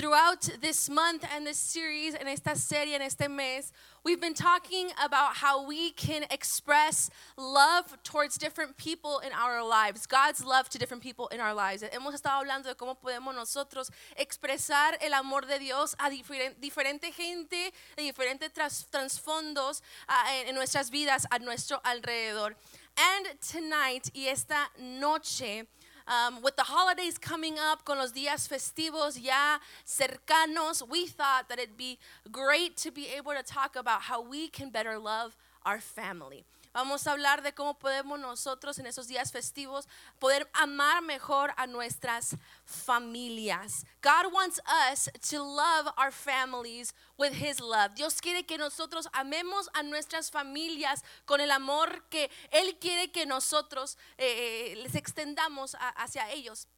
Throughout 0.00 0.48
this 0.62 0.88
month 0.88 1.26
and 1.30 1.46
this 1.46 1.58
series, 1.58 2.14
en 2.14 2.26
esta 2.26 2.56
serie, 2.56 2.94
en 2.94 3.02
este 3.02 3.28
mes, 3.28 3.70
we've 4.02 4.18
been 4.18 4.32
talking 4.32 4.88
about 5.04 5.36
how 5.36 5.66
we 5.66 5.90
can 5.90 6.24
express 6.30 7.10
love 7.36 8.02
towards 8.02 8.38
different 8.38 8.78
people 8.78 9.18
in 9.18 9.30
our 9.34 9.62
lives, 9.62 10.06
God's 10.06 10.42
love 10.42 10.70
to 10.70 10.78
different 10.78 11.02
people 11.02 11.28
in 11.28 11.38
our 11.38 11.52
lives. 11.52 11.82
Hemos 11.82 12.14
estado 12.14 12.42
hablando 12.42 12.64
de 12.64 12.76
cómo 12.76 12.96
podemos 12.98 13.34
nosotros 13.34 13.90
expresar 14.18 14.96
el 15.02 15.12
amor 15.12 15.42
de 15.42 15.58
Dios 15.58 15.94
a 16.00 16.08
diferente, 16.08 17.12
gente, 17.12 17.70
de 17.94 18.02
diferentes 18.02 18.50
tras, 18.54 18.86
trasfondos 18.90 19.82
uh, 20.08 20.48
en 20.48 20.54
nuestras 20.54 20.88
vidas, 20.88 21.26
a 21.30 21.38
nuestro 21.40 21.78
alrededor. 21.84 22.56
And 22.96 23.38
tonight, 23.40 24.08
y 24.14 24.28
esta 24.28 24.70
noche, 24.78 25.66
um, 26.10 26.42
with 26.42 26.56
the 26.56 26.64
holidays 26.64 27.16
coming 27.16 27.56
up, 27.58 27.84
con 27.84 27.98
los 27.98 28.12
días 28.12 28.48
festivos 28.48 29.22
ya 29.22 29.58
cercanos, 29.86 30.86
we 30.88 31.06
thought 31.06 31.48
that 31.48 31.58
it'd 31.58 31.76
be 31.76 31.98
great 32.32 32.76
to 32.78 32.90
be 32.90 33.06
able 33.16 33.32
to 33.32 33.42
talk 33.42 33.76
about 33.76 34.02
how 34.02 34.20
we 34.20 34.48
can 34.48 34.70
better 34.70 34.98
love 34.98 35.36
our 35.64 35.80
family. 35.80 36.44
Vamos 36.72 37.06
a 37.06 37.12
hablar 37.12 37.42
de 37.42 37.52
cómo 37.52 37.78
podemos 37.78 38.18
nosotros 38.20 38.78
en 38.78 38.86
esos 38.86 39.08
días 39.08 39.32
festivos 39.32 39.88
poder 40.20 40.48
amar 40.52 41.02
mejor 41.02 41.52
a 41.56 41.66
nuestras 41.66 42.36
familias. 42.64 43.84
God 44.02 44.32
wants 44.32 44.60
us 44.92 45.10
to 45.30 45.42
love 45.42 45.92
our 45.98 46.12
families 46.12 46.94
with 47.18 47.32
his 47.32 47.58
love. 47.58 47.94
Dios 47.96 48.20
quiere 48.20 48.46
que 48.46 48.56
nosotros 48.56 49.08
amemos 49.12 49.68
a 49.74 49.82
nuestras 49.82 50.30
familias 50.30 51.02
con 51.24 51.40
el 51.40 51.50
amor 51.50 52.04
que 52.08 52.30
él 52.52 52.78
quiere 52.78 53.10
que 53.10 53.26
nosotros 53.26 53.98
eh, 54.16 54.74
les 54.76 54.94
extendamos 54.94 55.76
hacia 55.96 56.30
ellos. 56.30 56.68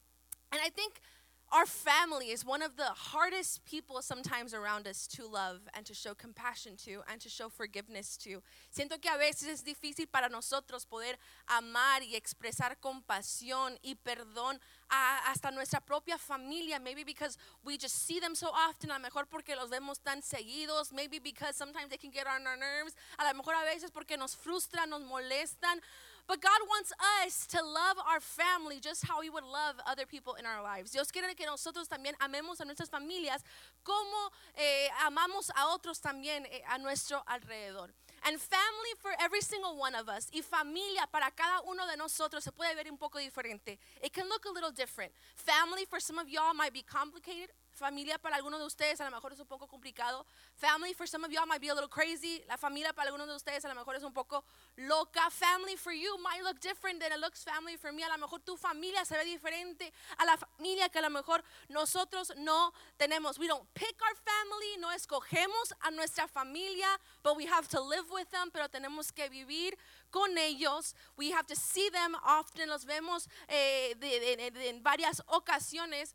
Our 1.52 1.66
family 1.66 2.30
is 2.30 2.47
one 2.47 2.62
of 2.62 2.77
the 2.77 2.91
hardest 3.12 3.62
people 3.66 4.01
sometimes 4.01 4.55
around 4.55 4.87
us 4.87 5.06
to 5.06 5.27
love 5.27 5.61
and 5.75 5.84
to 5.84 5.92
show 5.92 6.15
compassion 6.15 6.77
to 6.78 7.03
and 7.11 7.20
to 7.20 7.28
show 7.28 7.50
forgiveness 7.50 8.17
to. 8.17 8.42
Siento 8.75 8.98
que 9.00 9.11
a 9.11 9.19
veces 9.19 9.48
es 9.48 9.62
difícil 9.62 10.06
para 10.11 10.31
nosotros 10.31 10.86
poder 10.86 11.19
amar 11.47 12.00
y 12.03 12.17
expresar 12.17 12.77
compasión 12.81 13.78
y 13.84 13.94
perdón 14.03 14.59
a, 14.91 15.31
hasta 15.31 15.50
nuestra 15.50 15.81
propia 15.81 16.17
familia, 16.17 16.81
maybe 16.81 17.05
because 17.05 17.36
we 17.62 17.77
just 17.77 18.06
see 18.06 18.19
them 18.19 18.34
so 18.34 18.48
often, 18.48 18.91
a 18.91 18.94
lo 18.94 19.00
mejor 19.00 19.27
porque 19.27 19.55
los 19.55 19.69
vemos 19.69 19.98
tan 20.03 20.22
seguidos, 20.22 20.91
maybe 20.91 21.19
because 21.19 21.55
sometimes 21.55 21.91
they 21.91 21.98
can 21.98 22.11
get 22.11 22.27
on 22.27 22.47
our 22.47 22.56
nerves, 22.56 22.94
a 23.19 23.25
lo 23.25 23.34
mejor 23.34 23.55
a 23.55 23.64
veces 23.66 23.91
porque 23.92 24.16
nos 24.16 24.34
frustran, 24.34 24.89
nos 24.89 25.03
molestan. 25.03 25.81
But 26.28 26.41
God 26.41 26.61
wants 26.69 26.92
us 27.25 27.47
to 27.48 27.59
love 27.62 27.97
our 28.09 28.20
family 28.20 28.78
just 28.81 29.06
how 29.06 29.20
we 29.20 29.28
would 29.28 29.45
love 29.45 29.77
other 29.87 30.06
people 30.06 30.34
in 30.34 30.47
our 30.47 30.62
lives. 30.62 30.92
Dios 30.92 31.11
quiere 31.11 31.34
que 31.34 31.47
nosotros 31.47 31.89
también 31.89 32.15
amemos 32.20 32.61
a 32.61 32.65
nuestras 32.65 32.89
familias 32.89 33.42
como 33.84 34.31
eh, 34.56 34.89
amamos 35.05 35.50
a 35.50 35.75
otros 35.75 36.00
también 36.00 36.47
eh, 36.47 36.62
a 36.70 36.78
nuestro 36.78 37.23
alrededor. 37.27 37.91
And 38.25 38.41
family 38.41 38.95
for 39.00 39.11
every 39.20 39.41
single 39.41 39.77
one 39.77 39.97
of 39.97 40.09
us, 40.09 40.31
y 40.33 40.43
familia 40.43 41.06
para 41.11 41.31
cada 41.33 41.61
uno 41.67 41.87
de 41.89 41.97
nosotros 41.97 42.45
se 42.45 42.53
puede 42.53 42.75
ver 42.77 42.89
un 42.89 42.97
poco 42.97 43.19
diferente. 43.19 43.78
It 44.00 44.12
can 44.12 44.28
look 44.28 44.45
a 44.47 44.50
little 44.50 44.70
different. 44.70 45.12
Family 45.34 45.84
for 45.87 45.98
some 45.98 46.19
of 46.19 46.28
y'all 46.28 46.55
might 46.55 46.73
be 46.73 46.83
complicated. 46.83 47.50
Familia 47.75 48.19
para 48.19 48.37
algunos 48.37 48.61
de 48.61 48.67
ustedes 48.67 49.01
a 49.01 49.05
lo 49.05 49.11
mejor 49.11 49.33
es 49.33 49.41
un 49.41 49.47
poco 49.47 49.67
complicado. 49.67 50.27
Family 50.55 50.95
for 50.95 51.09
some 51.09 51.25
of 51.25 51.33
y'all 51.33 51.47
might 51.47 51.61
be 51.61 51.69
a 51.69 51.75
little 51.75 51.89
crazy. 51.89 52.42
La 52.47 52.56
familia 52.56 52.92
para 52.92 53.09
algunos 53.09 53.27
de 53.27 53.34
ustedes 53.34 53.65
a 53.65 53.69
lo 53.69 53.75
mejor 53.75 53.97
es 53.97 54.03
un 54.03 54.12
poco 54.12 54.45
loca. 54.77 55.31
Family 55.31 55.77
for 55.77 55.93
you 55.93 56.17
might 56.19 56.43
look 56.43 56.61
different 56.61 57.00
than 57.00 57.12
it 57.12 57.19
looks 57.19 57.43
family 57.43 57.77
for 57.77 57.93
me. 57.93 58.03
A 58.03 58.09
lo 58.09 58.19
mejor 58.19 58.41
tu 58.41 58.56
familia 58.56 59.05
se 59.05 59.17
ve 59.17 59.25
diferente 59.25 59.93
a 60.19 60.25
la 60.27 60.37
familia 60.37 60.89
que 60.91 60.98
a 60.98 61.03
lo 61.03 61.11
mejor 61.11 61.43
nosotros 61.69 62.33
no 62.37 62.73
tenemos. 62.98 63.39
We 63.39 63.48
don't 63.48 63.67
pick 63.75 63.97
our 64.03 64.17
family, 64.17 64.77
no 64.78 64.91
escogemos 64.91 65.73
a 65.81 65.91
nuestra 65.91 66.28
familia, 66.28 66.98
but 67.23 67.37
we 67.37 67.47
have 67.47 67.69
to 67.69 67.81
live 67.81 68.11
with 68.11 68.28
them, 68.31 68.50
pero 68.53 68.69
tenemos 68.69 69.12
que 69.15 69.28
vivir 69.28 69.77
con 70.11 70.37
ellos. 70.37 70.94
We 71.16 71.31
have 71.33 71.47
to 71.47 71.56
see 71.56 71.89
them 71.91 72.15
often, 72.25 72.69
los 72.69 72.84
vemos 72.84 73.28
eh, 73.49 73.94
de, 73.99 74.21
de, 74.21 74.50
de, 74.50 74.69
en 74.69 74.83
varias 74.83 75.22
ocasiones. 75.28 76.15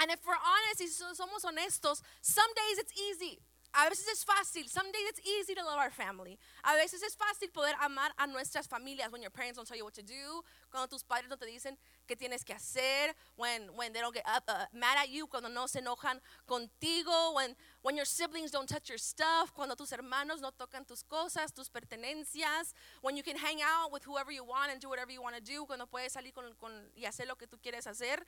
And 0.00 0.10
if 0.10 0.20
we're 0.26 0.34
honest, 0.34 0.80
y 0.80 0.88
somos 0.88 1.44
honestos, 1.44 2.02
some 2.20 2.50
days 2.54 2.78
it's 2.78 2.92
easy. 2.98 3.38
A 3.74 3.90
veces 3.90 4.06
es 4.08 4.24
fácil. 4.24 4.68
Some 4.68 4.90
days 4.92 5.02
it's 5.08 5.20
easy 5.26 5.54
to 5.54 5.64
love 5.64 5.78
our 5.78 5.90
family. 5.90 6.38
A 6.64 6.74
veces 6.76 7.02
es 7.02 7.16
fácil 7.16 7.52
poder 7.52 7.74
amar 7.82 8.10
a 8.18 8.26
nuestras 8.26 8.68
familias 8.68 9.10
when 9.10 9.20
your 9.20 9.32
parents 9.32 9.56
don't 9.56 9.66
tell 9.66 9.76
you 9.76 9.84
what 9.84 9.94
to 9.94 10.02
do, 10.02 10.42
cuando 10.74 10.88
tus 10.88 11.04
padres 11.04 11.30
no 11.30 11.36
te 11.36 11.46
dicen 11.46 11.78
qué 12.04 12.16
tienes 12.16 12.44
que 12.44 12.52
hacer, 12.52 13.14
when, 13.36 13.68
when 13.76 13.92
they 13.92 14.00
don't 14.00 14.12
get 14.12 14.24
up, 14.26 14.42
uh, 14.48 14.66
mad 14.72 14.98
at 14.98 15.08
you, 15.08 15.28
cuando 15.28 15.48
no 15.48 15.68
se 15.68 15.80
enojan 15.80 16.20
contigo, 16.48 17.36
when, 17.36 17.54
when 17.82 17.94
your 17.94 18.04
siblings 18.04 18.50
don't 18.50 18.68
touch 18.68 18.88
your 18.88 18.98
stuff, 18.98 19.54
cuando 19.54 19.76
tus 19.76 19.92
hermanos 19.92 20.40
no 20.40 20.50
tocan 20.50 20.84
tus 20.84 21.04
cosas, 21.04 21.52
tus 21.54 21.68
pertenencias, 21.68 22.72
when 23.02 23.16
you 23.16 23.22
can 23.22 23.36
hang 23.36 23.60
out 23.62 23.92
with 23.92 24.02
whoever 24.02 24.32
you 24.32 24.42
want 24.42 24.72
and 24.72 24.80
do 24.80 24.88
whatever 24.88 25.12
you 25.12 25.22
want 25.22 25.36
to 25.36 25.40
do, 25.40 25.64
cuando 25.64 25.86
puedes 25.86 26.12
salir 26.12 26.34
con, 26.34 26.42
con, 26.60 26.72
y 26.96 27.06
hacer 27.06 27.28
lo 27.28 27.36
que 27.36 27.46
tú 27.46 27.56
quieres 27.62 27.86
hacer. 27.86 28.18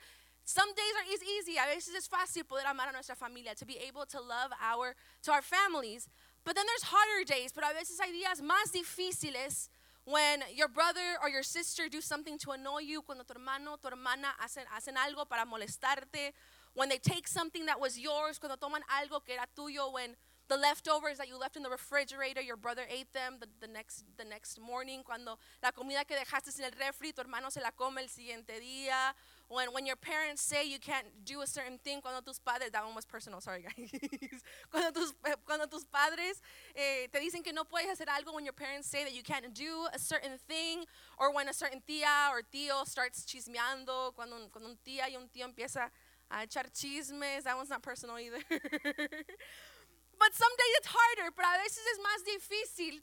Some 0.45 0.73
days 0.73 0.93
are 0.95 1.13
is 1.13 1.21
easy. 1.21 1.57
A 1.57 1.67
veces 1.67 1.93
es 1.93 2.07
fácil 2.07 2.47
poder 2.47 2.65
amar 2.67 2.87
a 2.87 2.93
nuestra 2.93 3.17
familia, 3.17 3.53
to 3.55 3.65
be 3.65 3.77
able 3.85 4.05
to 4.05 4.21
love 4.21 4.51
our 4.61 4.95
to 5.23 5.33
our 5.33 5.41
families. 5.41 6.07
But 6.45 6.55
then 6.55 6.65
there's 6.65 6.83
harder 6.83 7.25
days, 7.25 7.51
pero 7.51 7.67
a 7.67 7.73
veces 7.73 7.99
hay 7.99 8.13
días 8.13 8.39
más 8.39 8.71
difíciles 8.71 9.67
when 10.07 10.41
your 10.55 10.69
brother 10.69 11.19
or 11.21 11.27
your 11.27 11.43
sister 11.43 11.89
do 11.89 11.99
something 11.99 12.37
to 12.37 12.51
annoy 12.51 12.79
you, 12.79 13.01
cuando 13.01 13.25
tu 13.25 13.33
hermano, 13.33 13.75
tu 13.75 13.89
hermana 13.89 14.29
hacen, 14.41 14.63
hacen 14.73 14.95
algo 14.95 15.27
para 15.27 15.45
molestarte, 15.45 16.31
when 16.73 16.87
they 16.87 16.97
take 16.97 17.27
something 17.27 17.65
that 17.65 17.77
was 17.77 17.99
yours, 17.99 18.39
cuando 18.39 18.55
toman 18.55 18.79
algo 18.87 19.19
que 19.25 19.33
era 19.33 19.45
tuyo, 19.53 19.91
when 19.91 20.15
the 20.47 20.55
leftovers 20.55 21.17
that 21.17 21.27
you 21.27 21.37
left 21.37 21.57
in 21.57 21.63
the 21.63 21.69
refrigerator, 21.69 22.39
your 22.39 22.55
brother 22.55 22.83
ate 22.89 23.11
them 23.11 23.35
the, 23.41 23.47
the, 23.59 23.67
next, 23.67 24.05
the 24.17 24.23
next 24.23 24.61
morning, 24.61 25.01
cuando 25.03 25.37
la 25.61 25.71
comida 25.71 26.05
que 26.05 26.15
dejaste 26.15 26.57
en 26.57 26.63
el 26.63 26.71
refri, 26.71 27.13
tu 27.13 27.21
hermano 27.21 27.49
se 27.49 27.59
la 27.59 27.71
come 27.71 28.01
el 28.01 28.07
siguiente 28.07 28.61
día, 28.61 29.13
when, 29.49 29.71
when 29.73 29.85
your 29.85 29.95
parents 29.95 30.41
say 30.41 30.67
you 30.67 30.79
can't 30.79 31.07
do 31.23 31.41
a 31.41 31.47
certain 31.47 31.77
thing, 31.77 32.01
cuando 32.01 32.21
tus 32.21 32.39
padres, 32.39 32.71
that 32.71 32.85
one 32.85 32.95
was 32.95 33.05
personal, 33.05 33.39
sorry 33.39 33.63
guys. 33.63 33.91
cuando, 34.71 34.91
tus, 34.91 35.13
cuando 35.45 35.65
tus 35.67 35.85
padres 35.85 36.41
eh, 36.75 37.07
te 37.11 37.19
dicen 37.19 37.43
que 37.43 37.53
no 37.53 37.63
puedes 37.63 37.89
hacer 37.89 38.07
algo, 38.07 38.33
when 38.33 38.43
your 38.43 38.53
parents 38.53 38.89
say 38.89 39.03
that 39.03 39.13
you 39.13 39.23
can't 39.23 39.53
do 39.53 39.87
a 39.93 39.99
certain 39.99 40.37
thing, 40.47 40.85
or 41.17 41.33
when 41.33 41.47
a 41.47 41.53
certain 41.53 41.81
tía 41.87 42.29
or 42.31 42.41
tío 42.41 42.85
starts 42.85 43.25
chismeando, 43.25 44.13
cuando, 44.15 44.35
cuando 44.51 44.69
un 44.69 44.77
tía 44.85 45.09
y 45.09 45.15
un 45.15 45.29
tío 45.29 45.45
empieza 45.45 45.89
a 46.29 46.45
echar 46.45 46.65
chismes, 46.73 47.43
that 47.43 47.55
one's 47.55 47.69
not 47.69 47.81
personal 47.81 48.19
either. 48.19 48.39
but 48.49 50.33
some 50.33 50.51
days 50.57 50.73
it's 50.77 50.87
harder, 50.87 51.31
pero 51.35 51.47
a 51.47 51.57
veces 51.63 51.83
es 51.87 51.99
más 51.99 52.23
difícil 52.25 53.01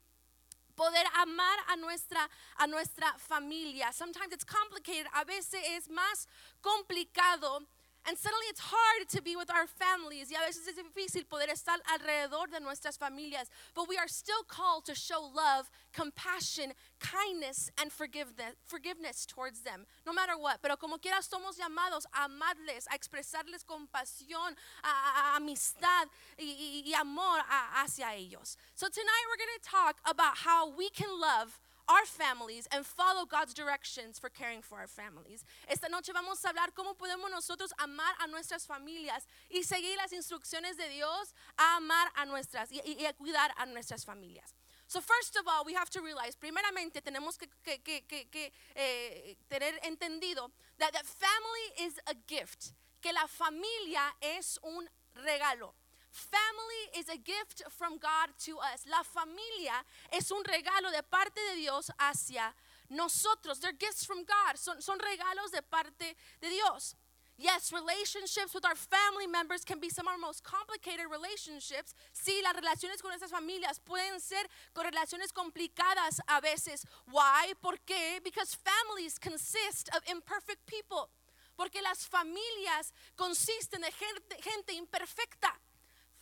poder 0.75 1.05
amar 1.15 1.57
a 1.69 1.75
nuestra, 1.77 2.29
a 2.57 2.67
nuestra 2.67 3.13
familia. 3.17 3.91
Sometimes 3.93 4.33
it's 4.33 4.45
complicated, 4.45 5.07
a 5.13 5.23
veces 5.25 5.61
es 5.77 5.89
más 5.89 6.27
complicado. 6.61 7.65
And 8.07 8.17
suddenly 8.17 8.45
it's 8.49 8.59
hard 8.61 9.09
to 9.09 9.21
be 9.21 9.35
with 9.35 9.49
our 9.49 9.65
families. 9.65 10.29
Y 10.29 10.37
a 10.37 10.45
veces 10.45 10.67
es 10.67 10.75
difícil 10.77 11.25
poder 11.27 11.49
estar 11.49 11.77
alrededor 11.89 12.51
de 12.51 12.59
nuestras 12.59 12.97
familias. 12.97 13.49
But 13.73 13.89
we 13.89 13.97
are 13.97 14.07
still 14.07 14.43
called 14.47 14.85
to 14.85 14.95
show 14.95 15.21
love, 15.33 15.69
compassion, 15.91 16.73
kindness, 16.99 17.71
and 17.81 17.91
forgiveness, 17.91 18.53
forgiveness 18.65 19.25
towards 19.25 19.61
them, 19.61 19.85
no 20.05 20.13
matter 20.13 20.37
what. 20.37 20.61
Pero 20.61 20.75
como 20.75 20.97
quiera, 20.97 21.17
somos 21.21 21.57
llamados 21.57 22.05
a 22.13 22.27
amarles, 22.27 22.85
a 22.91 22.95
expresarles 22.95 23.65
compasión, 23.65 24.53
a, 24.83 24.87
a, 24.87 25.33
a 25.33 25.35
amistad 25.37 26.07
y, 26.37 26.45
y, 26.45 26.83
y 26.91 26.93
amor 26.99 27.39
a, 27.39 27.81
hacia 27.83 28.13
ellos. 28.13 28.55
So 28.75 28.87
tonight 28.87 29.25
we're 29.29 29.37
going 29.37 29.59
to 29.61 29.69
talk 29.69 29.97
about 30.05 30.37
how 30.37 30.69
we 30.69 30.89
can 30.89 31.09
love 31.19 31.59
our 31.87 32.05
families 32.05 32.67
and 32.71 32.85
follow 32.85 33.25
God's 33.25 33.53
directions 33.53 34.19
for 34.19 34.29
caring 34.29 34.61
for 34.61 34.77
our 34.77 34.87
families. 34.87 35.45
Esta 35.67 35.87
noche 35.89 36.11
vamos 36.13 36.43
a 36.43 36.49
hablar 36.49 36.73
cómo 36.73 36.95
podemos 36.95 37.29
nosotros 37.31 37.71
amar 37.79 38.13
a 38.23 38.27
nuestras 38.27 38.65
familias 38.65 39.27
y 39.49 39.63
seguir 39.63 39.97
las 39.97 40.11
instrucciones 40.13 40.77
de 40.77 40.89
Dios 40.89 41.33
a 41.57 41.77
amar 41.77 42.07
a 42.15 42.25
nuestras 42.25 42.71
y, 42.71 42.81
y 42.85 43.05
a 43.05 43.13
cuidar 43.13 43.51
a 43.57 43.65
nuestras 43.65 44.03
familias. 44.05 44.53
So 44.87 45.01
first 45.01 45.35
of 45.35 45.47
all, 45.47 45.65
we 45.65 45.73
have 45.73 45.89
to 45.91 46.01
realize, 46.01 46.35
primeramente 46.35 47.01
tenemos 47.01 47.37
que, 47.37 47.47
que, 47.63 48.01
que, 48.07 48.51
eh, 48.75 49.35
tener 49.49 49.73
entendido 49.83 50.51
that, 50.77 50.93
that 50.93 51.05
family 51.05 51.87
is 51.87 51.99
a 52.07 52.13
gift, 52.27 52.73
que 53.01 53.11
la 53.11 53.27
familia 53.27 54.13
es 54.21 54.59
un 54.63 54.87
regalo. 55.15 55.73
Family 56.15 56.97
is 56.97 57.09
a 57.09 57.17
gift 57.17 57.61
from 57.67 57.97
God 57.99 58.31
to 58.45 58.55
us. 58.59 58.87
La 58.87 59.03
familia 59.03 59.83
es 60.13 60.31
un 60.31 60.43
regalo 60.45 60.89
de 60.89 61.03
parte 61.03 61.35
de 61.51 61.59
Dios 61.59 61.91
hacia 61.99 62.53
nosotros. 62.89 63.59
They're 63.59 63.75
gifts 63.77 64.05
from 64.05 64.23
God. 64.23 64.55
Son, 64.55 64.81
son 64.81 64.97
regalos 64.97 65.51
de 65.51 65.61
parte 65.61 66.15
de 66.39 66.49
Dios. 66.49 66.95
Yes, 67.37 67.73
relationships 67.73 68.55
with 68.55 68.63
our 68.63 68.75
family 68.75 69.27
members 69.27 69.65
can 69.65 69.81
be 69.81 69.89
some 69.89 70.07
of 70.07 70.13
our 70.13 70.17
most 70.17 70.41
complicated 70.41 71.07
relationships. 71.11 71.93
Sí, 72.13 72.41
las 72.41 72.55
relaciones 72.55 73.01
con 73.01 73.11
nuestras 73.11 73.31
familias 73.31 73.81
pueden 73.83 74.21
ser 74.21 74.47
con 74.73 74.85
relaciones 74.85 75.33
complicadas 75.33 76.21
a 76.29 76.39
veces. 76.39 76.85
Why? 77.11 77.53
¿Por 77.61 77.75
qué? 77.85 78.23
Because 78.23 78.55
families 78.55 79.19
consist 79.19 79.89
of 79.93 80.01
imperfect 80.09 80.65
people. 80.65 81.09
Porque 81.57 81.81
las 81.81 82.07
familias 82.07 82.93
consisten 83.17 83.81
de 83.81 83.91
gente, 83.91 84.41
gente 84.41 84.73
imperfecta. 84.73 85.59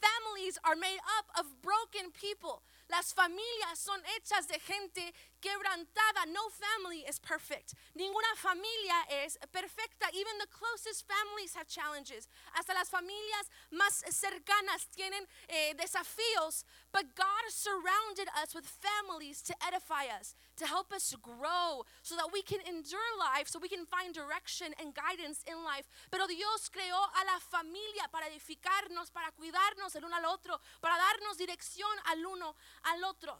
Families 0.04 0.60
are 0.66 0.76
made 0.76 1.00
up 1.18 1.28
of 1.40 1.46
broken 1.62 2.12
people. 2.12 2.62
Las 2.90 3.14
familias 3.14 3.78
son 3.78 4.02
hechas 4.16 4.48
de 4.48 4.60
gente 4.60 5.14
quebrantada. 5.44 6.24
No 6.32 6.48
family 6.48 7.04
is 7.04 7.20
perfect. 7.20 7.76
Ninguna 8.00 8.32
familia 8.40 9.04
es 9.12 9.38
perfecta. 9.52 10.08
Even 10.16 10.40
the 10.40 10.48
closest 10.48 11.04
families 11.04 11.54
have 11.56 11.68
challenges. 11.68 12.28
Hasta 12.56 12.72
las 12.74 12.88
familias 12.90 13.52
más 13.76 14.04
cercanas 14.08 14.88
tienen 14.96 15.28
eh, 15.50 15.76
desafíos. 15.76 16.64
But 16.94 17.16
God 17.16 17.44
surrounded 17.50 18.32
us 18.40 18.56
with 18.56 18.66
families 18.66 19.42
to 19.44 19.54
edify 19.68 20.08
us, 20.08 20.36
to 20.58 20.66
help 20.66 20.94
us 20.94 21.14
grow, 21.22 21.84
so 22.02 22.16
that 22.16 22.32
we 22.32 22.42
can 22.42 22.62
endure 22.64 23.12
life, 23.20 23.50
so 23.50 23.60
we 23.60 23.68
can 23.68 23.86
find 23.86 24.14
direction 24.14 24.72
and 24.80 24.96
guidance 24.96 25.44
in 25.44 25.64
life. 25.64 25.90
Pero 26.10 26.28
Dios 26.28 26.70
creó 26.72 27.02
a 27.20 27.22
la 27.28 27.40
familia 27.40 28.08
para 28.12 28.30
edificarnos, 28.30 29.12
para 29.12 29.32
cuidarnos 29.36 29.96
el 29.96 30.06
uno 30.06 30.16
al 30.16 30.26
otro, 30.26 30.60
para 30.82 30.96
darnos 30.96 31.38
dirección 31.38 31.92
al 32.12 32.26
uno 32.26 32.56
al 32.86 33.04
otro. 33.04 33.40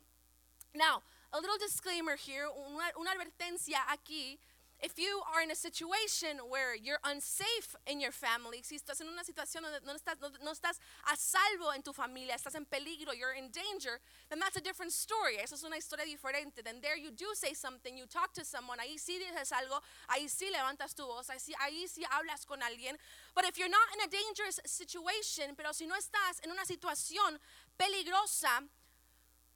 Now, 0.76 1.04
a 1.34 1.42
little 1.42 1.58
disclaimer 1.58 2.16
here, 2.16 2.46
una, 2.46 3.10
advertencia 3.10 3.82
aquí. 3.92 4.38
If 4.80 5.00
you 5.00 5.22
are 5.34 5.42
in 5.42 5.50
a 5.50 5.56
situation 5.56 6.40
where 6.50 6.76
you're 6.76 7.00
unsafe 7.06 7.74
in 7.88 8.02
your 8.02 8.12
family, 8.12 8.62
si 8.64 8.76
estás 8.76 9.00
en 9.00 9.08
una 9.08 9.24
situación 9.24 9.64
donde 9.64 9.80
no 9.86 9.94
estás, 9.96 10.20
no, 10.20 10.28
no 10.44 10.52
estás 10.52 10.78
a 11.10 11.16
salvo 11.16 11.74
en 11.74 11.82
tu 11.82 11.94
familia, 11.94 12.36
estás 12.36 12.56
en 12.56 12.66
peligro, 12.66 13.14
you're 13.18 13.32
in 13.32 13.50
danger, 13.50 14.02
then 14.30 14.40
that's 14.40 14.58
a 14.58 14.62
different 14.62 14.92
story. 14.92 15.38
Eso 15.42 15.56
es 15.56 15.64
una 15.64 15.78
historia 15.78 16.06
diferente. 16.06 16.62
Then 16.62 16.82
there 16.82 16.98
you 16.98 17.12
do 17.12 17.34
say 17.34 17.54
something, 17.54 17.98
you 17.98 18.06
talk 18.06 18.34
to 18.34 18.44
someone, 18.44 18.78
ahí 18.80 19.00
sí 19.00 19.18
dices 19.18 19.54
algo, 19.54 19.80
ahí 20.10 20.28
sí 20.28 20.52
levantas 20.52 20.94
tu 20.94 21.04
voz, 21.08 21.30
ahí 21.30 21.40
sí, 21.40 21.54
ahí 21.64 21.88
sí 21.88 22.04
hablas 22.12 22.46
con 22.46 22.60
alguien. 22.62 22.98
But 23.34 23.46
if 23.46 23.58
you're 23.58 23.70
not 23.70 23.88
in 23.96 24.02
a 24.02 24.08
dangerous 24.12 24.60
situation, 24.66 25.56
pero 25.56 25.72
si 25.72 25.88
no 25.88 25.96
estás 25.96 26.44
en 26.44 26.52
una 26.52 26.66
situación 26.66 27.40
peligrosa, 27.78 28.68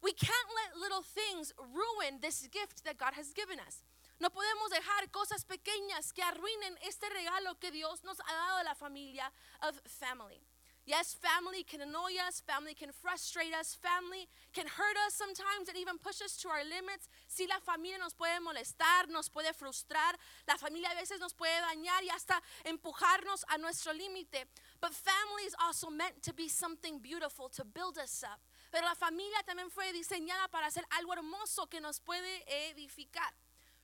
we 0.02 0.14
can't 0.14 0.50
let 0.56 0.80
little 0.80 1.04
things 1.04 1.54
ruin 1.58 2.20
this 2.22 2.48
gift 2.48 2.84
that 2.86 2.98
God 2.98 3.14
has 3.16 3.34
given 3.34 3.60
us. 3.60 3.84
No 4.20 4.30
podemos 4.30 4.70
dejar 4.72 5.12
cosas 5.12 5.46
pequeñas 5.46 6.14
que 6.14 6.24
arruinen 6.24 6.76
este 6.88 7.08
regalo 7.10 7.60
que 7.60 7.72
Dios 7.72 8.04
nos 8.04 8.20
ha 8.20 8.34
dado 8.34 8.62
a 8.62 8.64
la 8.64 8.74
familia 8.74 9.32
of 9.62 9.80
family. 9.86 10.42
Yes, 10.88 11.18
family 11.20 11.64
can 11.64 11.82
annoy 11.82 12.16
us, 12.26 12.40
family 12.40 12.74
can 12.74 12.94
frustrate 12.94 13.54
us, 13.54 13.76
family 13.76 14.26
can 14.54 14.68
hurt 14.68 14.96
us 15.06 15.14
sometimes 15.16 15.68
and 15.68 15.78
even 15.78 15.98
push 15.98 16.22
us 16.22 16.38
to 16.38 16.48
our 16.48 16.64
limits. 16.64 17.10
Si 17.28 17.46
la 17.46 17.60
familia 17.60 18.00
nos 18.00 18.14
puede 18.14 18.40
molestar, 18.40 19.12
nos 19.12 19.28
puede 19.28 19.52
frustrar, 19.54 20.16
la 20.48 20.56
familia 20.56 20.88
a 20.88 20.96
veces 20.96 21.20
nos 21.20 21.34
puede 21.34 21.60
dañar 21.60 22.02
y 22.04 22.10
hasta 22.10 22.42
empujarnos 22.64 23.44
a 23.54 23.58
nuestro 23.58 23.92
límite. 23.92 24.46
But 24.80 24.94
family 24.94 25.44
is 25.46 25.56
also 25.60 25.90
meant 25.90 26.24
to 26.24 26.34
be 26.34 26.48
something 26.48 27.00
beautiful, 27.00 27.50
to 27.50 27.66
build 27.66 27.98
us 27.98 28.24
up. 28.24 28.40
Pero 28.78 28.90
la 28.90 28.96
familia 28.96 29.42
también 29.42 29.72
fue 29.72 29.92
diseñada 29.92 30.48
para 30.50 30.68
hacer 30.68 30.86
algo 30.92 31.12
hermoso 31.12 31.66
que 31.66 31.82
nos 31.82 32.00
puede 32.00 32.44
edificar. 32.70 33.34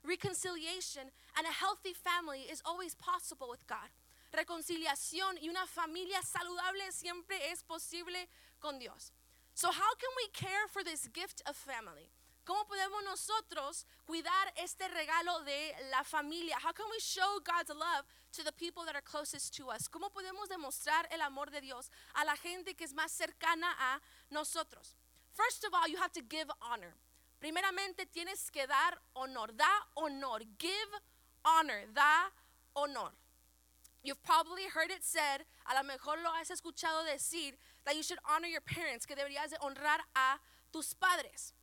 Reconciliation 0.04 1.12
and 1.36 1.48
a 1.48 1.52
healthy 1.52 1.96
family 1.96 2.42
is 2.42 2.62
always 2.64 2.94
possible 2.94 3.48
with 3.50 3.66
God. 3.66 3.90
Reconciliación 4.32 5.40
y 5.42 5.50
una 5.50 5.66
familia 5.66 6.22
saludable 6.22 6.92
siempre 6.92 7.50
es 7.50 7.64
posible 7.64 8.30
con 8.60 8.78
Dios. 8.78 9.12
So 9.56 9.70
how 9.72 9.96
can 9.96 10.12
we 10.16 10.28
care 10.32 10.68
for 10.68 10.84
this 10.84 11.10
gift 11.12 11.42
of 11.48 11.56
family? 11.56 12.12
¿Cómo 12.46 12.68
podemos 12.68 13.04
nosotros 13.06 13.86
cuidar 14.06 14.54
este 14.58 14.88
regalo 14.90 15.40
de 15.42 15.76
la 15.90 16.04
familia? 16.04 16.58
How 16.58 16.74
can 16.74 16.86
we 16.92 17.00
show 17.00 17.40
God's 17.40 17.70
love 17.70 18.06
to 18.34 18.44
the 18.44 18.52
people 18.52 18.84
that 18.86 18.96
are 18.96 19.02
closest 19.02 19.56
to 19.58 19.70
us? 19.70 19.88
¿Cómo 19.88 20.10
podemos 20.12 20.50
demostrar 20.50 21.08
el 21.12 21.22
amor 21.22 21.52
de 21.52 21.62
Dios 21.62 21.90
a 22.16 22.26
la 22.26 22.36
gente 22.36 22.76
que 22.76 22.84
es 22.84 22.94
más 22.94 23.12
cercana 23.12 23.74
a 23.80 24.02
nosotros? 24.30 24.96
First 25.32 25.64
of 25.64 25.74
all, 25.74 25.88
you 25.88 25.98
have 25.98 26.12
to 26.12 26.22
give 26.22 26.52
honor. 26.62 26.96
Primeramente 27.40 28.06
tienes 28.14 28.52
que 28.52 28.68
dar 28.68 29.00
honor. 29.16 29.48
Da 29.56 29.88
honor. 29.96 30.42
Give 30.60 30.90
honor. 31.46 31.86
Da 31.94 32.30
honor. 32.76 33.12
You've 34.04 34.22
probably 34.22 34.64
heard 34.68 34.92
it 34.92 35.02
said, 35.02 35.46
a 35.66 35.76
lo 35.76 35.84
mejor 35.84 36.18
lo 36.22 36.30
has 36.34 36.50
escuchado 36.50 37.06
decir, 37.06 37.54
that 37.86 37.96
you 37.96 38.04
should 38.04 38.20
honor 38.30 38.48
your 38.48 38.62
parents, 38.62 39.06
que 39.06 39.16
deberías 39.16 39.50
de 39.50 39.58
honrar 39.62 40.00
a 40.14 40.40
tus 40.74 40.94
padres. 40.94 41.54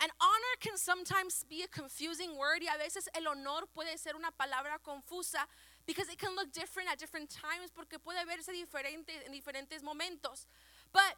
And 0.00 0.12
honor 0.20 0.54
can 0.60 0.78
sometimes 0.78 1.44
be 1.48 1.62
a 1.62 1.68
confusing 1.68 2.36
word 2.36 2.62
y 2.62 2.68
a 2.72 2.78
veces 2.78 3.08
el 3.16 3.26
honor 3.26 3.66
puede 3.74 3.98
ser 3.98 4.14
una 4.14 4.30
palabra 4.30 4.78
confusa 4.78 5.42
because 5.86 6.08
it 6.08 6.18
can 6.18 6.36
look 6.36 6.52
different 6.52 6.88
at 6.88 6.98
different 6.98 7.30
times 7.30 7.70
porque 7.74 7.98
puede 7.98 8.24
verse 8.24 8.52
diferente 8.52 9.10
en 9.26 9.32
diferentes 9.32 9.82
momentos. 9.82 10.46
But 10.92 11.16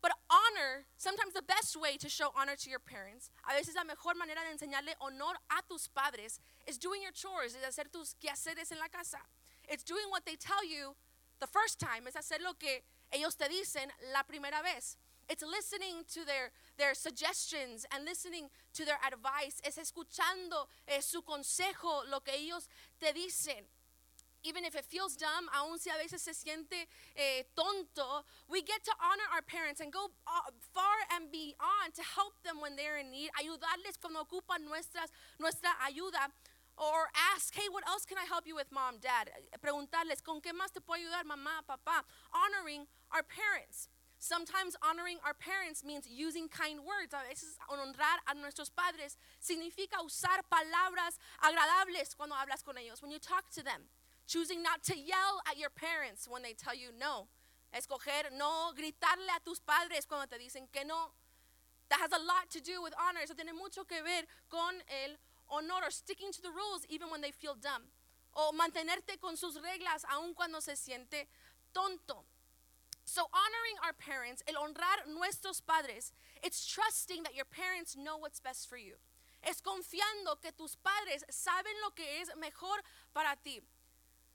but 0.00 0.12
honor, 0.28 0.84
sometimes 0.96 1.32
the 1.32 1.42
best 1.42 1.76
way 1.76 1.96
to 1.96 2.08
show 2.08 2.32
honor 2.34 2.56
to 2.56 2.68
your 2.68 2.80
parents, 2.80 3.30
a 3.48 3.54
veces 3.54 3.76
la 3.76 3.84
mejor 3.84 4.14
manera 4.14 4.40
de 4.42 4.50
enseñarle 4.50 4.94
honor 5.00 5.36
a 5.48 5.62
tus 5.68 5.86
padres 5.86 6.40
is 6.66 6.76
doing 6.76 7.02
your 7.02 7.12
chores, 7.12 7.54
es 7.54 7.62
hacer 7.62 7.84
tus 7.92 8.16
quehaceres 8.20 8.72
en 8.72 8.78
la 8.78 8.88
casa. 8.88 9.18
It's 9.68 9.84
doing 9.84 10.10
what 10.10 10.24
they 10.26 10.34
tell 10.34 10.64
you 10.64 10.96
the 11.38 11.46
first 11.46 11.78
time, 11.78 12.08
es 12.08 12.14
hacer 12.14 12.40
lo 12.42 12.54
que 12.54 12.82
ellos 13.12 13.36
te 13.36 13.48
dicen 13.48 13.90
la 14.12 14.24
primera 14.24 14.60
vez. 14.62 14.96
It's 15.28 15.42
listening 15.42 16.04
to 16.12 16.24
their, 16.24 16.50
their 16.78 16.94
suggestions 16.94 17.86
and 17.92 18.04
listening 18.04 18.48
to 18.74 18.84
their 18.84 18.98
advice. 19.06 19.60
Es 19.64 19.78
escuchando 19.78 20.68
eh, 20.86 21.00
su 21.00 21.22
consejo, 21.22 22.08
lo 22.10 22.20
que 22.20 22.34
ellos 22.34 22.68
te 23.00 23.12
dicen. 23.12 23.64
Even 24.44 24.64
if 24.64 24.74
it 24.74 24.84
feels 24.84 25.14
dumb, 25.14 25.48
aun 25.54 25.78
si 25.78 25.88
a 25.88 25.94
veces 25.94 26.20
se 26.20 26.32
siente 26.32 26.86
eh, 27.14 27.44
tonto, 27.54 28.24
we 28.48 28.60
get 28.60 28.82
to 28.84 28.90
honor 29.00 29.28
our 29.32 29.42
parents 29.42 29.80
and 29.80 29.92
go 29.92 30.10
uh, 30.26 30.50
far 30.74 31.06
and 31.14 31.30
beyond 31.30 31.94
to 31.94 32.02
help 32.02 32.34
them 32.42 32.60
when 32.60 32.74
they're 32.74 32.98
in 32.98 33.10
need, 33.12 33.30
ayudarles 33.38 34.00
cuando 34.00 34.18
ocupan 34.24 34.66
nuestras, 34.66 35.10
nuestra 35.38 35.70
ayuda. 35.86 36.30
Or 36.78 37.12
ask, 37.36 37.54
hey, 37.54 37.68
what 37.70 37.86
else 37.86 38.06
can 38.06 38.16
I 38.16 38.24
help 38.24 38.46
you 38.46 38.56
with, 38.56 38.72
mom, 38.72 38.96
dad? 38.98 39.28
Preguntarles, 39.60 40.24
¿con 40.24 40.40
qué 40.40 40.52
más 40.52 40.72
te 40.72 40.80
puedo 40.80 40.98
ayudar, 40.98 41.24
mamá, 41.24 41.60
papá? 41.68 42.02
Honoring 42.32 42.86
our 43.12 43.22
parents. 43.22 43.88
Sometimes 44.22 44.76
honoring 44.86 45.18
our 45.26 45.34
parents 45.34 45.82
means 45.82 46.06
using 46.06 46.46
kind 46.46 46.78
words. 46.86 47.10
A 47.10 47.26
veces 47.26 47.58
honrar 47.66 48.22
a 48.30 48.38
nuestros 48.38 48.70
padres 48.70 49.18
significa 49.42 49.98
usar 49.98 50.46
palabras 50.48 51.18
agradables 51.42 52.14
cuando 52.16 52.36
hablas 52.36 52.62
con 52.62 52.78
ellos, 52.78 53.02
when 53.02 53.10
you 53.10 53.18
talk 53.18 53.50
to 53.50 53.64
them. 53.64 53.82
Choosing 54.28 54.62
not 54.62 54.84
to 54.84 54.96
yell 54.96 55.42
at 55.50 55.58
your 55.58 55.70
parents 55.70 56.28
when 56.30 56.42
they 56.42 56.54
tell 56.54 56.72
you 56.72 56.90
no. 56.96 57.26
Escoger 57.74 58.30
no 58.38 58.70
gritarle 58.78 59.34
a 59.34 59.40
tus 59.44 59.58
padres 59.58 60.06
cuando 60.06 60.26
te 60.30 60.38
dicen 60.38 60.70
que 60.72 60.84
no. 60.84 61.10
That 61.90 61.98
has 61.98 62.12
a 62.12 62.22
lot 62.22 62.48
to 62.50 62.60
do 62.60 62.80
with 62.80 62.94
honor. 62.94 63.22
Eso 63.24 63.34
tiene 63.34 63.52
mucho 63.52 63.82
que 63.82 64.04
ver 64.04 64.22
con 64.48 64.74
el 65.02 65.18
honor 65.50 65.82
or 65.82 65.90
sticking 65.90 66.30
to 66.30 66.40
the 66.40 66.50
rules 66.50 66.86
even 66.88 67.10
when 67.10 67.22
they 67.22 67.32
feel 67.32 67.56
dumb. 67.56 67.90
O 68.36 68.52
mantenerte 68.52 69.18
con 69.20 69.36
sus 69.36 69.56
reglas 69.56 70.04
aun 70.14 70.32
cuando 70.32 70.60
se 70.60 70.76
siente 70.76 71.26
tonto. 71.74 72.22
So, 73.04 73.22
honoring 73.32 73.76
our 73.84 73.92
parents, 73.92 74.42
el 74.46 74.54
honrar 74.54 75.06
nuestros 75.10 75.60
padres, 75.60 76.12
it's 76.42 76.64
trusting 76.66 77.24
that 77.24 77.34
your 77.34 77.44
parents 77.44 77.96
know 77.96 78.16
what's 78.16 78.40
best 78.40 78.68
for 78.68 78.76
you. 78.76 78.94
Es 79.42 79.60
confiando 79.60 80.40
que 80.40 80.52
tus 80.52 80.76
padres 80.76 81.24
saben 81.30 81.74
lo 81.82 81.90
que 81.90 82.04
es 82.20 82.30
mejor 82.38 82.78
para 83.12 83.36
ti. 83.42 83.60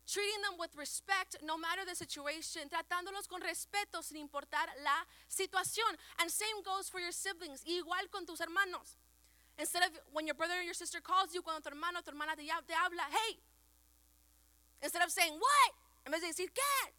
Treating 0.05 0.41
them 0.41 0.59
with 0.59 0.75
respect 0.75 1.37
no 1.43 1.57
matter 1.57 1.83
the 1.85 1.95
situation, 1.95 2.69
tratándolos 2.69 3.27
con 3.27 3.41
respeto 3.41 4.03
sin 4.03 4.17
importar 4.17 4.67
la 4.83 5.03
situación. 5.29 5.95
And 6.19 6.31
same 6.31 6.63
goes 6.63 6.89
for 6.89 6.99
your 6.99 7.11
siblings, 7.11 7.63
igual 7.63 8.11
con 8.11 8.25
tus 8.25 8.39
hermanos. 8.39 8.97
Instead 9.57 9.83
of 9.83 9.89
when 10.13 10.27
your 10.27 10.35
brother 10.35 10.59
or 10.59 10.63
your 10.63 10.73
sister 10.73 10.99
calls 11.01 11.33
you, 11.33 11.41
cuando 11.41 11.61
tu 11.61 11.69
hermano 11.69 11.99
o 11.99 12.01
tu 12.01 12.11
hermana 12.11 12.35
te, 12.35 12.43
te 12.43 12.73
habla, 12.73 13.03
hey, 13.09 13.37
instead 14.83 15.03
of 15.03 15.11
saying, 15.11 15.33
what? 15.33 15.73
En 16.05 16.11
vez 16.11 16.21
de 16.21 16.27
decir, 16.27 16.51
¿qué? 16.53 16.91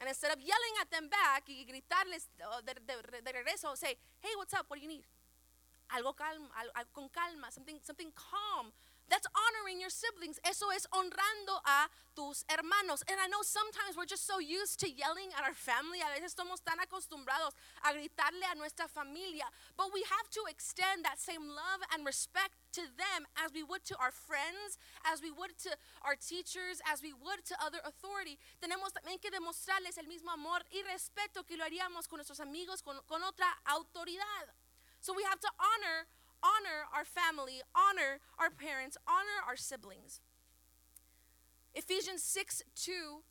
And 0.00 0.08
instead 0.08 0.32
of 0.32 0.40
yelling 0.40 0.74
at 0.80 0.90
them 0.90 1.08
back 1.10 1.44
y 1.46 1.64
gritarles 1.68 2.28
oh, 2.42 2.60
de, 2.64 2.72
de, 2.72 3.22
de 3.22 3.32
regreso, 3.32 3.76
say, 3.76 3.98
hey, 4.20 4.30
what's 4.36 4.54
up? 4.54 4.64
What 4.66 4.80
do 4.80 4.82
you 4.82 4.88
need? 4.88 5.04
Algo 5.92 6.16
calma, 6.16 6.48
algo, 6.56 6.88
con 6.94 7.08
calma, 7.10 7.52
something, 7.52 7.78
something 7.82 8.10
calm. 8.16 8.72
That's 9.10 9.26
honoring 9.34 9.82
your 9.82 9.90
siblings. 9.90 10.38
Eso 10.46 10.70
es 10.70 10.86
honrando 10.94 11.58
a 11.66 11.90
tus 12.14 12.46
hermanos. 12.46 13.02
And 13.10 13.18
I 13.18 13.26
know 13.26 13.42
sometimes 13.42 13.98
we're 13.98 14.06
just 14.06 14.24
so 14.24 14.38
used 14.38 14.78
to 14.80 14.88
yelling 14.88 15.34
at 15.34 15.42
our 15.42 15.52
family. 15.52 15.98
A 15.98 16.14
veces 16.14 16.38
estamos 16.38 16.62
tan 16.62 16.78
acostumbrados 16.78 17.50
a 17.82 17.90
gritarle 17.90 18.46
a 18.46 18.54
nuestra 18.54 18.86
familia. 18.86 19.50
But 19.76 19.90
we 19.92 20.06
have 20.06 20.30
to 20.38 20.46
extend 20.46 21.04
that 21.04 21.18
same 21.18 21.42
love 21.50 21.82
and 21.90 22.06
respect 22.06 22.54
to 22.78 22.86
them 22.94 23.26
as 23.34 23.50
we 23.50 23.66
would 23.66 23.82
to 23.90 23.98
our 23.98 24.14
friends, 24.14 24.78
as 25.02 25.18
we 25.20 25.34
would 25.34 25.58
to 25.66 25.74
our 26.06 26.14
teachers, 26.14 26.78
as 26.86 27.02
we 27.02 27.10
would 27.10 27.42
to 27.50 27.58
other 27.58 27.82
authority. 27.82 28.38
Tenemos 28.62 28.94
también 28.94 29.18
que 29.18 29.34
demostrarles 29.34 29.98
el 29.98 30.06
mismo 30.06 30.30
amor 30.30 30.62
y 30.70 30.86
respeto 30.86 31.42
que 31.42 31.58
lo 31.58 31.66
haríamos 31.66 32.06
con 32.06 32.22
nuestros 32.22 32.38
amigos, 32.38 32.80
con, 32.80 32.94
con 33.10 33.22
otra 33.26 33.50
autoridad. 33.66 34.54
So 35.00 35.14
we 35.14 35.24
have 35.24 35.40
to 35.40 35.50
honor 35.58 36.06
honor 36.42 36.88
our 36.94 37.04
family, 37.04 37.62
honor 37.74 38.20
our 38.38 38.50
parents, 38.50 38.96
honor 39.06 39.44
our 39.46 39.56
siblings. 39.56 40.20
Ephesians 41.74 42.22
6 42.22 42.62
2 42.74 43.22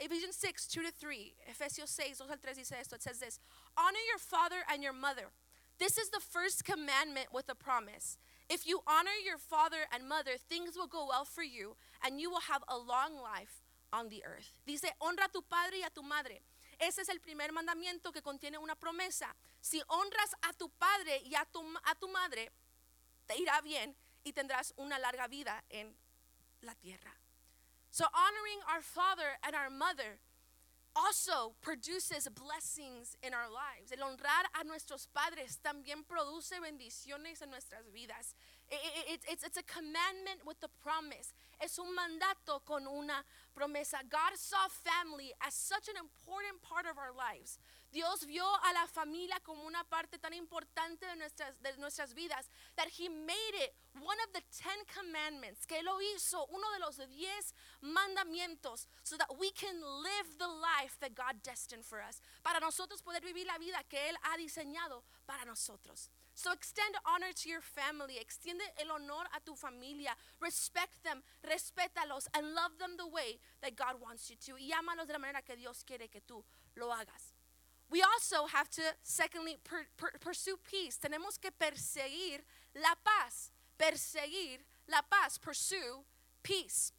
Ephesians 0.00 0.34
6, 0.36 0.66
2 0.66 0.82
to 0.82 0.90
3, 0.90 1.34
Efesios 1.48 1.88
6, 1.88 2.18
2 2.18 2.24
al 2.24 2.36
3 2.36 2.54
dice 2.54 2.72
esto. 2.72 2.96
It 2.96 3.02
says 3.02 3.20
this 3.20 3.38
Honor 3.76 4.02
your 4.08 4.18
father 4.18 4.64
and 4.70 4.82
your 4.82 4.92
mother. 4.92 5.30
This 5.78 5.98
is 5.98 6.10
the 6.10 6.20
first 6.20 6.64
commandment 6.64 7.28
with 7.32 7.48
a 7.48 7.54
promise. 7.54 8.18
If 8.48 8.66
you 8.66 8.80
honor 8.86 9.16
your 9.24 9.38
father 9.38 9.86
and 9.92 10.08
mother, 10.08 10.32
things 10.36 10.76
will 10.76 10.86
go 10.86 11.06
well 11.08 11.24
for 11.24 11.42
you 11.42 11.76
and 12.04 12.20
you 12.20 12.30
will 12.30 12.42
have 12.52 12.62
a 12.68 12.76
long 12.76 13.20
life 13.22 13.62
on 13.92 14.08
the 14.08 14.24
earth. 14.24 14.58
Dice, 14.66 14.90
honra 15.00 15.26
a 15.26 15.32
tu 15.32 15.42
padre 15.42 15.78
y 15.80 15.86
a 15.86 15.90
tu 15.90 16.02
madre. 16.02 16.40
Ese 16.80 16.98
es 16.98 17.08
el 17.08 17.20
primer 17.20 17.52
mandamiento 17.52 18.12
que 18.12 18.20
contiene 18.20 18.58
una 18.58 18.74
promesa. 18.74 19.26
Si 19.62 19.80
honras 19.88 20.34
a 20.42 20.52
tu 20.52 20.68
padre 20.70 21.22
y 21.24 21.34
a 21.36 21.44
tu, 21.44 21.62
a 21.84 21.94
tu 21.94 22.08
madre, 22.08 22.50
te 23.26 23.36
irá 23.36 23.60
bien 23.62 23.96
y 24.24 24.32
tendrás 24.32 24.74
una 24.76 24.98
larga 24.98 25.28
vida 25.28 25.64
en 25.70 25.96
la 26.62 26.74
tierra. 26.74 27.12
So, 27.90 28.04
honoring 28.12 28.58
our 28.68 28.82
father 28.82 29.38
and 29.44 29.54
our 29.54 29.70
mother 29.70 30.18
also 30.94 31.54
produces 31.60 32.28
blessings 32.28 33.16
in 33.22 33.32
our 33.32 33.48
lives. 33.48 33.92
El 33.92 34.02
honrar 34.02 34.44
a 34.58 34.64
nuestros 34.64 35.06
padres 35.06 35.58
también 35.62 36.04
produce 36.04 36.58
bendiciones 36.60 37.40
en 37.42 37.50
nuestras 37.50 37.88
vidas. 37.92 38.34
It, 38.68 38.80
it, 39.08 39.20
it's, 39.28 39.44
it's 39.44 39.56
a 39.56 39.62
commandment 39.62 40.44
with 40.44 40.56
a 40.62 40.68
promise. 40.82 41.32
Es 41.60 41.78
un 41.78 41.94
mandato 41.94 42.60
con 42.64 42.86
una 42.86 43.24
promesa. 43.56 44.02
God 44.08 44.36
saw 44.36 44.68
family 44.68 45.32
as 45.40 45.54
such 45.54 45.88
an 45.88 45.96
important 45.96 46.60
part 46.62 46.86
of 46.86 46.98
our 46.98 47.12
lives 47.12 47.58
Dios 47.92 48.24
vio 48.26 48.44
a 48.44 48.72
la 48.72 48.86
familia 48.86 49.38
como 49.40 49.64
una 49.64 49.84
parte 49.84 50.18
tan 50.18 50.32
importante 50.32 51.04
de 51.06 51.16
nuestras, 51.16 51.60
de 51.60 51.76
nuestras 51.76 52.14
vidas 52.14 52.48
that 52.74 52.88
He 52.98 53.08
made 53.08 53.54
it 53.54 53.74
one 54.00 54.16
of 54.24 54.32
the 54.32 54.40
Ten 54.50 54.78
Commandments, 54.94 55.66
que 55.66 55.82
lo 55.82 56.00
hizo 56.00 56.46
uno 56.48 56.72
de 56.72 56.78
los 56.80 56.96
diez 57.10 57.52
mandamientos, 57.82 58.86
so 59.02 59.16
that 59.18 59.28
we 59.38 59.50
can 59.52 59.78
live 59.80 60.38
the 60.38 60.48
life 60.48 60.96
that 61.00 61.14
God 61.14 61.42
destined 61.42 61.84
for 61.84 62.00
us, 62.00 62.22
para 62.42 62.60
nosotros 62.60 63.02
poder 63.02 63.20
vivir 63.20 63.46
la 63.46 63.58
vida 63.58 63.82
que 63.88 63.98
Él 64.08 64.16
ha 64.22 64.38
diseñado 64.38 65.02
para 65.26 65.44
nosotros. 65.44 66.08
So 66.34 66.50
extend 66.50 66.96
honor 67.04 67.34
to 67.34 67.48
your 67.48 67.60
family, 67.60 68.18
extiende 68.18 68.64
el 68.80 68.90
honor 68.90 69.26
a 69.36 69.40
tu 69.40 69.54
familia, 69.54 70.16
respect 70.40 71.02
them, 71.04 71.22
respétalos, 71.44 72.26
and 72.32 72.54
love 72.54 72.78
them 72.78 72.96
the 72.96 73.06
way 73.06 73.38
that 73.60 73.76
God 73.76 74.00
wants 74.00 74.30
you 74.30 74.36
to. 74.46 74.56
Y 74.56 74.72
ámalos 74.72 75.06
de 75.06 75.12
la 75.12 75.18
manera 75.18 75.42
que 75.42 75.56
Dios 75.56 75.84
quiere 75.84 76.08
que 76.08 76.22
tú 76.22 76.42
lo 76.74 76.90
hagas. 76.90 77.31
We 77.92 78.00
also 78.00 78.46
have 78.46 78.70
to, 78.70 78.82
secondly, 79.02 79.58
per, 79.62 79.84
per, 79.98 80.12
pursue 80.18 80.56
peace. 80.68 80.96
Tenemos 80.96 81.38
que 81.38 81.50
perseguir 81.50 82.40
la 82.74 82.94
paz. 83.04 83.52
Perseguir 83.78 84.64
la 84.88 85.02
paz. 85.02 85.36
Pursue 85.36 86.02
peace. 86.42 86.92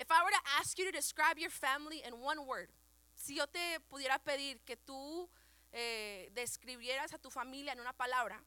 If 0.00 0.10
I 0.10 0.24
were 0.24 0.30
to 0.30 0.42
ask 0.58 0.76
you 0.76 0.84
to 0.86 0.90
describe 0.90 1.38
your 1.38 1.50
family 1.50 2.02
in 2.04 2.14
one 2.14 2.44
word, 2.48 2.70
si 3.14 3.36
yo 3.36 3.44
te 3.46 3.78
pudiera 3.88 4.18
pedir 4.18 4.56
que 4.66 4.74
tú 4.74 5.28
eh, 5.72 6.28
describieras 6.34 7.14
a 7.14 7.18
tu 7.18 7.30
familia 7.30 7.70
en 7.70 7.78
una 7.78 7.92
palabra, 7.92 8.38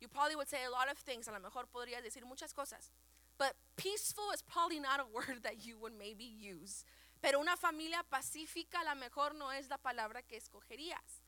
you 0.00 0.06
probably 0.06 0.36
would 0.36 0.48
say 0.48 0.62
a 0.64 0.70
lot 0.70 0.88
of 0.88 0.96
things. 0.98 1.26
A 1.26 1.32
lo 1.32 1.40
mejor 1.40 1.64
podrías 1.74 2.04
decir 2.04 2.22
muchas 2.24 2.52
cosas. 2.52 2.92
But 3.36 3.54
peaceful 3.76 4.30
is 4.32 4.42
probably 4.42 4.78
not 4.78 5.00
a 5.00 5.06
word 5.12 5.42
that 5.42 5.66
you 5.66 5.76
would 5.78 5.98
maybe 5.98 6.22
use. 6.22 6.84
Pero 7.24 7.40
una 7.40 7.56
familia 7.56 8.02
pacífica 8.02 8.80
a 8.80 8.84
lo 8.84 8.96
mejor 8.96 9.34
no 9.34 9.50
es 9.50 9.70
la 9.70 9.78
palabra 9.78 10.20
que 10.22 10.36
escogerías. 10.36 11.22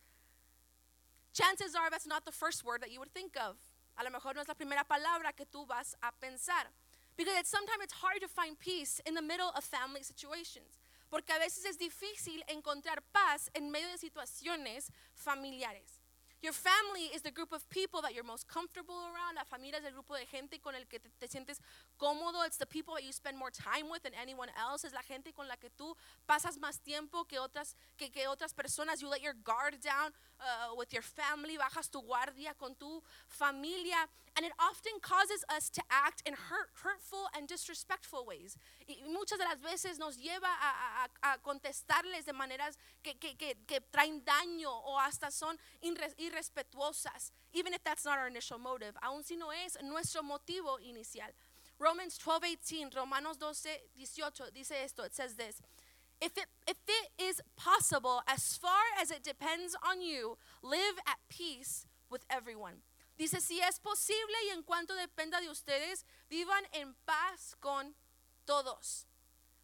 Chances 1.33 1.75
are 1.75 1.89
that's 1.89 2.07
not 2.07 2.23
the 2.27 2.33
first 2.33 2.65
word 2.65 2.83
that 2.83 2.91
you 2.91 2.99
would 2.99 3.15
think 3.15 3.35
of. 3.39 3.57
A 3.97 4.05
lo 4.05 4.11
mejor 4.11 4.35
no 4.35 4.43
es 4.43 4.47
la 4.47 4.53
primera 4.53 4.85
palabra 4.85 5.33
que 5.35 5.47
tú 5.47 5.67
vas 5.67 5.97
a 6.03 6.13
pensar. 6.13 6.67
Because 7.17 7.35
it's, 7.39 7.49
sometimes 7.49 7.83
it's 7.83 7.95
hard 7.95 8.21
to 8.21 8.29
find 8.29 8.59
peace 8.59 9.01
in 9.07 9.15
the 9.15 9.23
middle 9.23 9.51
of 9.57 9.65
family 9.65 10.03
situations. 10.03 10.79
Porque 11.11 11.31
a 11.31 11.39
veces 11.39 11.65
es 11.65 11.79
difícil 11.79 12.43
encontrar 12.47 13.01
paz 13.11 13.49
en 13.55 13.71
medio 13.71 13.89
de 13.89 13.97
situaciones 13.97 14.91
familiares. 15.15 15.99
Your 16.43 16.53
family 16.53 17.09
is 17.15 17.23
the 17.23 17.31
group 17.31 17.53
of 17.53 17.69
people 17.71 18.03
that 18.03 18.15
you're 18.15 18.25
most 18.25 18.47
comfortable 18.47 18.95
around. 18.95 19.37
La 19.37 19.45
familia 19.45 19.79
es 19.79 19.85
el 19.85 19.93
grupo 19.93 20.15
de 20.15 20.27
gente 20.27 20.59
con 20.61 20.75
el 20.75 20.85
que 20.87 20.99
te, 20.99 21.09
te, 21.19 21.27
sientes 21.27 21.61
cómodo. 21.99 22.45
It's 22.45 22.59
the 22.59 22.67
people 22.67 22.95
that 22.95 23.05
you 23.05 23.13
spend 23.13 23.39
more 23.39 23.51
time 23.51 23.89
with 23.91 24.03
than 24.03 24.13
anyone 24.15 24.49
else. 24.59 24.85
Es 24.85 24.93
la 24.93 25.03
gente 25.03 25.33
con 25.33 25.49
la 25.49 25.57
que 25.57 25.71
tú 25.71 25.97
pasas 26.29 26.59
más 26.59 26.81
tiempo 26.83 27.25
que 27.25 27.39
otras, 27.39 27.75
que, 27.97 28.11
que 28.11 28.27
otras 28.29 28.53
personas. 28.53 29.01
You 29.01 29.09
let 29.09 29.23
your 29.23 29.35
guard 29.35 29.81
down 29.81 30.13
uh, 30.41 30.75
with 30.77 30.93
your 30.93 31.03
family. 31.03 31.57
Bajas 31.57 31.91
tu 31.91 32.03
guardia 32.03 32.55
con 32.59 32.75
tu 32.75 33.03
familia. 33.29 34.09
And 34.37 34.45
it 34.45 34.53
often 34.61 35.01
causes 35.01 35.45
us 35.49 35.71
to 35.71 35.83
act 35.91 36.23
in 36.27 36.35
hurt, 36.35 36.69
hurtful 36.85 37.29
and 37.35 37.49
disrespectful 37.49 38.27
ways. 38.27 38.59
Y 38.87 38.97
muchas 39.09 39.39
de 39.39 39.45
las 39.45 39.63
veces 39.63 39.99
nos 39.99 40.19
lleva 40.19 40.45
a, 40.45 41.09
a, 41.23 41.33
a 41.33 41.39
contestarles 41.39 42.27
de 42.27 42.35
maneras 42.35 42.77
que, 43.03 43.15
que, 43.15 43.35
que, 43.39 43.55
que, 43.67 43.81
traen 43.91 44.23
daño 44.25 44.69
o 44.69 44.99
hasta 44.99 45.31
son 45.31 45.57
irrespetuosas. 45.83 47.31
Even 47.55 47.73
if 47.73 47.83
that's 47.83 48.05
not 48.05 48.19
our 48.19 48.27
initial 48.29 48.59
motive. 48.59 48.93
Aun 49.03 49.25
si 49.25 49.37
no 49.37 49.51
es 49.51 49.79
nuestro 49.83 50.23
motivo 50.23 50.79
inicial. 50.87 51.33
Romans 51.79 52.19
12:18, 52.19 52.95
Romanos 52.95 53.39
12, 53.39 53.81
18 53.97 54.51
dice 54.53 54.73
esto. 54.85 55.03
It 55.03 55.15
says 55.15 55.37
this. 55.37 55.63
If 56.21 56.37
it, 56.39 56.47
if 56.67 56.77
it 56.89 57.23
is 57.23 57.43
possible, 57.57 58.23
as 58.27 58.57
far 58.57 58.83
as 59.01 59.11
it 59.11 59.23
depends 59.23 59.77
on 59.87 60.01
you, 60.01 60.39
live 60.63 60.97
at 61.07 61.19
peace 61.29 61.87
with 62.11 62.25
everyone. 62.31 62.83
Dice, 63.17 63.41
si 63.41 63.61
es 63.61 63.79
posible 63.81 64.37
y 64.47 64.51
en 64.51 64.63
cuanto 64.63 64.95
dependa 64.95 65.41
de 65.41 65.49
ustedes, 65.49 66.05
vivan 66.29 66.65
en 66.73 66.95
paz 67.07 67.57
con 67.61 67.95
todos. 68.45 69.07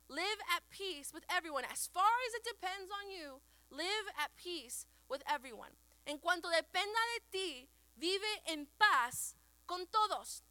Live 0.08 0.40
at 0.56 0.62
peace 0.70 1.12
with 1.12 1.24
everyone. 1.28 1.64
As 1.70 1.86
far 1.86 2.12
as 2.28 2.34
it 2.34 2.44
depends 2.44 2.90
on 2.90 3.10
you, 3.10 3.40
live 3.70 4.08
at 4.18 4.30
peace 4.36 4.86
with 5.08 5.22
everyone. 5.26 5.76
En 6.06 6.18
cuanto 6.18 6.48
dependa 6.48 6.98
de 7.14 7.20
ti, 7.30 7.68
vive 7.96 8.42
en 8.46 8.66
paz 8.78 9.34
con 9.66 9.86
todos. 9.86 10.42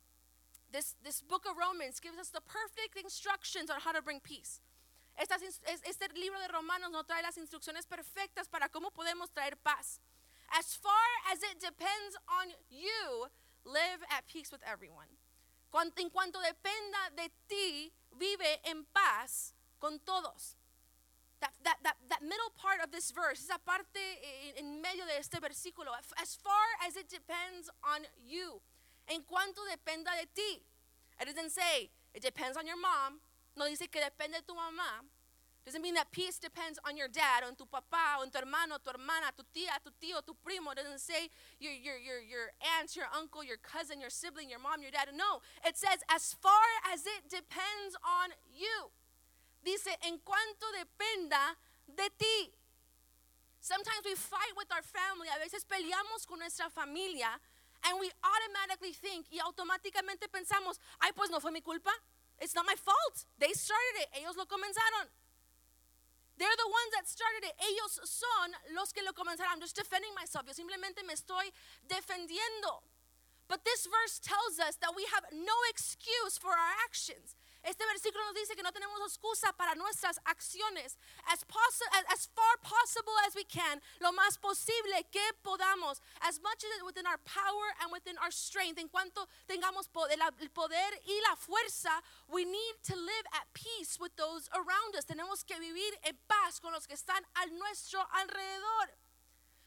This, 0.71 0.95
this 1.03 1.21
book 1.21 1.45
of 1.45 1.57
Romans 1.57 1.99
gives 1.99 2.17
us 2.17 2.29
the 2.29 2.41
perfect 2.41 2.95
instructions 2.95 3.69
on 3.69 3.81
how 3.81 3.91
to 3.91 4.01
bring 4.01 4.19
peace. 4.21 4.61
Este 5.17 6.07
libro 6.15 6.39
de 6.39 6.47
Romanos 6.47 6.91
nos 6.91 7.05
trae 7.05 7.21
las 7.21 7.37
instrucciones 7.37 7.85
perfectas 7.85 8.47
para 8.47 8.69
cómo 8.69 8.91
podemos 8.91 9.29
traer 9.31 9.57
paz. 9.57 9.99
As 10.57 10.75
far 10.75 11.07
as 11.31 11.39
it 11.43 11.59
depends 11.59 12.17
on 12.27 12.51
you, 12.69 13.27
live 13.65 14.03
at 14.09 14.27
peace 14.27 14.51
with 14.51 14.61
everyone. 14.67 15.07
En 15.73 16.09
cuanto 16.09 16.39
dependa 16.39 17.15
de 17.15 17.29
ti, 17.47 17.91
vive 18.19 18.59
en 18.65 18.85
paz 18.93 19.53
con 19.79 19.99
todos. 20.05 20.55
That, 21.39 21.53
that, 21.63 21.77
that, 21.83 21.95
that 22.09 22.21
middle 22.21 22.51
part 22.55 22.83
of 22.83 22.91
this 22.91 23.11
verse, 23.11 23.39
esa 23.39 23.57
parte 23.65 23.97
en 24.57 24.81
medio 24.81 25.05
de 25.05 25.17
este 25.17 25.39
versículo, 25.39 25.89
as 26.21 26.35
far 26.35 26.67
as 26.85 26.95
it 26.95 27.09
depends 27.09 27.69
on 27.83 28.05
you, 28.23 28.61
en 29.07 29.21
cuanto 29.23 29.61
dependa 29.71 30.11
de 30.19 30.27
ti. 30.35 30.61
It 31.19 31.25
doesn't 31.25 31.51
say 31.51 31.89
it 32.13 32.21
depends 32.21 32.57
on 32.57 32.67
your 32.67 32.79
mom. 32.79 33.21
No 33.55 33.65
dice 33.65 33.89
que 33.89 34.01
depende 34.01 34.33
de 34.33 34.43
tu 34.47 34.53
mamá. 34.53 35.05
Doesn't 35.65 35.81
mean 35.81 35.93
that 35.93 36.09
peace 36.11 36.39
depends 36.39 36.79
on 36.87 36.97
your 36.97 37.07
dad, 37.07 37.45
on 37.45 37.53
tu 37.53 37.65
papá, 37.69 38.17
on 38.17 38.31
tu 38.31 38.39
hermano, 38.39 38.81
tu 38.81 38.89
hermana, 38.89 39.29
tu 39.37 39.45
tía, 39.53 39.77
tu 39.85 39.93
tío, 40.01 40.25
tu 40.25 40.33
primo. 40.43 40.71
It 40.71 40.81
doesn't 40.81 40.99
say 40.99 41.29
your, 41.59 41.71
your, 41.71 41.97
your, 42.01 42.17
your 42.17 42.49
aunt, 42.79 42.95
your 42.95 43.05
uncle, 43.13 43.43
your 43.43 43.61
cousin, 43.61 44.01
your 44.01 44.09
sibling, 44.09 44.49
your 44.49 44.57
mom, 44.57 44.81
your 44.81 44.89
dad. 44.89 45.13
No, 45.13 45.45
it 45.61 45.77
says 45.77 46.01
as 46.09 46.33
far 46.33 46.65
as 46.89 47.05
it 47.05 47.29
depends 47.29 47.93
on 48.01 48.33
you. 48.49 48.89
Dice, 49.61 49.93
en 50.01 50.17
cuanto 50.25 50.65
dependa 50.73 51.53
de 51.85 52.09
ti. 52.17 52.49
Sometimes 53.61 54.01
we 54.03 54.15
fight 54.17 54.57
with 54.57 54.73
our 54.73 54.81
family. 54.81 55.29
A 55.29 55.37
veces 55.37 55.61
peleamos 55.61 56.25
con 56.25 56.39
nuestra 56.39 56.73
familia. 56.73 57.37
And 57.85 57.99
we 57.99 58.09
automatically 58.25 58.93
think 58.93 59.25
y 59.31 59.37
automáticamente 59.37 60.25
pensamos, 60.29 60.77
ay, 61.01 61.11
pues 61.15 61.29
no 61.29 61.39
fue 61.39 61.51
mi 61.51 61.61
culpa. 61.61 61.91
It's 62.39 62.55
not 62.55 62.65
my 62.65 62.75
fault. 62.75 63.25
They 63.37 63.53
started 63.53 64.01
it. 64.01 64.09
Ellos 64.17 64.35
lo 64.35 64.45
comenzaron. 64.45 65.05
They're 66.37 66.57
the 66.57 66.71
ones 66.71 66.91
that 66.95 67.07
started 67.07 67.43
it. 67.47 67.55
Ellos 67.59 67.99
son 68.03 68.51
los 68.75 68.91
que 68.91 69.03
lo 69.03 69.13
comenzaron. 69.13 69.51
I'm 69.51 69.61
just 69.61 69.75
defending 69.75 70.13
myself. 70.15 70.45
Yo 70.47 70.53
simplemente 70.53 71.05
me 71.05 71.13
estoy 71.13 71.51
defendiendo. 71.87 72.83
But 73.47 73.65
this 73.65 73.85
verse 73.85 74.19
tells 74.19 74.59
us 74.59 74.77
that 74.77 74.95
we 74.95 75.05
have 75.11 75.25
no 75.33 75.53
excuse 75.69 76.37
for 76.37 76.51
our 76.51 76.73
actions. 76.87 77.35
Este 77.63 77.85
versículo 77.85 78.25
nos 78.25 78.35
dice 78.35 78.55
que 78.55 78.63
no 78.63 78.71
tenemos 78.71 78.99
excusa 79.01 79.53
para 79.53 79.75
nuestras 79.75 80.19
acciones. 80.25 80.97
As, 81.27 81.45
as, 81.45 82.05
as, 82.09 82.29
far 82.33 82.57
possible 82.63 83.13
as 83.27 83.35
we 83.35 83.43
can, 83.43 83.79
lo 83.99 84.11
más 84.11 84.37
posible 84.41 85.05
que 85.11 85.21
podamos, 85.43 86.01
as 86.21 86.41
much 86.41 86.63
as 86.63 86.83
within 86.83 87.05
our 87.05 87.19
power 87.19 87.67
and 87.81 87.91
within 87.91 88.17
our 88.17 88.31
strength, 88.31 88.79
en 88.79 88.89
cuanto 88.89 89.27
tengamos 89.47 89.87
poder, 89.93 90.17
el 90.41 90.49
poder 90.49 90.89
y 91.05 91.21
la 91.29 91.35
fuerza, 91.35 92.01
we 92.27 92.45
need 92.45 92.75
to 92.83 92.95
live 92.95 93.25
at 93.33 93.45
peace 93.53 93.99
with 93.99 94.15
those 94.17 94.49
around 94.53 94.95
us. 94.97 95.05
Tenemos 95.05 95.45
que 95.45 95.55
vivir 95.59 95.93
en 96.03 96.17
paz 96.27 96.59
con 96.59 96.73
los 96.73 96.87
que 96.87 96.95
están 96.95 97.21
a 97.35 97.45
nuestro 97.45 97.99
alrededor. 98.17 98.89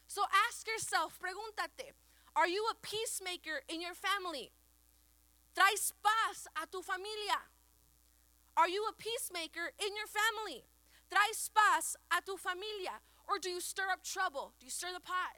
So 0.07 0.21
ask 0.49 0.67
yourself, 0.67 1.17
pregúntate, 1.19 1.93
are 2.35 2.47
you 2.47 2.65
a 2.69 2.75
peacemaker 2.81 3.61
in 3.69 3.79
your 3.79 3.95
family? 3.95 4.51
¿Traes 5.55 5.93
paz 6.03 6.47
a 6.61 6.67
tu 6.67 6.81
familia? 6.81 7.39
Are 8.57 8.69
you 8.69 8.85
a 8.89 8.93
peacemaker 8.93 9.71
in 9.79 9.91
your 9.95 10.07
family? 10.07 10.63
¿Traes 11.11 11.49
paz 11.53 11.95
a 12.11 12.21
tu 12.25 12.37
familia? 12.37 13.03
Or 13.27 13.39
do 13.39 13.49
you 13.49 13.59
stir 13.59 13.89
up 13.91 14.03
trouble? 14.03 14.53
Do 14.59 14.65
you 14.65 14.71
stir 14.71 14.93
the 14.93 15.01
pot? 15.01 15.35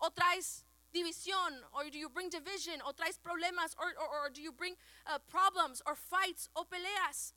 ¿O 0.00 0.10
traes 0.10 0.64
división? 0.94 1.64
Or 1.72 1.88
do 1.90 1.98
you 1.98 2.08
bring 2.08 2.28
division? 2.28 2.80
¿O 2.86 2.92
traes 2.92 3.18
problemas? 3.18 3.74
Or, 3.78 3.96
or, 3.98 4.26
or 4.26 4.30
do 4.30 4.42
you 4.42 4.52
bring 4.52 4.74
uh, 5.06 5.18
problems 5.28 5.82
or 5.86 5.94
fights 5.94 6.48
o 6.54 6.64
peleas? 6.64 7.32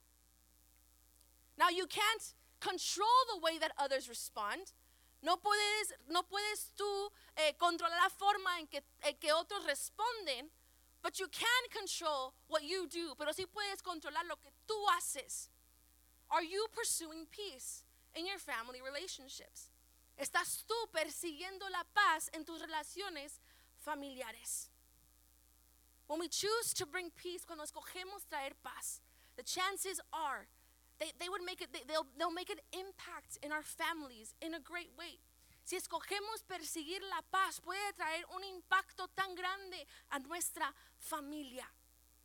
Now 1.58 1.70
you 1.70 1.88
can't 1.88 2.34
control 2.60 3.20
the 3.34 3.40
way 3.40 3.58
that 3.60 3.72
others 3.78 4.10
respond. 4.10 4.74
No 5.22 5.36
puedes, 5.36 5.92
no 6.10 6.24
puedes 6.24 6.72
tú 6.78 7.12
eh, 7.36 7.54
controlar 7.58 7.98
la 8.02 8.10
forma 8.10 8.60
en 8.60 8.68
que, 8.68 8.82
en 9.04 9.16
que 9.20 9.34
otros 9.34 9.66
responden, 9.66 10.50
but 11.02 11.20
you 11.20 11.28
can 11.28 11.64
control 11.72 12.34
what 12.48 12.64
you 12.64 12.88
do, 12.88 13.16
pero 13.18 13.32
sí 13.32 13.46
puedes 13.46 13.82
controlar 13.82 14.28
lo 14.28 14.36
que 14.36 14.52
tú 14.68 14.76
haces. 14.98 15.50
Are 16.30 16.44
you 16.44 16.68
pursuing 16.72 17.26
peace 17.32 17.84
in 18.16 18.26
your 18.26 18.40
family 18.40 18.82
relationships? 18.82 19.70
¿Estás 20.20 20.66
tú 20.68 20.76
persiguiendo 20.94 21.70
la 21.72 21.84
paz 21.96 22.30
en 22.34 22.44
tus 22.44 22.62
relaciones 22.62 23.40
familiares? 23.78 24.70
When 26.08 26.20
we 26.20 26.28
choose 26.28 26.74
to 26.74 26.86
bring 26.86 27.12
peace, 27.12 27.46
cuando 27.46 27.64
escogemos 27.64 28.26
traer 28.30 28.54
paz, 28.64 29.02
the 29.38 29.44
chances 29.44 30.02
are 30.12 30.48
they, 31.00 31.12
they 31.20 31.30
would 31.30 31.44
make 31.44 31.62
it, 31.62 31.72
they, 31.72 31.82
they'll, 31.88 32.06
they'll 32.18 32.32
make 32.32 32.50
an 32.50 32.60
impact 32.74 33.40
in 33.42 33.52
our 33.52 33.64
families 33.64 34.36
in 34.42 34.54
a 34.54 34.60
great 34.60 34.92
way. 34.98 35.20
Si 35.70 35.76
escogemos 35.76 36.42
perseguir 36.48 37.00
la 37.04 37.22
paz, 37.30 37.62
puede 37.62 37.94
traer 37.94 38.26
un 38.34 38.44
impacto 38.44 39.08
tan 39.10 39.36
grande 39.36 39.86
a 40.10 40.18
nuestra 40.18 40.74
familia. 40.98 41.64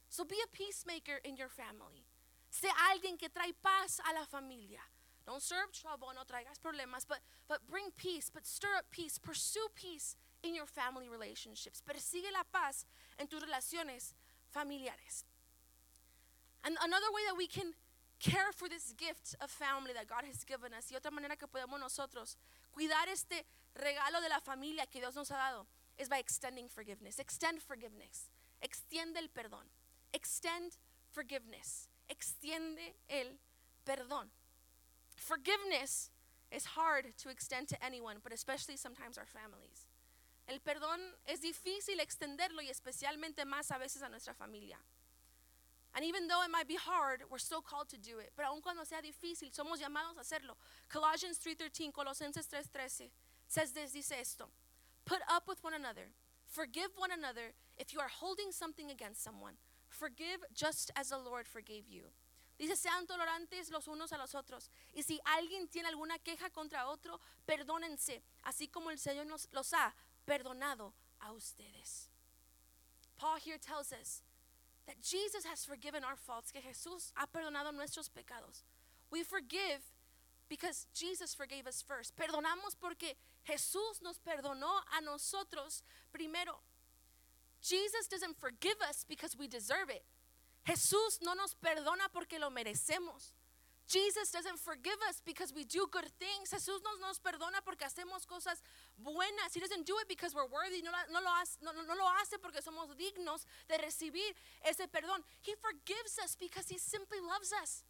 So 0.08 0.24
be 0.24 0.36
a 0.42 0.48
peacemaker 0.50 1.20
in 1.24 1.36
your 1.36 1.50
family. 1.50 2.06
Sé 2.50 2.70
alguien 2.90 3.18
que 3.18 3.28
trae 3.28 3.52
paz 3.62 4.00
a 4.08 4.14
la 4.14 4.24
familia. 4.24 4.80
Don't 5.26 5.42
up 5.42 5.72
trouble, 5.74 6.08
no 6.14 6.24
traigas 6.24 6.58
problemas, 6.58 7.04
but, 7.06 7.20
but 7.46 7.60
bring 7.68 7.90
peace, 7.98 8.30
but 8.32 8.46
stir 8.46 8.76
up 8.78 8.86
peace. 8.90 9.18
Pursue 9.18 9.68
peace 9.74 10.16
in 10.42 10.54
your 10.54 10.64
family 10.64 11.10
relationships. 11.10 11.82
Persigue 11.82 12.32
la 12.32 12.44
paz 12.50 12.86
en 13.18 13.26
tus 13.26 13.42
relaciones 13.42 14.14
familiares. 14.48 15.26
And 16.64 16.78
another 16.82 17.12
way 17.12 17.20
that 17.28 17.36
we 17.36 17.46
can 17.46 17.74
care 18.24 18.52
for 18.52 18.68
this 18.68 18.94
gift 18.96 19.36
of 19.40 19.50
family 19.50 19.92
that 19.92 20.08
God 20.08 20.24
has 20.24 20.44
given 20.44 20.72
us, 20.72 20.90
y 20.90 20.96
otra 20.96 21.10
manera 21.10 21.36
que 21.36 21.46
podemos 21.46 21.78
nosotros 21.78 22.36
cuidar 22.72 23.08
este 23.08 23.44
regalo 23.76 24.20
de 24.22 24.28
la 24.28 24.40
familia 24.40 24.86
que 24.86 25.00
Dios 25.00 25.14
nos 25.14 25.30
ha 25.30 25.36
dado, 25.36 25.66
is 25.98 26.08
by 26.08 26.18
extending 26.18 26.68
forgiveness. 26.68 27.18
Extend 27.18 27.60
forgiveness. 27.60 28.30
Extiende 28.62 29.18
el 29.18 29.28
perdón. 29.28 29.68
Extend 30.12 30.76
forgiveness. 31.10 31.88
Extiende 32.08 32.94
el 33.08 33.38
perdón. 33.84 34.30
Forgiveness 35.14 36.10
is 36.50 36.64
hard 36.76 37.16
to 37.18 37.28
extend 37.28 37.68
to 37.68 37.84
anyone, 37.84 38.16
but 38.22 38.32
especially 38.32 38.76
sometimes 38.76 39.18
our 39.18 39.26
families. 39.26 39.86
El 40.48 40.60
perdón 40.60 40.98
es 41.26 41.40
difícil 41.40 42.00
extenderlo 42.00 42.62
y 42.62 42.70
especialmente 42.70 43.44
más 43.44 43.70
a 43.70 43.78
veces 43.78 44.02
a 44.02 44.08
nuestra 44.08 44.34
familia. 44.34 44.78
And 45.94 46.04
even 46.04 46.26
though 46.26 46.42
it 46.42 46.50
might 46.50 46.66
be 46.66 46.74
hard, 46.74 47.22
we're 47.30 47.38
still 47.38 47.62
called 47.62 47.88
to 47.90 47.96
do 47.96 48.18
it. 48.18 48.32
Pero 48.36 48.48
aun 48.48 48.60
cuando 48.60 48.84
sea 48.84 49.00
difícil, 49.00 49.52
somos 49.54 49.80
llamados 49.80 50.16
a 50.18 50.22
hacerlo. 50.22 50.56
Colossians 50.88 51.38
3:13, 51.38 51.92
Colosenses 51.92 52.46
3:13 52.46 53.10
says 53.46 53.72
this, 53.72 53.92
dice 53.92 54.12
esto. 54.12 54.48
Put 55.04 55.20
up 55.28 55.46
with 55.46 55.62
one 55.62 55.74
another. 55.74 56.10
Forgive 56.46 56.90
one 56.96 57.12
another 57.12 57.54
if 57.76 57.92
you 57.92 58.00
are 58.00 58.08
holding 58.08 58.50
something 58.50 58.90
against 58.90 59.22
someone. 59.22 59.54
Forgive 59.88 60.44
just 60.52 60.90
as 60.96 61.10
the 61.10 61.18
Lord 61.18 61.46
forgave 61.46 61.88
you. 61.88 62.10
Dice, 62.58 62.76
sean 62.76 63.06
tolerantes 63.06 63.70
los 63.70 63.86
unos 63.86 64.12
a 64.12 64.18
los 64.18 64.34
otros. 64.34 64.70
Y 64.92 65.02
si 65.02 65.20
alguien 65.24 65.68
tiene 65.68 65.88
alguna 65.88 66.18
queja 66.18 66.50
contra 66.50 66.86
otro, 66.88 67.20
perdónense, 67.46 68.22
así 68.44 68.68
como 68.68 68.90
el 68.90 68.98
Señor 68.98 69.26
los 69.26 69.72
ha 69.72 69.94
perdonado 70.24 70.92
a 71.20 71.32
ustedes. 71.32 72.08
Paul 73.16 73.38
here 73.38 73.58
tells 73.58 73.92
us 73.92 74.22
that 74.86 75.00
Jesus 75.02 75.44
has 75.44 75.64
forgiven 75.64 76.04
our 76.04 76.16
faults, 76.16 76.50
que 76.50 76.60
Jesús 76.60 77.12
ha 77.16 77.26
perdonado 77.26 77.72
nuestros 77.72 78.08
pecados. 78.08 78.64
We 79.10 79.22
forgive 79.22 79.80
because 80.48 80.86
Jesus 80.94 81.34
forgave 81.34 81.66
us 81.66 81.82
first. 81.82 82.16
Perdonamos 82.16 82.76
porque 82.80 83.14
Jesús 83.48 84.02
nos 84.02 84.18
perdonó 84.18 84.80
a 84.96 85.00
nosotros 85.02 85.82
primero. 86.12 86.60
Jesus 87.60 88.06
doesn't 88.08 88.36
forgive 88.38 88.76
us 88.88 89.04
because 89.08 89.36
we 89.38 89.48
deserve 89.48 89.88
it. 89.88 90.04
Jesús 90.66 91.20
no 91.22 91.34
nos 91.34 91.54
perdona 91.54 92.08
porque 92.12 92.38
lo 92.38 92.50
merecemos. 92.50 93.32
Jesus 93.86 94.30
doesn't 94.32 94.58
forgive 94.58 94.96
us 95.08 95.20
because 95.24 95.52
we 95.52 95.64
do 95.64 95.86
good 95.92 96.08
things. 96.18 96.50
Jesús 96.50 96.80
no 96.82 97.06
nos 97.06 97.20
perdona 97.20 97.60
porque 97.64 97.84
hacemos 97.84 98.26
cosas 98.26 98.62
buenas. 98.96 99.52
He 99.52 99.60
doesn't 99.60 99.86
do 99.86 99.94
it 100.00 100.08
because 100.08 100.34
we're 100.34 100.48
worthy. 100.48 100.80
No, 100.80 100.90
no, 101.12 101.20
lo 101.20 101.28
hace, 101.40 101.58
no, 101.60 101.72
no 101.72 101.94
lo 101.94 102.08
hace 102.20 102.38
porque 102.40 102.62
somos 102.62 102.96
dignos 102.96 103.44
de 103.68 103.76
recibir 103.76 104.34
ese 104.64 104.88
perdón. 104.88 105.22
He 105.42 105.54
forgives 105.56 106.18
us 106.24 106.34
because 106.36 106.68
He 106.68 106.78
simply 106.78 107.20
loves 107.20 107.52
us. 107.62 107.84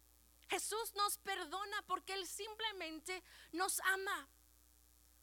Jesús 0.49 0.93
nos 0.95 1.17
perdona 1.17 1.81
porque 1.87 2.13
Él 2.13 2.25
simplemente 2.27 3.23
nos 3.53 3.79
ama. 3.93 4.27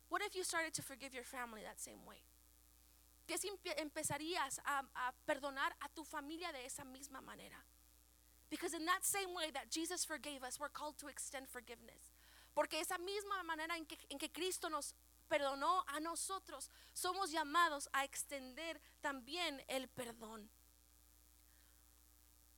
What 0.09 0.23
if 0.23 0.35
you 0.35 0.43
started 0.43 0.73
to 0.75 0.83
forgive 0.83 1.15
your 1.15 1.25
family 1.25 1.63
that 1.63 1.81
same 1.81 2.05
way? 2.07 2.23
¿Qué 3.27 3.39
si 3.39 3.49
empezarías 3.77 4.59
a, 4.65 4.85
a 4.95 5.13
perdonar 5.27 5.77
a 5.81 5.89
tu 5.95 6.05
familia 6.05 6.51
de 6.53 6.65
esa 6.65 6.85
misma 6.85 7.21
manera? 7.21 7.63
Because 8.53 8.75
in 8.75 8.85
that 8.85 9.01
same 9.01 9.33
way 9.35 9.49
that 9.55 9.71
Jesus 9.71 10.05
forgave 10.05 10.45
us, 10.45 10.61
we're 10.61 10.69
called 10.69 10.99
to 10.99 11.09
extend 11.09 11.49
forgiveness. 11.49 12.13
Porque 12.55 12.75
esa 12.75 12.99
misma 12.99 13.43
manera 13.49 13.79
en 13.79 13.87
que, 13.87 13.97
en 14.11 14.19
que 14.19 14.29
Cristo 14.29 14.69
nos 14.69 14.93
perdonó 15.27 15.83
a 15.89 15.99
nosotros, 16.01 16.69
somos 16.95 17.33
llamados 17.33 17.89
a 17.95 18.05
extender 18.05 18.77
también 19.03 19.63
el 19.71 19.89
perdón. 19.89 20.51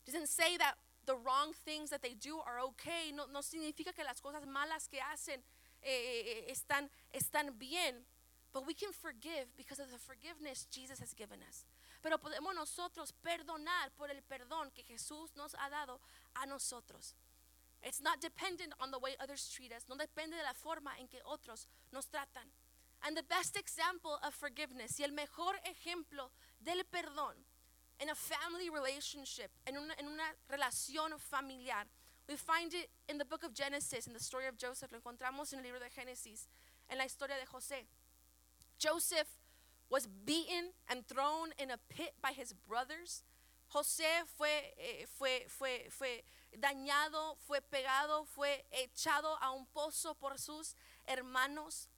Doesn't 0.05 0.27
say 0.27 0.57
that 0.57 0.75
the 1.07 1.15
wrong 1.15 1.53
things 1.65 1.91
that 1.91 2.03
they 2.03 2.15
do 2.15 2.41
are 2.45 2.59
okay. 2.71 3.13
No, 3.15 3.27
no 3.33 3.39
significa 3.39 3.95
que 3.95 4.03
las 4.03 4.21
cosas 4.21 4.45
malas 4.49 4.89
que 4.89 4.99
hacen 5.01 5.45
eh, 5.81 5.93
eh, 5.93 6.45
eh 6.49 6.53
están, 6.53 6.91
están 7.15 7.57
bien. 7.57 8.03
But 8.53 8.67
we 8.67 8.75
can 8.75 8.93
forgive 8.93 9.47
because 9.57 9.79
of 9.79 9.93
the 9.93 9.99
forgiveness 9.99 10.67
Jesus 10.73 10.99
has 10.99 11.15
given 11.15 11.39
us 11.49 11.65
pero 12.05 12.19
podemos 12.19 12.55
nosotros 12.55 13.15
perdonar 13.15 13.91
por 13.97 14.11
el 14.11 14.23
perdón 14.23 14.71
que 14.73 14.83
Jesús 14.83 15.35
nos 15.37 15.55
ha 15.55 15.71
dado 15.71 15.99
a 16.35 16.45
nosotros. 16.45 17.17
It's 17.83 18.03
not 18.03 18.21
dependent 18.21 18.75
on 18.79 18.91
the 18.91 18.99
way 18.99 19.17
others 19.21 19.49
treat 19.49 19.73
us. 19.73 19.89
No 19.89 19.97
depende 19.97 20.37
de 20.37 20.43
la 20.43 20.53
forma 20.53 20.99
en 20.99 21.09
que 21.09 21.23
otros 21.25 21.67
nos 21.93 22.07
tratan. 22.11 22.53
And 23.01 23.17
the 23.17 23.23
best 23.23 23.57
example 23.57 24.19
of 24.23 24.35
forgiveness 24.35 25.01
y 25.01 25.05
el 25.05 25.13
mejor 25.13 25.59
ejemplo 25.65 26.31
del 26.61 26.85
perdón 26.85 27.37
in 27.99 28.11
a 28.11 28.15
family 28.15 28.69
relationship, 28.69 29.49
en 29.67 29.79
una, 29.79 29.95
en 29.99 30.07
una 30.07 30.25
relación 30.51 31.19
familiar, 31.19 31.87
we 32.29 32.37
find 32.37 32.75
it 32.75 32.91
in 33.09 33.17
the 33.17 33.25
book 33.25 33.45
of 33.45 33.55
Genesis, 33.55 34.07
in 34.07 34.13
the 34.13 34.21
story 34.21 34.47
of 34.47 34.59
Joseph. 34.59 34.93
Lo 34.93 34.99
encontramos 34.99 35.55
en 35.55 35.61
el 35.61 35.65
libro 35.65 35.81
de 35.81 35.89
Génesis, 35.89 36.49
en 36.91 36.99
la 36.99 37.05
historia 37.05 37.37
de 37.37 37.47
José. 37.47 37.87
Joseph 38.79 39.29
was 39.91 40.07
beaten 40.07 40.73
and 40.89 41.07
thrown 41.07 41.51
in 41.59 41.71
a 41.71 41.79
pit 41.89 42.15
by 42.23 42.33
his 42.33 42.53
brothers. 42.53 43.23
José 43.75 44.25
fue, 44.37 44.49
eh, 44.79 45.07
fue, 45.07 45.45
fue, 45.49 45.87
fue 45.91 46.23
dañado, 46.57 47.37
fue 47.47 47.61
pegado, 47.61 48.25
fue 48.27 48.65
echado 48.73 49.37
a 49.41 49.51
un 49.53 49.67
pozo 49.67 50.15
por 50.15 50.39
sus 50.39 50.75
hermanos. 51.07 51.89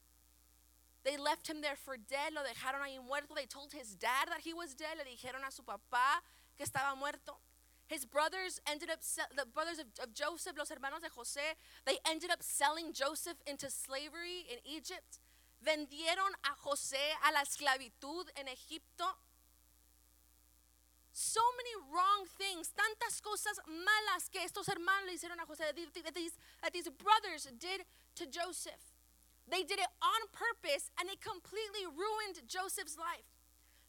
They 1.04 1.16
left 1.16 1.46
him 1.48 1.60
there 1.60 1.76
for 1.76 1.96
dead, 1.96 2.32
lo 2.32 2.42
dejaron 2.42 2.82
ahí 2.82 2.98
muerto. 2.98 3.34
They 3.34 3.46
told 3.46 3.72
his 3.72 3.94
dad 3.94 4.28
that 4.28 4.40
he 4.40 4.52
was 4.52 4.74
dead, 4.74 4.98
le 4.98 5.04
dijeron 5.04 5.46
a 5.46 5.52
su 5.52 5.62
papá 5.62 6.20
que 6.56 6.66
estaba 6.66 6.96
muerto. 6.98 7.38
His 7.86 8.04
brothers 8.04 8.60
ended 8.66 8.90
up, 8.90 8.98
the 9.36 9.46
brothers 9.46 9.78
of, 9.78 9.86
of 10.02 10.12
Joseph, 10.12 10.58
los 10.58 10.70
hermanos 10.70 11.02
de 11.02 11.08
José, 11.08 11.54
they 11.84 11.98
ended 12.04 12.30
up 12.30 12.42
selling 12.42 12.92
Joseph 12.92 13.36
into 13.46 13.70
slavery 13.70 14.44
in 14.50 14.58
Egypt. 14.64 15.20
Vendieron 15.66 16.32
a 16.44 16.54
José 16.54 17.02
a 17.24 17.32
la 17.32 17.42
esclavitud 17.42 18.30
en 18.36 18.46
Egipto. 18.48 19.04
So 21.12 21.40
many 21.56 21.74
wrong 21.90 22.26
things, 22.38 22.70
tantas 22.70 23.20
cosas 23.20 23.58
malas 23.66 24.30
que 24.30 24.44
estos 24.44 24.68
hermanos 24.68 25.06
le 25.06 25.14
hicieron 25.14 25.40
a 25.40 25.46
José, 25.46 25.64
that 26.04 26.14
these, 26.14 26.88
brothers 26.90 27.48
did 27.58 27.84
to 28.14 28.26
Joseph. 28.26 28.94
They 29.48 29.62
did 29.62 29.78
it 29.78 29.90
on 30.02 30.20
purpose 30.32 30.90
and 31.00 31.08
it 31.08 31.20
completely 31.20 31.86
ruined 31.86 32.46
Joseph's 32.46 32.96
life. 32.96 33.26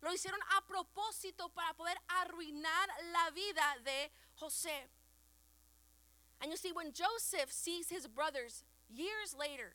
Lo 0.01 0.11
hicieron 0.11 0.41
a 0.55 0.61
propósito 0.61 1.49
para 1.53 1.73
poder 1.73 1.97
arruinar 2.07 2.87
la 3.11 3.31
vida 3.31 3.83
de 3.83 4.09
José. 4.41 4.89
And 6.41 6.51
you 6.51 6.57
see, 6.57 6.71
when 6.71 6.93
Joseph 6.93 7.51
sees 7.51 7.89
his 7.89 8.07
brothers 8.07 8.63
years 8.89 9.35
later, 9.37 9.73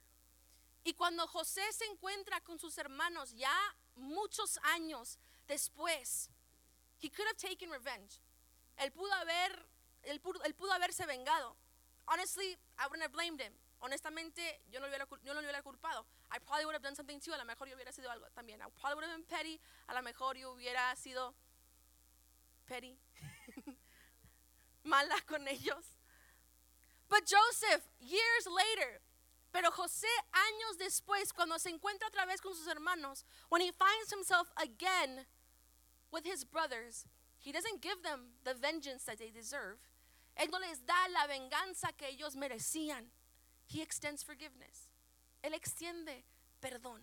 Y 0.85 0.95
cuando 0.95 1.27
José 1.29 1.63
se 1.73 1.85
encuentra 1.87 2.41
con 2.41 2.59
sus 2.59 2.77
hermanos 2.79 3.33
ya 3.35 3.57
muchos 3.95 4.59
años 4.63 5.19
después, 5.47 6.31
he 7.01 7.11
could 7.11 7.27
have 7.27 7.37
taken 7.37 7.71
revenge. 7.71 8.21
Él 8.79 8.91
pudo 8.91 9.13
haber 9.15 9.67
él 10.05 10.21
pudo, 10.21 10.43
él 10.45 10.55
pudo 10.55 10.73
haberse 10.73 11.07
vengado. 11.07 11.57
Honestly, 12.07 12.59
I 12.79 12.87
wouldn't 12.87 13.03
have 13.03 13.13
blamed 13.13 13.41
him. 13.41 13.53
Honestamente, 13.81 14.61
yo 14.71 14.81
no, 14.81 14.87
hubiera, 14.87 15.07
yo 15.25 15.35
no 15.35 15.41
lo 15.41 15.47
hubiera 15.47 15.63
culpado. 15.63 16.07
I 16.31 16.39
probably 16.39 16.65
would 16.65 16.75
have 16.75 16.83
done 16.83 16.95
something 16.95 17.21
too. 17.21 17.33
A 17.33 17.39
lo 17.39 17.45
mejor 17.45 17.69
yo 17.69 17.75
hubiera 17.75 17.93
sido 17.93 18.11
algo 18.11 18.27
también. 18.31 18.61
I 18.61 18.69
probably 18.81 18.95
would 18.95 19.05
have 19.05 19.17
been 19.17 19.25
petty. 19.25 19.61
A 19.89 19.95
lo 19.95 20.03
mejor 20.03 20.37
yo 20.37 20.53
hubiera 20.53 20.95
sido 20.97 21.35
petty. 22.67 22.97
Mala 24.85 25.21
con 25.27 25.47
ellos. 25.49 25.85
But 27.09 27.25
Joseph, 27.29 27.83
pero 28.01 28.32
José 29.93 30.07
años 30.33 30.79
después, 30.79 31.33
cuando 31.35 31.59
se 31.59 31.71
encuentra 31.71 32.09
otra 32.09 32.25
vez 32.27 32.41
con 32.41 32.55
sus 32.55 32.67
hermanos, 32.67 33.25
when 33.51 33.61
he 33.61 33.73
finds 33.73 34.11
himself 34.11 34.51
again 34.57 35.27
with 36.11 36.25
his 36.25 36.45
brothers, 36.45 37.05
he 37.39 37.53
doesn't 37.53 37.83
give 37.83 38.03
them 38.03 38.33
the 38.45 38.55
vengeance 38.55 39.05
that 39.05 39.19
they 39.19 39.31
deserve. 39.31 39.79
Él 40.37 40.51
no 40.51 40.59
les 40.59 40.79
da 40.79 40.95
la 41.13 41.27
venganza 41.27 41.93
que 41.97 42.07
ellos 42.09 42.37
merecían. 42.37 43.11
He 43.67 43.83
extends 43.83 44.23
forgiveness. 44.23 44.89
Él 45.45 45.53
extiende 45.53 46.25
perdón. 46.63 47.01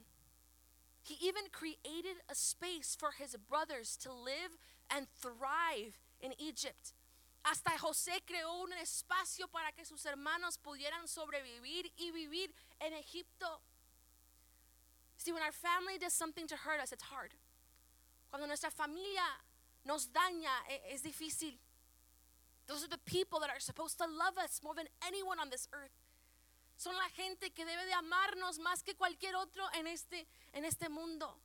He 1.04 1.15
even 1.21 1.45
created 1.52 2.17
a 2.28 2.36
space 2.36 2.95
for 2.99 3.12
his 3.12 3.36
brothers 3.36 3.97
to 3.97 4.12
live 4.12 4.58
and 4.89 5.08
thrive 5.21 5.99
in 6.19 6.34
Egypt. 6.39 6.93
Hasta 7.43 7.78
José 7.78 8.21
creó 8.25 8.54
un 8.62 8.73
espacio 8.73 9.47
para 9.47 9.71
que 9.71 9.86
sus 9.86 10.06
hermanos 10.06 10.58
pudieran 10.58 11.08
sobrevivir 11.08 11.91
y 11.97 12.12
vivir 12.12 12.54
en 12.80 12.93
Egipto. 12.93 13.62
See, 15.17 15.32
when 15.32 15.43
our 15.43 15.52
family 15.52 15.97
does 15.97 16.13
something 16.13 16.47
to 16.47 16.56
hurt 16.56 16.82
us, 16.82 16.91
it's 16.91 17.04
hard. 17.04 17.34
Cuando 18.30 18.47
nuestra 18.47 18.71
familia 18.71 19.23
nos 19.84 20.08
daña, 20.12 20.52
e, 20.69 20.93
es 20.93 21.02
difícil. 21.02 21.58
Those 22.67 22.84
are 22.84 22.89
the 22.89 22.99
people 22.99 23.39
that 23.39 23.49
are 23.49 23.60
supposed 23.60 23.97
to 23.97 24.06
love 24.06 24.38
us 24.38 24.62
more 24.63 24.75
than 24.75 24.88
anyone 25.06 25.39
on 25.39 25.49
this 25.49 25.67
earth. 25.73 25.91
Son 26.78 26.95
la 26.95 27.10
gente 27.10 27.49
que 27.49 27.65
debe 27.65 27.86
de 27.86 27.93
amarnos 27.93 28.60
más 28.60 28.84
que 28.84 28.93
cualquier 28.95 29.36
otro 29.36 29.63
en 29.73 29.88
este, 29.88 30.25
en 30.54 30.63
este 30.63 30.88
mundo. 30.88 31.36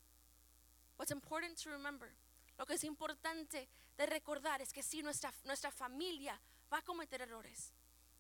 What's 0.96 1.10
important 1.10 1.56
to 1.62 1.70
remember, 1.70 2.10
lo 2.58 2.66
que 2.66 2.74
es 2.74 2.84
importante 2.84 3.68
de 3.96 4.06
recordar 4.06 4.60
es 4.60 4.72
que 4.72 4.82
si 4.82 5.02
nuestra, 5.02 5.32
nuestra 5.44 5.70
familia 5.70 6.40
va 6.72 6.78
a 6.78 6.82
cometer 6.82 7.20
errores. 7.20 7.72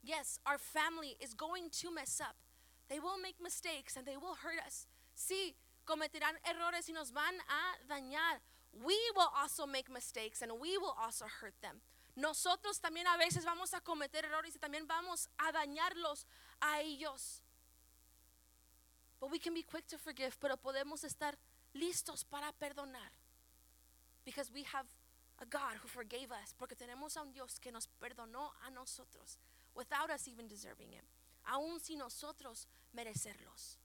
Yes, 0.02 0.38
our 0.46 0.58
family 0.58 1.16
is 1.20 1.34
going 1.34 1.70
to 1.82 1.90
mess 1.90 2.20
up. 2.20 2.36
They 2.88 3.00
will 3.00 3.18
make 3.20 3.40
mistakes 3.40 3.96
and 3.96 4.06
they 4.06 4.16
will 4.16 4.34
hurt 4.34 4.60
us. 4.66 4.86
Sí, 5.16 5.56
cometerán 5.84 6.36
errores 6.44 6.88
y 6.88 6.92
nos 6.92 7.10
van 7.10 7.34
a 7.48 7.78
dañar. 7.88 8.40
We 8.72 8.98
will 9.16 9.30
also 9.34 9.66
make 9.66 9.90
mistakes 9.90 10.42
and 10.42 10.52
we 10.60 10.76
will 10.78 10.94
also 10.98 11.26
hurt 11.26 11.54
them. 11.62 11.80
Nosotros 12.16 12.80
también 12.80 13.06
a 13.06 13.16
veces 13.16 13.44
vamos 13.44 13.72
a 13.74 13.80
cometer 13.80 14.24
errores 14.24 14.54
y 14.54 14.58
también 14.58 14.86
vamos 14.86 15.28
a 15.38 15.50
dañarlos 15.52 16.26
a 16.60 16.80
ellos. 16.80 17.42
But 19.18 19.30
we 19.30 19.38
can 19.38 19.54
be 19.54 19.62
quick 19.62 19.86
to 19.88 19.98
forgive, 19.98 20.36
pero 20.38 20.56
podemos 20.56 21.02
estar 21.02 21.34
listos 21.72 22.24
para 22.24 22.52
perdonar. 22.52 23.10
Because 24.24 24.52
we 24.52 24.64
have 24.64 24.86
a 25.40 25.46
God 25.46 25.76
who 25.82 25.88
forgave 25.88 26.30
us, 26.30 26.54
porque 26.58 26.76
tenemos 26.76 27.16
a 27.16 27.22
un 27.22 27.32
Dios 27.32 27.58
que 27.58 27.72
nos 27.72 27.88
perdonó 28.00 28.50
a 28.66 28.70
nosotros 28.70 29.38
without 29.74 30.10
us 30.10 30.28
even 30.28 30.46
deserving 30.46 30.92
it, 30.92 31.04
aun 31.46 31.80
sin 31.80 31.98
nosotros 31.98 32.66
merecerlos. 32.96 33.76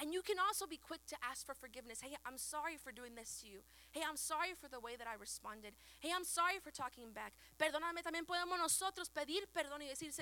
And 0.00 0.14
you 0.14 0.22
can 0.22 0.38
also 0.38 0.66
be 0.66 0.76
quick 0.78 1.04
to 1.06 1.16
ask 1.28 1.44
for 1.44 1.54
forgiveness. 1.54 2.00
Hey, 2.00 2.14
I'm 2.24 2.38
sorry 2.38 2.76
for 2.76 2.92
doing 2.92 3.16
this 3.16 3.40
to 3.42 3.48
you. 3.48 3.58
Hey, 3.90 4.02
I'm 4.08 4.16
sorry 4.16 4.54
for 4.54 4.68
the 4.68 4.78
way 4.78 4.94
that 4.94 5.08
I 5.08 5.18
responded. 5.18 5.74
Hey, 5.98 6.10
I'm 6.14 6.24
sorry 6.24 6.60
for 6.62 6.70
talking 6.70 7.10
back. 7.12 7.32
Perdóname, 7.58 8.02
también 8.04 8.24
podemos 8.24 8.58
nosotros 8.58 9.10
pedir 9.10 9.48
perdón 9.52 9.82
y 9.82 9.88
decir, 9.88 10.12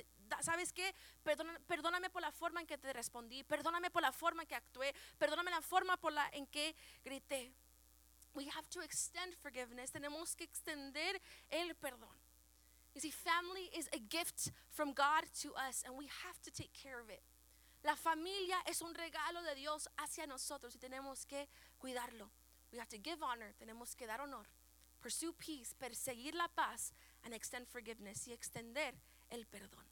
¿sabes 0.41 0.73
qué? 0.73 0.95
Perdóname, 1.23 1.61
perdóname 1.69 2.09
por 2.09 2.23
la 2.23 2.33
forma 2.33 2.61
en 2.61 2.67
que 2.67 2.79
te 2.79 2.91
respondí. 2.95 3.45
Perdóname 3.45 3.91
por 3.91 4.01
la 4.01 4.13
forma 4.13 4.43
en 4.43 4.49
que 4.49 4.55
actué. 4.55 4.95
Perdóname 5.19 5.51
la 5.51 5.61
forma 5.61 5.99
por 5.99 6.13
la 6.13 6.27
en 6.33 6.47
que 6.47 6.75
grité. 7.05 7.53
We 8.37 8.45
have 8.55 8.69
to 8.71 8.81
extend 8.81 9.35
forgiveness. 9.43 9.91
Tenemos 9.91 10.37
que 10.37 10.45
extender 10.45 11.19
el 11.51 11.75
perdón. 11.83 12.13
You 12.95 13.01
see, 13.01 13.11
family 13.11 13.71
is 13.77 13.89
a 13.93 13.99
gift 13.99 14.53
from 14.71 14.93
God 14.93 15.25
to 15.43 15.55
us, 15.57 15.83
and 15.87 15.97
we 15.97 16.07
have 16.07 16.41
to 16.43 16.51
take 16.51 16.73
care 16.73 17.01
of 17.01 17.09
it. 17.09 17.23
La 17.83 17.95
familia 17.95 18.57
es 18.67 18.83
un 18.83 18.95
regalo 18.95 19.43
de 19.43 19.55
Dios 19.55 19.89
hacia 19.99 20.27
nosotros 20.27 20.75
y 20.75 20.79
tenemos 20.79 21.27
que 21.27 21.49
cuidarlo. 21.81 22.29
We 22.73 22.79
have 22.79 22.89
to 22.89 22.99
give 22.99 23.23
honor, 23.23 23.55
tenemos 23.59 23.97
que 23.97 24.07
dar 24.07 24.21
honor, 24.21 24.47
pursue 25.01 25.33
peace, 25.33 25.75
perseguir 25.79 26.35
la 26.35 26.49
paz, 26.49 26.93
and 27.25 27.33
extend 27.33 27.67
forgiveness 27.69 28.27
y 28.27 28.33
extender 28.33 28.93
el 29.31 29.47
perdón. 29.47 29.85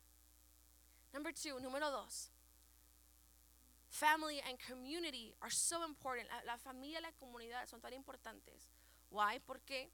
Number 1.13 1.33
two, 1.33 1.61
número 1.61 1.91
dos. 1.91 2.31
Family 3.95 4.43
and 4.43 4.59
community 4.59 5.37
are 5.41 5.51
so 5.55 5.85
important. 5.85 6.27
La, 6.45 6.57
familia 6.57 6.99
la 7.01 7.15
comunidad 7.15 7.69
son 7.69 7.79
tan 7.81 7.93
importantes. 7.93 8.67
Why? 9.09 9.39
¿Por 9.47 9.61
qué? 9.65 9.87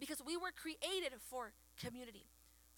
Because 0.00 0.22
we 0.24 0.38
were 0.38 0.52
created 0.52 1.12
for 1.20 1.52
community. 1.76 2.24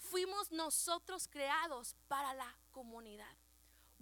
Fuimos 0.03 0.51
nosotros 0.51 1.29
creados 1.29 1.95
para 2.09 2.35
la 2.35 2.51
comunidad. 2.75 3.39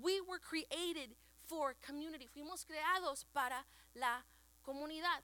We 0.00 0.22
were 0.22 0.38
created 0.38 1.14
for 1.44 1.74
community. 1.86 2.26
Fuimos 2.26 2.64
creados 2.64 3.26
para 3.34 3.66
la 3.94 4.24
comunidad. 4.64 5.20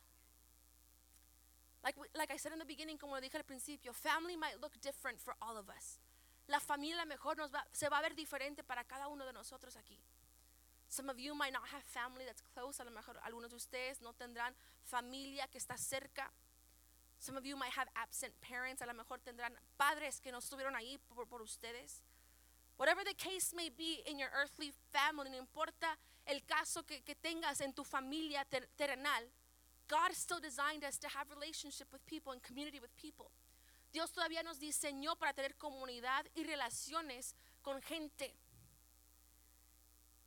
Like, 1.83 1.97
like 2.15 2.31
I 2.31 2.37
said 2.37 2.53
in 2.53 2.59
the 2.59 2.67
beginning, 2.67 2.99
como 2.99 3.15
lo 3.15 3.23
dije 3.23 3.37
al 3.37 3.45
principio, 3.45 3.95
family 3.95 4.37
might 4.37 4.61
look 4.61 4.79
different 4.83 5.19
for 5.19 5.35
all 5.41 5.57
of 5.57 5.71
us. 5.71 5.99
La 6.47 6.61
familia 6.61 7.07
mejor 7.07 7.39
nos 7.39 7.51
va, 7.51 7.65
se 7.73 7.89
va 7.89 8.01
a 8.01 8.03
ver 8.03 8.15
diferente 8.15 8.63
para 8.63 8.85
cada 8.85 9.09
uno 9.09 9.25
de 9.25 9.33
nosotros 9.33 9.77
aquí. 9.79 9.99
Some 10.93 11.09
of 11.09 11.19
you 11.19 11.35
might 11.35 11.55
not 11.55 11.63
have 11.73 11.83
family 11.85 12.27
that's 12.27 12.43
close. 12.53 12.79
A 12.79 12.85
lo 12.85 12.91
mejor 12.91 13.17
algunos 13.25 13.49
de 13.49 13.57
ustedes 13.57 14.03
no 14.03 14.13
tendrán 14.13 14.53
familia 14.85 15.49
que 15.51 15.59
está 15.59 15.79
cerca. 15.79 16.29
Some 17.19 17.39
of 17.39 17.47
you 17.47 17.57
might 17.57 17.73
have 17.73 17.89
absent 17.97 18.35
parents. 18.43 18.83
A 18.83 18.87
lo 18.87 18.93
mejor 18.93 19.17
tendrán 19.25 19.57
padres 19.79 20.21
que 20.21 20.31
no 20.31 20.39
estuvieron 20.39 20.77
ahí 20.77 20.99
por, 21.09 21.25
por 21.25 21.41
ustedes. 21.41 22.03
Whatever 22.77 23.05
the 23.05 23.15
case 23.15 23.55
may 23.55 23.71
be 23.71 24.03
in 24.07 24.19
your 24.19 24.29
earthly 24.37 24.71
family, 24.93 25.31
no 25.31 25.39
importa 25.39 25.97
el 26.27 26.41
caso 26.47 26.83
que, 26.83 27.01
que 27.01 27.15
tengas 27.15 27.63
en 27.63 27.73
tu 27.73 27.85
familia 27.85 28.45
ter 28.45 28.69
terrenal, 28.77 29.25
God 29.89 30.13
still 30.13 30.41
designed 30.41 30.85
us 30.85 30.99
to 30.99 31.09
have 31.09 31.31
relationship 31.31 31.87
with 31.91 32.05
people 32.05 32.33
and 32.33 32.43
community 32.43 32.81
with 32.81 32.95
people. 33.01 33.31
Dios 33.95 34.13
todavía 34.13 34.43
nos 34.43 34.59
diseñó 34.59 35.17
para 35.17 35.33
tener 35.33 35.57
comunidad 35.57 36.27
y 36.35 36.45
relaciones 36.45 37.35
con 37.63 37.81
gente. 37.81 38.35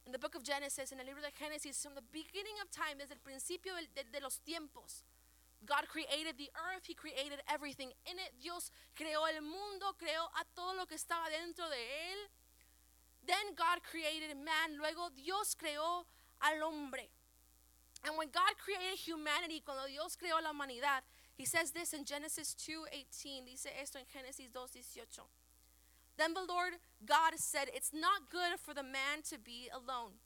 In 0.05 0.11
the 0.11 0.19
book 0.19 0.35
of 0.35 0.43
Genesis, 0.43 0.91
en 0.91 0.99
el 0.99 1.05
libro 1.05 1.21
de 1.21 1.33
Génesis, 1.33 1.81
from 1.81 1.95
the 1.95 2.05
beginning 2.13 2.53
of 2.61 2.69
time, 2.69 2.97
desde 3.01 3.17
el 3.17 3.23
principio 3.25 3.73
de, 3.73 4.03
de, 4.05 4.21
los 4.21 4.37
tiempos, 4.45 5.01
God 5.65 5.89
created 5.89 6.37
the 6.37 6.51
earth, 6.53 6.85
He 6.85 6.93
created 6.93 7.41
everything 7.49 7.89
in 8.05 8.19
it. 8.21 8.37
Dios 8.39 8.69
creó 8.95 9.25
el 9.25 9.41
mundo, 9.41 9.97
creó 9.97 10.29
a 10.37 10.45
todo 10.55 10.77
lo 10.77 10.85
que 10.85 10.95
estaba 10.95 11.25
dentro 11.33 11.65
de 11.69 11.81
él. 11.81 12.29
Then 13.25 13.55
God 13.57 13.81
created 13.81 14.37
man, 14.37 14.77
luego 14.77 15.09
Dios 15.09 15.55
creó 15.57 16.05
al 16.41 16.61
hombre. 16.61 17.09
And 18.03 18.15
when 18.15 18.29
God 18.29 18.53
created 18.63 18.99
humanity, 19.01 19.61
cuando 19.65 19.87
Dios 19.87 20.15
creó 20.15 20.39
la 20.41 20.51
humanidad, 20.53 21.01
He 21.35 21.45
says 21.45 21.71
this 21.71 21.93
in 21.93 22.05
Genesis 22.05 22.55
2:18. 22.55 23.45
Dice 23.45 23.67
esto 23.81 23.97
en 23.97 24.05
Génesis 24.05 24.51
2:18. 24.51 25.27
Then 26.17 26.33
the 26.33 26.45
Lord 26.45 26.79
God 27.05 27.33
said, 27.37 27.67
It's 27.73 27.91
not 27.93 28.29
good 28.29 28.59
for 28.59 28.73
the 28.73 28.83
man 28.83 29.21
to 29.29 29.37
be 29.37 29.69
alone. 29.73 30.19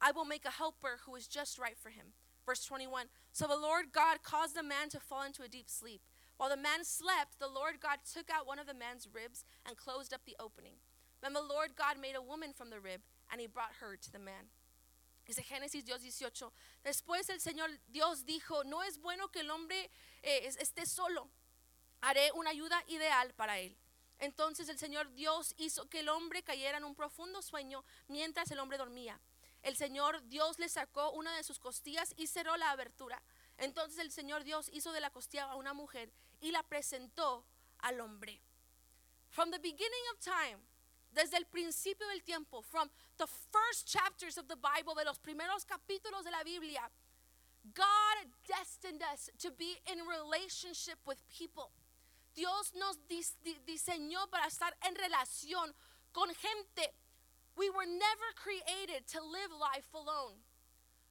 I 0.00 0.12
will 0.12 0.24
make 0.24 0.44
a 0.44 0.50
helper 0.50 1.00
who 1.04 1.14
is 1.14 1.26
just 1.26 1.58
right 1.58 1.76
for 1.78 1.90
him. 1.90 2.14
Verse 2.46 2.64
21 2.64 3.06
So 3.32 3.46
the 3.46 3.56
Lord 3.56 3.92
God 3.92 4.22
caused 4.22 4.56
the 4.56 4.62
man 4.62 4.88
to 4.90 5.00
fall 5.00 5.22
into 5.22 5.42
a 5.42 5.48
deep 5.48 5.68
sleep. 5.68 6.02
While 6.36 6.50
the 6.50 6.56
man 6.56 6.84
slept, 6.84 7.38
the 7.38 7.52
Lord 7.52 7.80
God 7.82 7.98
took 8.10 8.30
out 8.30 8.46
one 8.46 8.58
of 8.58 8.66
the 8.66 8.74
man's 8.74 9.06
ribs 9.12 9.44
and 9.66 9.76
closed 9.76 10.14
up 10.14 10.22
the 10.24 10.36
opening. 10.40 10.80
Then 11.22 11.34
the 11.34 11.42
Lord 11.42 11.76
God 11.76 12.00
made 12.00 12.16
a 12.16 12.22
woman 12.22 12.54
from 12.54 12.70
the 12.70 12.80
rib, 12.80 13.02
and 13.30 13.40
he 13.40 13.46
brought 13.46 13.76
her 13.80 13.96
to 13.96 14.10
the 14.10 14.18
man. 14.18 14.48
Dice 15.26 15.44
Génesis 15.44 15.84
2:18. 15.84 16.50
Después 16.82 17.28
el 17.28 17.40
Señor 17.40 17.68
Dios 17.92 18.24
dijo, 18.24 18.64
no 18.64 18.80
es 18.82 18.98
bueno 18.98 19.28
que 19.28 19.40
el 19.40 19.50
hombre 19.50 19.90
eh, 20.22 20.48
esté 20.58 20.86
solo. 20.86 21.28
Haré 22.02 22.32
una 22.34 22.50
ayuda 22.50 22.82
ideal 22.88 23.34
para 23.36 23.58
él. 23.58 23.76
Entonces 24.20 24.68
el 24.68 24.78
Señor 24.78 25.12
Dios 25.14 25.54
hizo 25.56 25.88
que 25.88 26.00
el 26.00 26.08
hombre 26.08 26.42
cayera 26.42 26.78
en 26.78 26.84
un 26.84 26.94
profundo 26.94 27.42
sueño 27.42 27.84
mientras 28.08 28.50
el 28.50 28.58
hombre 28.58 28.78
dormía. 28.78 29.18
El 29.62 29.76
Señor 29.76 30.22
Dios 30.28 30.58
le 30.58 30.68
sacó 30.68 31.10
una 31.10 31.36
de 31.36 31.42
sus 31.42 31.58
costillas 31.58 32.14
y 32.16 32.26
cerró 32.26 32.56
la 32.56 32.70
abertura. 32.70 33.22
Entonces 33.58 33.98
el 33.98 34.10
Señor 34.10 34.44
Dios 34.44 34.70
hizo 34.72 34.92
de 34.92 35.00
la 35.00 35.10
costilla 35.10 35.44
a 35.44 35.56
una 35.56 35.74
mujer 35.74 36.12
y 36.40 36.50
la 36.50 36.62
presentó 36.62 37.44
al 37.78 38.00
hombre. 38.00 38.40
From 39.30 39.50
the 39.50 39.58
beginning 39.58 40.04
of 40.12 40.20
time, 40.20 40.58
desde 41.12 41.36
el 41.36 41.46
principio 41.46 42.06
del 42.08 42.22
tiempo, 42.22 42.62
from 42.62 42.90
the 43.16 43.26
first 43.26 43.86
chapters 43.86 44.38
of 44.38 44.46
the 44.48 44.56
Bible, 44.56 44.94
de 44.94 45.04
los 45.04 45.18
primeros 45.18 45.64
capítulos 45.64 46.24
de 46.24 46.30
la 46.30 46.42
Biblia, 46.42 46.90
God 47.74 48.32
destined 48.46 49.02
us 49.02 49.30
to 49.38 49.50
be 49.50 49.78
in 49.86 50.06
relationship 50.06 50.98
with 51.06 51.18
people. 51.28 51.70
Dios 52.34 52.72
nos 52.74 52.96
dis- 53.08 53.36
di- 53.42 53.58
diseñó 53.66 54.28
para 54.30 54.46
estar 54.46 54.76
en 54.82 54.94
relación 54.94 55.74
con 56.12 56.32
gente. 56.34 56.94
We 57.56 57.68
were 57.70 57.86
never 57.86 58.32
created 58.36 59.06
to 59.08 59.20
live 59.20 59.50
life 59.52 59.86
alone. 59.94 60.42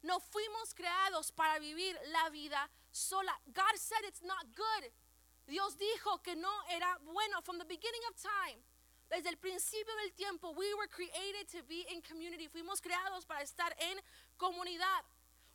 No 0.01 0.19
fuimos 0.19 0.73
creados 0.73 1.31
para 1.35 1.59
vivir 1.59 1.95
la 2.13 2.29
vida 2.29 2.69
sola. 2.91 3.33
God 3.53 3.75
said 3.77 4.03
it's 4.05 4.23
not 4.23 4.55
good. 4.55 4.91
Dios 5.47 5.75
dijo 5.75 6.23
que 6.23 6.35
no 6.35 6.51
era 6.69 6.97
bueno 7.03 7.41
from 7.43 7.57
the 7.57 7.65
beginning 7.65 8.01
of 8.09 8.15
time. 8.15 8.63
Desde 9.11 9.27
el 9.29 9.37
principio 9.37 9.93
del 10.03 10.11
tiempo, 10.15 10.51
we 10.55 10.73
were 10.75 10.87
created 10.87 11.47
to 11.51 11.63
be 11.67 11.81
in 11.91 12.01
community. 12.01 12.47
Fuimos 12.47 12.79
creados 12.79 13.25
para 13.27 13.41
estar 13.41 13.73
en 13.79 13.99
comunidad. 14.37 15.03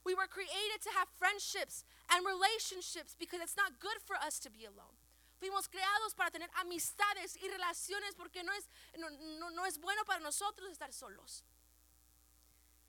We 0.05 0.15
were 0.15 0.27
created 0.27 0.83
to 0.83 0.91
have 0.91 1.09
friendships 1.17 1.85
and 2.11 2.27
relationships 2.27 3.15
because 3.19 3.41
it's 3.41 3.57
not 3.57 3.79
good 3.81 3.97
for 4.05 4.17
us 4.17 4.39
to 4.41 4.51
be 4.51 4.65
alone. 4.67 4.99
Fuimos 5.39 5.69
creados 5.69 6.15
para 6.15 6.31
tener 6.31 6.51
amistades 6.55 7.37
y 7.37 7.49
relaciones 7.49 8.15
porque 8.15 8.43
no 8.43 8.53
es, 8.53 8.69
no, 8.99 9.11
no, 9.11 9.51
no 9.51 9.67
es 9.67 9.79
bueno 9.79 10.05
para 10.05 10.21
nosotros 10.21 10.71
estar 10.71 10.93
solos. 10.93 11.45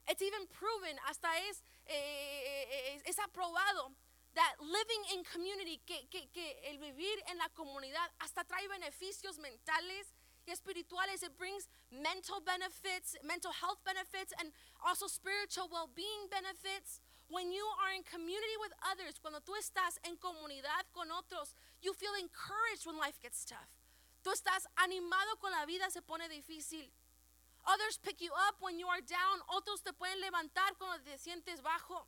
It's 0.08 0.22
even 0.22 0.48
proven, 0.48 1.00
hasta 1.08 1.40
es, 1.40 1.64
eh, 1.88 3.02
es 3.06 3.18
aprobado, 3.18 3.92
that 4.36 4.54
living 4.60 5.04
in 5.16 5.24
community, 5.24 5.82
que, 5.86 6.08
que, 6.12 6.30
que 6.32 6.60
el 6.70 6.78
vivir 6.78 7.24
en 7.32 7.38
la 7.38 7.50
comunidad 7.50 8.12
hasta 8.20 8.44
trae 8.44 8.68
beneficios 8.68 9.40
mentales 9.40 10.14
y 10.46 10.52
espirituales. 10.52 11.24
It 11.24 11.38
brings 11.38 11.68
mental 11.90 12.42
benefits, 12.42 13.18
mental 13.24 13.52
health 13.52 13.80
benefits, 13.84 14.34
and 14.40 14.52
also 14.86 15.08
spiritual 15.08 15.70
well 15.72 15.90
being 15.96 16.28
benefits. 16.30 17.00
When 17.30 17.52
you 17.52 17.66
are 17.82 17.92
in 17.96 18.04
community 18.04 18.56
with 18.62 18.72
others, 18.86 19.18
cuando 19.20 19.42
tú 19.42 19.58
estás 19.58 19.98
en 20.06 20.16
comunidad 20.18 20.86
con 20.94 21.10
otros, 21.10 21.56
you 21.82 21.94
feel 21.94 22.14
encouraged 22.14 22.86
when 22.86 22.98
life 22.98 23.18
gets 23.22 23.44
tough. 23.46 23.70
Tú 24.24 24.32
estás 24.32 24.66
animado 24.78 25.38
con 25.40 25.52
la 25.52 25.66
vida 25.66 25.90
se 25.90 26.02
pone 26.02 26.30
difícil. 26.30 26.90
Others 27.68 27.98
pick 27.98 28.22
you 28.22 28.32
up 28.34 28.56
when 28.60 28.78
you 28.78 28.88
are 28.88 29.02
down. 29.02 29.42
Otros 29.50 29.82
te 29.84 29.92
pueden 29.94 30.22
levantar 30.22 30.78
cuando 30.78 31.04
te 31.04 31.18
sientes 31.18 31.62
bajo. 31.62 32.06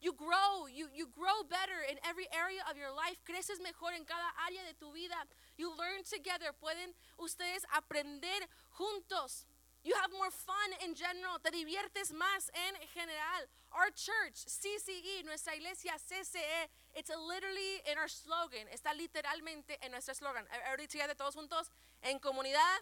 You 0.00 0.12
grow, 0.12 0.66
you, 0.66 0.88
you 0.92 1.08
grow 1.08 1.44
better 1.48 1.80
in 1.88 1.96
every 2.04 2.28
area 2.32 2.60
of 2.70 2.76
your 2.76 2.92
life. 2.92 3.16
Creces 3.24 3.60
mejor 3.60 3.92
en 3.94 4.04
cada 4.04 4.28
área 4.44 4.60
de 4.64 4.74
tu 4.78 4.92
vida. 4.92 5.16
You 5.56 5.72
learn 5.76 6.04
together. 6.04 6.52
Pueden 6.52 6.92
ustedes 7.18 7.64
aprender 7.72 8.48
juntos. 8.76 9.44
You 9.84 9.92
have 10.00 10.08
more 10.16 10.32
fun 10.32 10.72
in 10.80 10.96
general. 10.96 11.36
Te 11.44 11.52
diviertes 11.52 12.08
más 12.16 12.48
en 12.56 12.72
general. 12.96 13.44
Our 13.76 13.92
church, 13.92 14.48
CCE, 14.48 15.28
nuestra 15.28 15.52
iglesia 15.52 15.92
CCE, 16.00 16.72
it's 16.96 17.12
literally 17.12 17.84
in 17.84 18.00
our 18.00 18.08
slogan. 18.08 18.64
Está 18.72 18.96
literalmente 18.96 19.76
en 19.84 19.92
nuestro 19.92 20.14
slogan. 20.14 20.48
Everybody 20.48 20.88
together, 20.88 21.12
todos 21.12 21.36
juntos. 21.36 21.68
En 22.02 22.18
comunidad. 22.18 22.80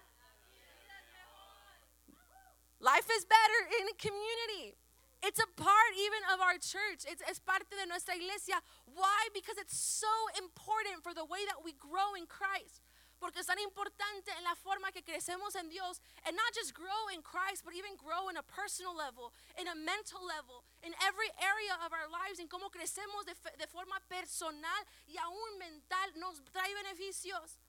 Life 2.79 3.11
is 3.11 3.27
better 3.27 3.61
in 3.83 3.87
community. 3.99 4.79
It's 5.23 5.39
a 5.39 5.47
part 5.55 5.93
even 5.99 6.23
of 6.35 6.41
our 6.41 6.59
church. 6.59 7.07
It's, 7.07 7.23
es 7.27 7.39
parte 7.39 7.71
de 7.79 7.87
nuestra 7.87 8.15
iglesia. 8.15 8.59
Why? 8.95 9.31
Because 9.35 9.59
it's 9.59 9.79
so 9.79 10.11
important 10.39 11.03
for 11.03 11.15
the 11.15 11.25
way 11.25 11.47
that 11.47 11.63
we 11.65 11.75
grow 11.79 12.15
in 12.19 12.27
Christ. 12.27 12.83
Porque 13.23 13.39
es 13.39 13.47
tan 13.47 13.61
importante 13.61 14.35
en 14.37 14.43
la 14.43 14.57
forma 14.57 14.91
que 14.91 15.01
crecemos 15.01 15.55
en 15.55 15.69
Dios, 15.69 16.03
and 16.27 16.35
not 16.35 16.51
just 16.59 16.75
grow 16.75 17.07
in 17.15 17.23
Christ, 17.23 17.63
but 17.65 17.73
even 17.73 17.95
grow 17.95 18.27
in 18.29 18.37
a 18.37 18.43
personal 18.43 18.99
level, 18.99 19.31
in 19.55 19.71
a 19.71 19.77
mental 19.79 20.27
level, 20.27 20.67
in 20.83 20.91
every 21.07 21.31
area 21.39 21.79
of 21.87 21.95
our 21.95 22.11
lives, 22.11 22.43
en 22.43 22.51
cómo 22.51 22.67
crecemos 22.67 23.23
de, 23.23 23.39
de 23.63 23.69
forma 23.71 24.03
personal 24.11 24.83
y 25.07 25.15
aún 25.23 25.55
mental, 25.63 26.11
nos 26.19 26.43
trae 26.51 26.75
beneficios. 26.75 27.63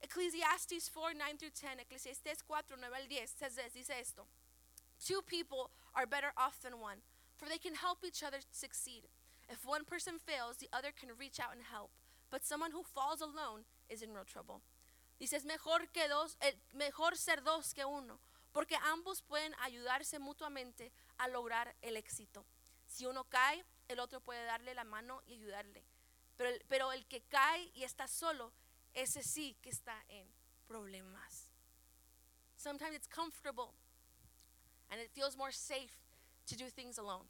Ecclesiastes 0.00 0.88
4, 0.88 1.12
9 1.12 1.36
through 1.36 1.52
10, 1.52 1.84
Eclesiastes 1.84 2.40
4, 2.48 2.80
9 2.80 2.92
al 2.96 3.08
10, 3.08 3.28
says 3.28 3.56
this, 3.56 3.76
dice 3.76 3.92
esto. 3.92 4.24
Two 4.96 5.20
people 5.20 5.68
are 5.94 6.06
better 6.06 6.32
off 6.38 6.60
than 6.64 6.80
one, 6.80 7.04
for 7.36 7.44
they 7.44 7.60
can 7.60 7.74
help 7.76 8.04
each 8.08 8.24
other 8.24 8.40
succeed. 8.50 9.04
If 9.52 9.66
one 9.68 9.84
person 9.84 10.16
fails, 10.16 10.56
the 10.56 10.72
other 10.72 10.96
can 10.96 11.10
reach 11.20 11.36
out 11.38 11.52
and 11.52 11.68
help. 11.68 11.90
But 12.34 12.44
someone 12.44 12.72
who 12.72 12.82
falls 12.82 13.20
alone 13.20 13.64
is 13.88 14.02
in 14.02 14.12
real 14.12 14.24
trouble. 14.24 14.60
Dice, 15.20 15.34
es 15.34 15.44
mejor, 15.44 15.86
que 15.92 16.08
dos, 16.08 16.36
eh, 16.40 16.56
mejor 16.72 17.16
ser 17.16 17.44
dos 17.44 17.72
que 17.72 17.84
uno, 17.84 18.18
porque 18.52 18.74
ambos 18.90 19.22
pueden 19.22 19.54
ayudarse 19.60 20.18
mutuamente 20.18 20.90
a 21.18 21.28
lograr 21.28 21.76
el 21.80 21.96
éxito. 21.96 22.44
Si 22.88 23.06
uno 23.06 23.22
cae, 23.22 23.64
el 23.86 24.00
otro 24.00 24.20
puede 24.20 24.44
darle 24.46 24.74
la 24.74 24.82
mano 24.82 25.22
y 25.26 25.34
ayudarle. 25.34 25.84
Pero 26.36 26.50
el, 26.50 26.64
pero 26.68 26.90
el 26.90 27.06
que 27.06 27.22
cae 27.22 27.70
y 27.72 27.84
está 27.84 28.08
solo, 28.08 28.52
ese 28.94 29.22
sí 29.22 29.56
que 29.62 29.70
está 29.70 30.04
en 30.08 30.26
problemas. 30.66 31.52
Sometimes 32.56 32.96
it's 32.96 33.06
comfortable 33.06 33.74
and 34.90 35.00
it 35.00 35.12
feels 35.12 35.36
more 35.36 35.52
safe 35.52 35.96
to 36.46 36.56
do 36.56 36.68
things 36.68 36.98
alone. 36.98 37.28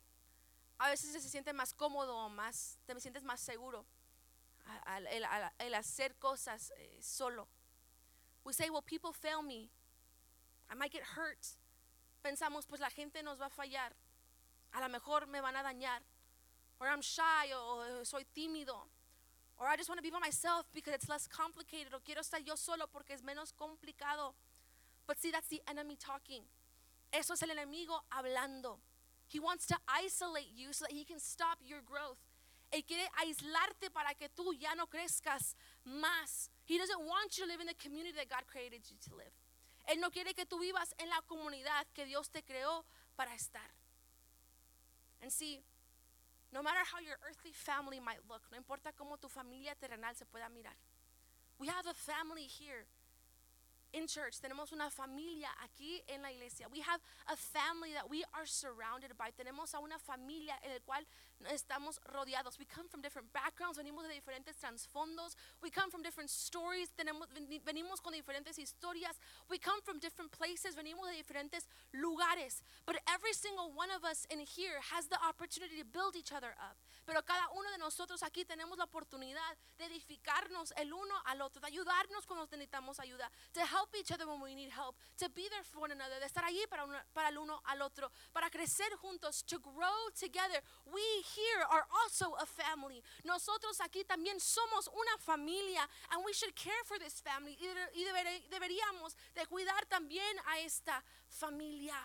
A 0.79 0.89
veces 0.89 1.13
se 1.13 1.29
siente 1.29 1.53
más 1.53 1.75
cómodo, 1.75 2.31
más, 2.31 2.79
te 2.87 2.99
sientes 2.99 3.23
más 3.23 3.43
seguro 3.43 3.85
al, 4.87 5.07
el 5.59 5.75
hacer 5.75 6.15
cosas 6.19 6.73
eh, 6.77 6.99
solo. 7.01 7.49
We 8.45 8.53
say, 8.53 8.71
well, 8.71 8.83
people 8.83 9.13
fail 9.13 9.43
me. 9.43 9.71
I 10.71 10.75
might 10.75 10.93
get 10.93 11.03
hurt. 11.17 11.57
Pensamos, 12.23 12.67
pues 12.67 12.81
la 12.81 12.91
gente 12.91 13.23
nos 13.23 13.39
va 13.39 13.47
a 13.47 13.51
fallar. 13.51 13.93
A 14.75 14.81
lo 14.81 14.89
mejor 14.89 15.27
me 15.27 15.41
van 15.41 15.57
a 15.57 15.63
dañar. 15.63 16.01
Or 16.81 16.89
I'm 16.89 17.03
shy, 17.03 17.53
o 17.55 18.03
soy 18.05 18.25
tímido. 18.37 18.89
Or 19.59 19.69
I 19.69 19.77
just 19.77 19.89
want 19.89 19.99
to 19.99 20.03
be 20.03 20.11
by 20.11 20.19
myself 20.19 20.67
because 20.75 20.95
it's 20.95 21.09
less 21.09 21.29
complicated. 21.29 21.95
O 21.95 22.01
quiero 22.05 22.21
estar 22.21 22.45
yo 22.45 22.57
solo 22.57 22.87
porque 22.93 23.13
es 23.13 23.23
menos 23.23 23.53
complicado. 23.53 24.35
But 25.07 25.21
see, 25.21 25.31
that's 25.31 25.49
the 25.49 25.63
enemy 25.69 25.97
talking. 25.97 26.43
Eso 27.13 27.35
es 27.35 27.43
el 27.43 27.51
enemigo 27.51 28.01
hablando. 28.11 28.79
He 29.29 29.39
wants 29.39 29.67
to 29.67 29.77
isolate 29.89 30.51
you 30.55 30.73
so 30.73 30.87
that 30.87 30.93
he 30.93 31.05
can 31.05 31.21
stop 31.21 31.59
your 31.63 31.81
growth. 31.81 32.19
Él 32.75 32.85
quiere 32.85 33.09
aislarte 33.19 33.89
para 33.91 34.15
que 34.15 34.29
tú 34.29 34.53
ya 34.55 34.75
no 34.75 34.89
crezcas 34.89 35.57
más. 35.85 36.51
He 36.67 36.77
doesn't 36.77 37.07
want 37.07 37.37
you 37.39 37.45
to 37.45 37.49
live 37.49 37.61
in 37.61 37.69
the 37.69 37.75
community 37.75 38.17
that 38.17 38.29
God 38.29 38.45
created 38.49 38.83
you 38.91 38.99
to 39.09 39.15
live. 39.15 39.33
Él 39.87 40.01
no 40.01 40.11
quiere 40.11 40.35
que 40.35 40.45
tú 40.45 40.59
vivas 40.59 40.93
en 40.99 41.09
la 41.09 41.23
comunidad 41.23 41.87
que 41.95 42.05
Dios 42.05 42.31
te 42.31 42.43
creó 42.43 42.85
para 43.15 43.33
estar. 43.35 43.71
And 45.23 45.31
see, 45.31 45.63
no 46.51 46.63
matter 46.63 46.81
how 46.85 46.99
your 46.99 47.17
earthly 47.23 47.53
family 47.53 48.01
might 48.01 48.29
look, 48.29 48.43
no 48.51 48.57
importa 48.59 48.93
cómo 48.93 49.21
tu 49.21 49.29
familia 49.29 49.77
terrenal 49.77 50.17
se 50.17 50.25
pueda 50.27 50.49
mirar. 50.49 50.77
We 51.59 51.69
have 51.69 51.87
a 51.87 51.95
family 51.95 52.49
here 52.49 52.87
in 53.95 54.07
church. 54.07 54.41
Tenemos 54.41 54.73
una 54.73 54.91
familia 54.91 55.49
aquí 55.63 56.03
en 56.09 56.23
la 56.23 56.29
iglesia. 56.29 56.67
We 56.71 56.81
have 56.81 57.01
a 57.29 57.37
family 57.37 57.93
that 57.95 58.11
we 58.11 58.25
are 58.35 58.45
surrounded 58.45 59.17
by. 59.17 59.31
Tenemos 59.33 59.73
a 59.75 59.79
una 59.79 59.99
familia 59.99 60.55
en 60.63 60.73
el 60.73 60.81
cual 60.81 61.07
estamos 61.51 61.99
rodeados. 62.13 62.59
We 62.59 62.67
come 62.67 62.89
from 62.89 63.01
different 63.01 63.33
backgrounds, 63.33 63.79
venimos 63.79 64.03
de 64.03 64.15
diferentes 64.15 64.57
trasfondos. 64.61 65.37
We 65.63 65.71
come 65.71 65.91
from 65.91 66.03
different 66.03 66.31
stories, 66.31 66.91
venimos 66.99 68.03
con 68.03 68.13
diferentes 68.13 68.59
historias. 68.59 69.19
We 69.49 69.59
come 69.59 69.81
from 69.83 69.99
different 70.01 70.33
places, 70.33 70.75
venimos 70.75 71.09
de 71.11 71.23
diferentes 71.23 71.67
lugares. 71.95 72.63
But 72.87 72.97
every 73.09 73.33
single 73.33 73.73
one 73.73 73.91
of 73.91 74.05
us 74.05 74.27
in 74.31 74.41
here 74.41 74.81
has 74.93 75.07
the 75.07 75.19
opportunity 75.23 75.79
to 75.79 75.85
build 75.85 76.17
each 76.17 76.33
other 76.33 76.55
up. 76.59 76.77
Pero 77.07 77.23
cada 77.23 77.49
uno 77.55 77.71
de 77.71 77.79
nosotros 77.79 78.23
aquí 78.23 78.45
tenemos 78.45 78.77
la 78.79 78.85
oportunidad 78.85 79.57
de 79.79 79.87
edificarnos 79.87 80.73
el 80.77 80.93
uno 80.93 81.15
al 81.27 81.43
otro, 81.43 81.61
de 81.61 81.69
ayudarnos 81.69 82.27
cuando 82.27 82.47
necesitamos 82.47 82.99
ayuda, 82.99 83.31
to 83.53 83.61
help 83.61 83.84
each 83.99 84.13
other 84.13 84.27
when 84.27 84.41
we 84.41 84.55
need 84.55 84.71
help, 84.71 84.97
to 85.19 85.29
be 85.31 85.49
there 85.51 85.63
for 85.63 85.81
one 85.81 85.93
another, 85.93 86.17
de 86.21 86.27
estar 86.27 86.45
allí 86.45 86.65
para, 86.71 86.85
para 87.13 87.29
el 87.29 87.39
uno 87.39 87.61
al 87.67 87.83
otro, 87.83 88.11
para 88.33 88.49
crecer 88.49 88.89
juntos, 89.03 89.45
to 89.45 89.59
grow 89.59 90.09
together. 90.19 90.61
We 90.87 91.03
here 91.37 91.65
are 91.71 91.85
also 92.03 92.35
a 92.41 92.47
family. 92.47 93.03
Nosotros 93.25 93.81
aquí 93.81 94.05
también 94.05 94.41
somos 94.41 94.89
una 94.89 95.19
familia 95.19 95.87
and 96.11 96.25
we 96.25 96.33
should 96.33 96.55
care 96.55 96.85
for 96.85 96.99
this 96.99 97.21
family 97.21 97.57
y 97.61 98.05
deberíamos 98.51 99.17
de 99.35 99.47
cuidar 99.47 99.85
también 99.89 100.39
a 100.47 100.61
esta 100.61 101.03
familia. 101.29 101.97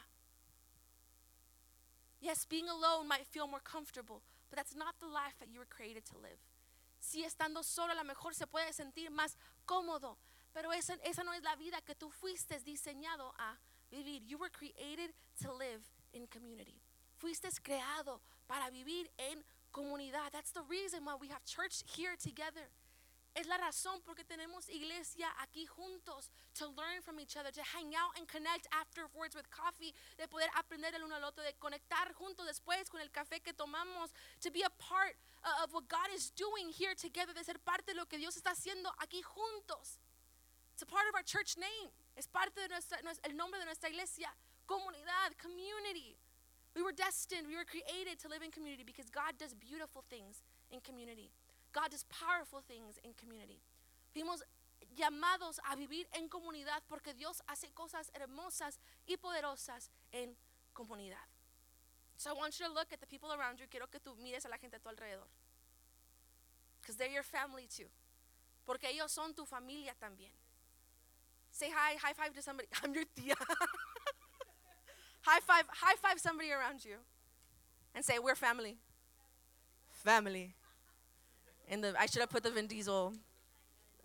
Yes, 2.21 2.45
being 2.45 2.67
alone 2.67 3.07
might 3.07 3.25
feel 3.25 3.47
more 3.47 3.61
comfortable, 3.63 4.21
but 4.49 4.57
that's 4.57 4.75
not 4.75 4.95
the 4.99 5.07
life 5.07 5.37
that 5.39 5.49
you 5.49 5.59
were 5.59 5.69
created 5.69 6.05
to 6.05 6.17
live. 6.17 6.39
Si 6.99 7.23
estando 7.23 7.63
solo 7.63 7.93
a 7.93 7.95
lo 7.95 8.03
mejor 8.03 8.33
se 8.33 8.45
puede 8.45 8.73
sentir 8.73 9.09
más 9.09 9.37
cómodo, 9.65 10.17
pero 10.53 10.71
esa, 10.71 10.95
esa 11.03 11.23
no 11.23 11.33
es 11.33 11.43
la 11.43 11.55
vida 11.55 11.81
que 11.81 11.95
tú 11.95 12.09
fuiste 12.09 12.59
diseñado 12.59 13.33
a 13.37 13.57
vivir. 13.89 14.23
You 14.25 14.37
were 14.37 14.51
created 14.51 15.13
to 15.41 15.53
live 15.53 15.81
in 16.13 16.27
community. 16.27 16.81
Fuiste 17.17 17.49
creado 17.61 18.21
para 18.47 18.69
vivir 18.71 19.09
en 19.17 19.43
comunidad. 19.71 20.31
That's 20.31 20.51
the 20.51 20.63
reason 20.63 21.05
why 21.05 21.15
we 21.15 21.29
have 21.29 21.43
church 21.45 21.83
here 21.95 22.15
together. 22.15 22.69
Es 23.35 23.45
la 23.47 23.57
razón 23.57 24.01
porque 24.03 24.23
tenemos 24.23 24.67
iglesia 24.69 25.29
aquí 25.39 25.67
juntos 25.67 26.31
to 26.55 26.67
learn 26.75 27.01
from 27.01 27.19
each 27.19 27.37
other, 27.37 27.51
to 27.51 27.61
hang 27.61 27.93
out 27.95 28.17
and 28.17 28.27
connect 28.27 28.67
afterwards 28.71 29.35
with 29.35 29.49
coffee, 29.51 29.93
de 30.17 30.27
poder 30.27 30.49
aprender 30.57 30.95
el 30.95 31.03
uno 31.03 31.15
al 31.15 31.23
otro, 31.23 31.43
de 31.43 31.53
conectar 31.53 32.11
juntos 32.13 32.47
después 32.47 32.89
con 32.89 32.99
el 32.99 33.11
café 33.11 33.39
que 33.39 33.53
tomamos, 33.53 34.11
to 34.41 34.49
be 34.49 34.63
a 34.63 34.69
part 34.71 35.15
uh, 35.43 35.63
of 35.63 35.73
what 35.73 35.87
God 35.87 36.09
is 36.13 36.31
doing 36.31 36.69
here 36.69 36.95
together, 36.95 37.33
de 37.33 37.43
ser 37.43 37.59
parte 37.63 37.93
de 37.93 37.93
lo 37.93 38.05
que 38.07 38.17
Dios 38.17 38.35
está 38.35 38.51
haciendo 38.51 38.91
aquí 38.99 39.21
juntos. 39.21 39.99
It's 40.79 40.87
a 40.87 40.95
part 40.95 41.11
of 41.11 41.15
our 41.15 41.23
church 41.27 41.57
name. 41.59 41.91
Es 42.15 42.25
parte 42.25 42.55
de 42.55 42.69
nuestra, 42.69 42.95
nues- 43.03 43.19
el 43.27 43.35
nombre 43.35 43.59
de 43.59 43.65
nuestra 43.65 43.89
iglesia, 43.89 44.31
comunidad, 44.65 45.35
community. 45.37 46.15
We 46.73 46.81
were 46.83 46.93
destined, 46.93 47.47
we 47.51 47.57
were 47.57 47.65
created 47.65 48.17
to 48.23 48.29
live 48.29 48.41
in 48.41 48.49
community 48.49 48.85
because 48.85 49.09
God 49.11 49.35
does 49.37 49.53
beautiful 49.53 50.05
things 50.09 50.41
in 50.71 50.79
community. 50.79 51.31
God 51.73 51.91
does 51.91 52.05
powerful 52.07 52.61
things 52.65 52.95
in 53.03 53.11
community. 53.13 53.59
Fuimos 54.15 54.39
llamados 54.95 55.59
a 55.69 55.75
vivir 55.75 56.05
en 56.15 56.29
comunidad 56.29 56.79
porque 56.87 57.13
Dios 57.13 57.41
hace 57.49 57.67
cosas 57.75 58.09
hermosas 58.15 58.79
y 59.05 59.17
poderosas 59.17 59.89
en 60.13 60.37
comunidad. 60.73 61.27
So 62.15 62.29
I 62.29 62.33
want 62.39 62.57
you 62.57 62.67
to 62.67 62.71
look 62.71 62.93
at 62.93 63.01
the 63.01 63.07
people 63.07 63.33
around 63.33 63.59
you. 63.59 63.67
Quiero 63.69 63.87
que 63.87 63.99
tú 63.99 64.15
mires 64.15 64.45
a 64.45 64.49
la 64.49 64.55
gente 64.57 64.77
a 64.77 64.79
tu 64.79 64.87
alrededor. 64.87 65.27
Because 66.79 66.95
they're 66.95 67.11
your 67.11 67.23
family 67.23 67.67
too. 67.67 67.89
Porque 68.65 68.87
ellos 68.87 69.11
son 69.11 69.33
tu 69.33 69.43
familia 69.45 69.93
también. 70.01 70.31
Say 71.59 71.67
hi, 71.75 71.97
high 72.01 72.13
five 72.13 72.33
to 72.35 72.41
somebody. 72.41 72.69
I'm 72.83 72.93
your 72.93 73.03
tía. 73.03 73.35
high 75.23 75.41
five, 75.41 75.65
high 75.67 75.95
five 76.01 76.17
somebody 76.17 76.53
around 76.53 76.85
you. 76.85 76.95
And 77.93 78.05
say, 78.05 78.17
we're 78.17 78.35
family. 78.35 78.77
Family. 79.89 80.55
In 81.67 81.81
the, 81.81 81.93
I 81.99 82.05
should 82.05 82.21
have 82.21 82.29
put 82.29 82.43
the 82.43 82.51
Vin 82.51 82.67
Diesel, 82.67 83.13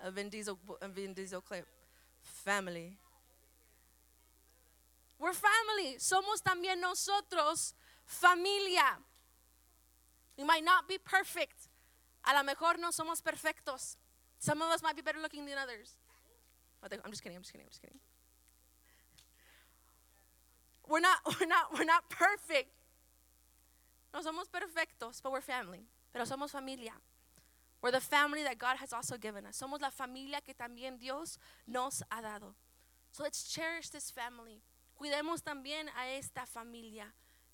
a 0.03 0.11
Vin 0.11 0.31
Diesel, 0.31 0.59
a 0.83 0.88
Vin 0.88 1.12
Diesel 1.14 1.40
clip. 1.40 1.67
Family. 2.23 2.97
We're 5.21 5.33
family. 5.33 5.95
Somos 5.99 6.43
también 6.43 6.81
nosotros 6.81 7.75
familia. 8.05 8.99
We 10.37 10.43
might 10.43 10.64
not 10.64 10.88
be 10.88 10.99
perfect. 10.99 11.69
A 12.29 12.35
lo 12.35 12.43
mejor 12.43 12.81
no 12.81 12.88
somos 12.90 13.23
perfectos. 13.23 13.95
Some 14.40 14.61
of 14.61 14.71
us 14.73 14.83
might 14.83 14.97
be 14.97 15.03
better 15.03 15.21
looking 15.23 15.47
than 15.47 15.57
others. 15.57 15.93
Oh, 16.85 16.97
I'm 17.05 17.11
just 17.11 17.23
kidding. 17.23 17.37
I'm 17.37 17.42
just 17.42 17.53
kidding. 17.53 17.64
I'm 17.64 17.70
just 17.70 17.81
kidding. 17.81 17.99
We're 20.87 21.01
not. 21.01 21.18
We're 21.40 21.47
not. 21.47 21.73
We're 21.73 21.85
not 21.85 22.11
perfect. 22.11 22.70
No 24.12 24.20
somos 24.20 24.49
perfectos, 24.49 25.20
but 25.23 25.33
we're 25.33 25.40
family. 25.40 25.87
Pero 26.12 26.25
somos 26.25 26.51
familia. 26.51 26.92
We're 27.83 27.90
the 27.90 28.01
family 28.01 28.44
that 28.44 28.59
God 28.59 28.77
has 28.77 28.92
also 28.92 29.16
given 29.16 29.44
us. 29.44 29.61
Somos 29.61 29.81
la 29.81 29.90
familia 29.90 30.40
que 30.40 30.55
también 30.55 31.01
Dios 31.01 31.38
nos 31.66 32.03
ha 32.11 32.23
dado. 32.23 32.55
So 33.11 33.25
let's 33.25 33.53
cherish 33.53 33.88
this 33.88 34.11
family. 34.11 34.62
Cuidemos 35.01 35.42
también 35.42 35.88
a 35.99 36.16
esta 36.16 36.47
familia. 36.47 37.07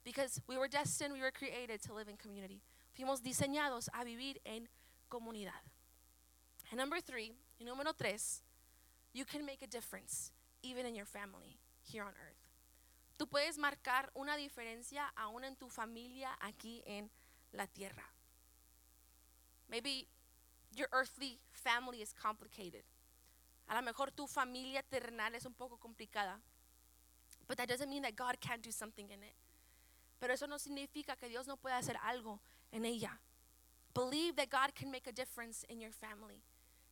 Because 0.04 0.40
we 0.46 0.58
were 0.58 0.68
destined, 0.68 1.14
we 1.14 1.20
were 1.20 1.30
created 1.30 1.82
to 1.82 1.94
live 1.94 2.08
in 2.08 2.16
community. 2.16 2.60
Fuimos 2.96 3.22
diseñados 3.22 3.88
a 3.88 4.04
vivir 4.04 4.36
en 4.44 4.68
comunidad. 5.10 5.64
And 6.70 6.78
number 6.78 7.00
three, 7.00 7.32
y 7.58 7.64
número 7.64 7.96
tres, 7.96 8.42
you 9.12 9.24
can 9.24 9.44
make 9.44 9.62
a 9.62 9.66
difference 9.66 10.32
even 10.62 10.86
in 10.86 10.94
your 10.94 11.06
family 11.06 11.58
here 11.82 12.02
on 12.02 12.10
earth. 12.10 12.50
Tú 13.18 13.28
puedes 13.28 13.58
marcar 13.58 14.10
una 14.14 14.36
diferencia 14.36 15.12
aún 15.16 15.44
en 15.44 15.56
tu 15.56 15.68
familia 15.68 16.30
aquí 16.40 16.82
en 16.86 17.10
la 17.52 17.66
tierra. 17.66 18.04
Maybe 19.68 20.08
your 20.74 20.88
earthly 20.92 21.38
family 21.52 22.00
is 22.00 22.12
complicated. 22.12 22.84
A 23.68 23.74
lo 23.74 23.82
mejor 23.82 24.10
tu 24.10 24.26
familia 24.26 24.82
terrenal 24.82 25.34
es 25.34 25.44
un 25.44 25.52
poco 25.52 25.76
complicada. 25.76 26.40
But 27.46 27.58
that 27.58 27.68
doesn't 27.68 27.90
mean 27.90 28.02
that 28.02 28.16
God 28.16 28.40
can't 28.40 28.62
do 28.62 28.70
something 28.70 29.10
in 29.10 29.22
it. 29.22 29.34
Pero 30.18 30.32
eso 30.32 30.46
no 30.46 30.56
significa 30.56 31.16
que 31.16 31.28
Dios 31.28 31.46
no 31.46 31.56
pueda 31.56 31.78
hacer 31.78 31.96
algo 32.04 32.40
en 32.72 32.84
ella. 32.84 33.18
Believe 33.94 34.36
that 34.36 34.50
God 34.50 34.74
can 34.74 34.90
make 34.90 35.06
a 35.06 35.12
difference 35.12 35.64
in 35.68 35.80
your 35.80 35.92
family. 35.92 36.42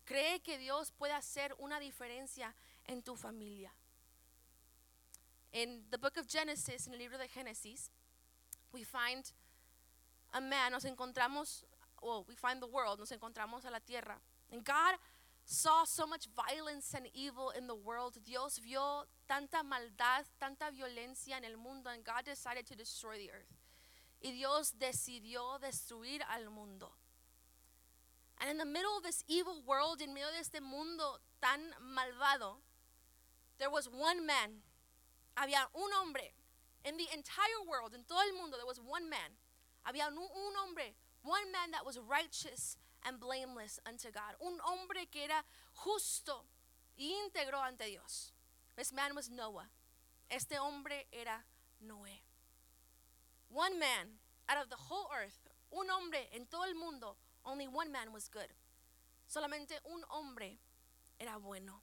Cree 0.09 0.41
que 0.41 0.57
Dios 0.57 0.91
puede 0.91 1.13
hacer 1.13 1.55
una 1.59 1.79
diferencia 1.79 2.55
en 2.87 3.03
tu 3.03 3.15
familia. 3.15 3.71
In 5.53 5.85
the 5.91 5.99
book 5.99 6.17
of 6.17 6.27
Genesis, 6.27 6.87
en 6.87 6.95
el 6.95 6.99
libro 6.99 7.19
de 7.19 7.29
Génesis, 7.29 7.91
we 8.73 8.85
find 8.85 9.31
a 10.33 10.41
man, 10.41 10.73
nos 10.73 10.87
encontramos, 10.87 11.63
well, 12.03 12.25
we 12.27 12.35
find 12.35 12.63
the 12.63 12.67
world, 12.67 12.99
nos 12.99 13.13
encontramos 13.13 13.67
a 13.67 13.71
la 13.71 13.81
tierra. 13.81 14.19
And 14.51 14.65
God 14.65 14.95
saw 15.45 15.85
so 15.85 16.07
much 16.07 16.27
violence 16.35 16.95
and 16.95 17.07
evil 17.13 17.51
in 17.51 17.67
the 17.67 17.75
world. 17.75 18.17
Dios 18.25 18.61
vio 18.61 19.05
tanta 19.29 19.63
maldad, 19.63 20.25
tanta 20.41 20.71
violencia 20.71 21.37
en 21.37 21.45
el 21.45 21.59
mundo, 21.59 21.91
and 21.91 22.03
God 22.03 22.25
decided 22.25 22.67
to 22.67 22.75
destroy 22.75 23.19
the 23.19 23.31
earth. 23.31 23.59
Y 24.23 24.31
Dios 24.33 24.73
decidió 24.73 25.61
destruir 25.61 26.23
al 26.31 26.49
mundo. 26.51 26.93
And 28.49 28.57
in 28.57 28.65
the 28.65 28.73
middle 28.73 28.97
of 28.97 29.03
this 29.03 29.23
evil 29.29 29.61
world, 29.67 30.01
en 30.01 30.15
medio 30.15 30.33
de 30.33 30.41
este 30.41 30.63
mundo 30.63 31.21
tan 31.39 31.61
malvado, 31.85 32.65
there 33.59 33.69
was 33.69 33.91
one 33.93 34.25
man. 34.25 34.65
Había 35.37 35.69
un 35.77 35.91
hombre. 35.93 36.33
In 36.83 36.97
the 36.97 37.05
entire 37.13 37.61
world, 37.69 37.93
en 37.93 38.05
todo 38.09 38.21
el 38.27 38.33
mundo, 38.41 38.57
there 38.57 38.65
was 38.65 38.81
one 38.81 39.11
man. 39.11 39.37
Había 39.87 40.09
un, 40.09 40.17
un 40.17 40.55
hombre, 40.57 40.95
one 41.23 41.53
man 41.53 41.73
that 41.73 41.85
was 41.85 41.99
righteous 41.99 42.79
and 43.05 43.21
blameless 43.21 43.81
unto 43.87 44.11
God. 44.11 44.33
Un 44.41 44.57
hombre 44.65 45.05
que 45.13 45.25
era 45.25 45.45
justo 45.75 46.47
y 46.99 47.13
íntegro 47.21 47.61
ante 47.61 47.85
Dios. 47.85 48.33
This 48.79 48.95
man 48.95 49.15
was 49.15 49.29
Noah. 49.29 49.69
Este 50.31 50.57
hombre 50.57 51.05
era 51.13 51.45
Noé. 51.87 52.25
One 53.51 53.79
man 53.79 54.17
out 54.49 54.57
of 54.57 54.71
the 54.71 54.89
whole 54.89 55.11
earth, 55.13 55.53
un 55.71 55.91
hombre 55.91 56.31
en 56.35 56.47
todo 56.47 56.65
el 56.65 56.75
mundo, 56.75 57.17
only 57.45 57.67
one 57.67 57.91
man 57.93 58.13
was 58.13 58.29
good. 58.29 58.49
Solamente 59.29 59.79
un 59.85 60.03
hombre 60.11 60.59
era 61.21 61.39
bueno. 61.39 61.83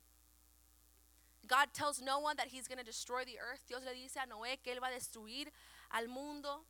God 1.47 1.67
tells 1.73 2.01
Noah 2.01 2.33
that 2.37 2.47
he's 2.47 2.67
going 2.67 2.79
to 2.79 2.83
destroy 2.83 3.23
the 3.23 3.37
earth. 3.39 3.61
Dios 3.67 3.81
le 3.85 3.93
dice 3.93 4.17
a 4.17 4.27
Noé 4.27 4.57
que 4.63 4.73
él 4.73 4.81
va 4.81 4.87
a 4.87 4.97
destruir 4.97 5.47
al 5.91 6.07
mundo, 6.07 6.65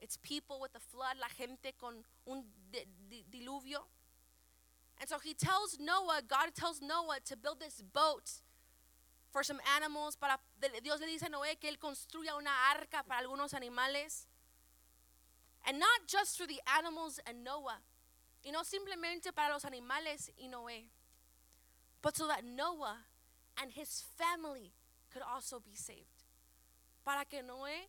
its 0.00 0.16
people 0.16 0.60
with 0.60 0.72
the 0.72 0.80
flood, 0.80 1.16
la 1.20 1.28
gente 1.36 1.72
con 1.80 2.04
un 2.26 2.44
di- 2.70 2.86
di- 3.10 3.24
diluvio. 3.30 3.86
And 5.00 5.08
so 5.08 5.18
he 5.18 5.34
tells 5.34 5.78
Noah, 5.80 6.22
God 6.26 6.54
tells 6.54 6.80
Noah 6.80 7.18
to 7.24 7.36
build 7.36 7.58
this 7.58 7.82
boat 7.82 8.30
for 9.32 9.42
some 9.42 9.60
animals. 9.74 10.16
Para, 10.16 10.38
Dios 10.82 11.00
le 11.00 11.06
dice 11.06 11.22
a 11.22 11.30
Noé 11.30 11.58
que 11.60 11.68
él 11.68 11.78
construya 11.78 12.36
una 12.36 12.50
arca 12.70 13.02
para 13.06 13.26
algunos 13.26 13.52
animales. 13.54 14.26
And 15.66 15.78
not 15.78 16.06
just 16.06 16.38
for 16.38 16.46
the 16.46 16.60
animals 16.78 17.18
and 17.26 17.42
Noah, 17.42 17.78
y 18.42 18.50
no 18.50 18.64
simplemente 18.64 19.32
para 19.32 19.52
los 19.52 19.64
animales 19.64 20.32
y 20.36 20.48
Noé, 20.48 20.90
but 22.00 22.16
so 22.16 22.26
that 22.26 22.44
Noah 22.44 22.98
and 23.60 23.72
his 23.72 24.02
family 24.16 24.72
could 25.12 25.22
also 25.22 25.60
be 25.60 25.74
saved. 25.74 26.24
Para 27.04 27.24
que 27.24 27.42
Noé 27.42 27.88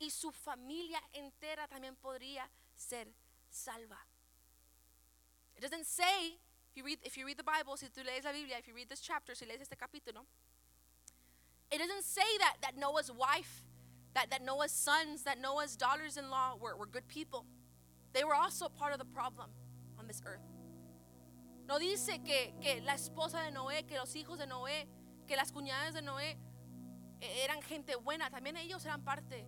y 0.00 0.10
su 0.10 0.30
familia 0.32 1.00
entera 1.14 1.66
también 1.68 1.96
podría 1.96 2.48
ser 2.74 3.06
salva. 3.50 3.98
It 5.56 5.62
doesn't 5.62 5.86
say, 5.86 6.38
if 6.70 6.76
you 6.76 6.84
read, 6.84 6.98
if 7.02 7.16
you 7.16 7.24
read 7.24 7.38
the 7.38 7.44
Bible, 7.44 7.76
si 7.76 7.86
tú 7.86 8.04
lees 8.04 8.24
la 8.24 8.32
Biblia, 8.32 8.56
if 8.58 8.66
you 8.66 8.74
read 8.74 8.88
this 8.88 9.00
chapter, 9.00 9.34
si 9.34 9.46
lees 9.46 9.60
este 9.60 9.76
capítulo, 9.76 10.26
it 11.70 11.78
doesn't 11.78 12.04
say 12.04 12.38
that, 12.38 12.56
that 12.60 12.76
Noah's 12.76 13.10
wife, 13.10 13.64
that, 14.14 14.30
that 14.30 14.42
Noah's 14.44 14.72
sons, 14.72 15.22
that 15.22 15.40
Noah's 15.40 15.76
daughters 15.76 16.16
in 16.16 16.28
law 16.28 16.56
were, 16.60 16.76
were 16.76 16.86
good 16.86 17.08
people. 17.08 17.46
They 18.12 18.24
were 18.24 18.34
also 18.34 18.68
part 18.68 18.92
of 18.92 18.98
the 18.98 19.04
problem 19.04 19.50
this 20.06 20.22
earth. 20.24 20.42
No 21.66 21.78
dice 21.78 22.22
que, 22.22 22.54
que 22.60 22.80
la 22.82 22.94
esposa 22.94 23.40
de 23.40 23.50
Noé, 23.50 23.84
que 23.86 23.96
los 23.96 24.14
hijos 24.16 24.38
de 24.38 24.46
Noé, 24.46 24.86
que 25.26 25.36
las 25.36 25.50
cuñadas 25.52 25.94
de 25.94 26.02
Noé 26.02 26.38
eh, 27.20 27.44
eran 27.44 27.62
gente 27.62 27.96
buena. 27.96 28.30
También 28.30 28.56
ellos 28.56 28.84
eran 28.84 29.02
parte, 29.02 29.46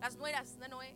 las 0.00 0.16
nueras 0.16 0.58
de 0.58 0.68
Noé. 0.68 0.94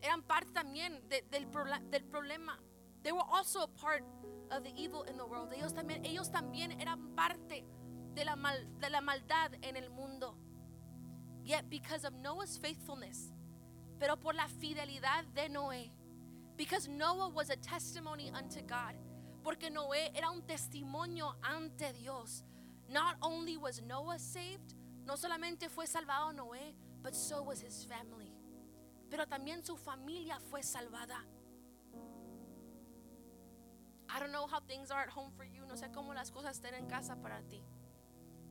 Eran 0.00 0.22
parte 0.22 0.50
también 0.52 1.06
de- 1.08 1.22
del, 1.30 1.46
del 1.90 2.04
problema. 2.04 2.58
They 3.02 3.12
were 3.12 3.24
also 3.30 3.60
a 3.62 3.68
part 3.68 4.02
of 4.50 4.62
the 4.62 4.70
evil 4.70 5.04
in 5.08 5.16
the 5.16 5.24
world. 5.24 5.52
Ellos 5.52 5.72
también, 5.74 6.04
ellos 6.04 6.30
también 6.30 6.80
eran 6.80 7.14
parte 7.14 7.64
de 8.14 8.24
la, 8.24 8.34
mal- 8.36 8.66
de 8.80 8.90
la 8.90 9.00
maldad 9.00 9.52
en 9.62 9.76
el 9.76 9.90
mundo. 9.90 10.36
Yet 11.44 11.68
because 11.68 12.06
of 12.06 12.14
Noah's 12.14 12.58
faithfulness, 12.58 13.32
pero 13.98 14.16
por 14.18 14.34
la 14.34 14.48
fidelidad 14.48 15.24
de 15.34 15.48
Noé, 15.48 15.92
because 16.56 16.88
Noah 16.88 17.28
was 17.30 17.50
a 17.50 17.56
testimony 17.56 18.30
unto 18.34 18.60
God, 18.62 18.94
porque 19.42 19.70
Noé 19.70 20.10
era 20.14 20.30
un 20.30 20.42
testimonio 20.42 21.34
ante 21.42 21.92
Dios. 22.00 22.44
Not 22.88 23.16
only 23.22 23.56
was 23.56 23.80
Noah 23.82 24.18
saved, 24.18 24.74
no 25.06 25.14
solamente 25.14 25.68
fue 25.68 25.86
salvado 25.86 26.32
Noé, 26.34 26.74
but 27.02 27.14
so 27.14 27.42
was 27.42 27.60
his 27.60 27.84
family. 27.84 28.32
Pero 29.10 29.24
también 29.26 29.64
su 29.64 29.76
familia 29.76 30.38
fue 30.50 30.62
salvada. 30.62 31.18
I 34.08 34.18
don't 34.20 34.32
know 34.32 34.46
how 34.46 34.60
things 34.60 34.90
are 34.90 35.00
at 35.00 35.08
home 35.08 35.30
for 35.36 35.44
you. 35.44 35.62
No 35.66 35.74
sé 35.74 35.90
cómo 35.90 36.14
las 36.14 36.30
cosas 36.30 36.60
estén 36.60 36.74
en 36.74 36.86
casa 36.86 37.16
para 37.16 37.40
ti. 37.48 37.62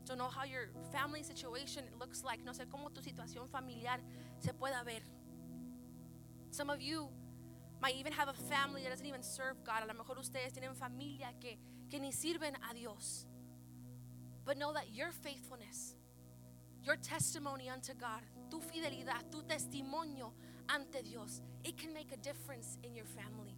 Don't 0.05 0.17
know 0.17 0.27
how 0.27 0.43
your 0.43 0.69
family 0.91 1.21
situation 1.23 1.83
looks 1.99 2.23
like. 2.23 2.43
No 2.43 2.51
sé 2.51 2.65
cómo 2.67 2.91
tu 2.91 3.01
situación 3.01 3.47
familiar 3.47 3.99
se 4.39 4.53
pueda 4.53 4.83
ver. 4.83 5.01
Some 6.49 6.69
of 6.69 6.81
you 6.81 7.09
might 7.81 7.95
even 7.95 8.13
have 8.13 8.29
a 8.29 8.33
family 8.33 8.83
that 8.83 8.91
doesn't 8.91 9.05
even 9.05 9.23
serve 9.23 9.63
God. 9.63 9.83
A 9.83 9.87
lo 9.87 9.93
mejor 9.93 10.15
ustedes 10.17 10.53
tienen 10.53 10.75
familia 10.75 11.29
que, 11.39 11.57
que 11.89 11.99
ni 11.99 12.11
sirven 12.11 12.53
a 12.69 12.73
Dios. 12.75 13.25
But 14.45 14.57
know 14.57 14.71
that 14.73 14.93
your 14.93 15.11
faithfulness, 15.11 15.95
your 16.83 16.95
testimony 16.95 17.69
unto 17.69 17.93
God, 17.93 18.21
tu 18.49 18.59
fidelidad, 18.59 19.31
tu 19.31 19.41
testimonio 19.43 20.31
ante 20.69 21.01
Dios, 21.03 21.41
it 21.63 21.77
can 21.77 21.93
make 21.93 22.11
a 22.11 22.17
difference 22.17 22.77
in 22.83 22.95
your 22.95 23.05
family. 23.05 23.55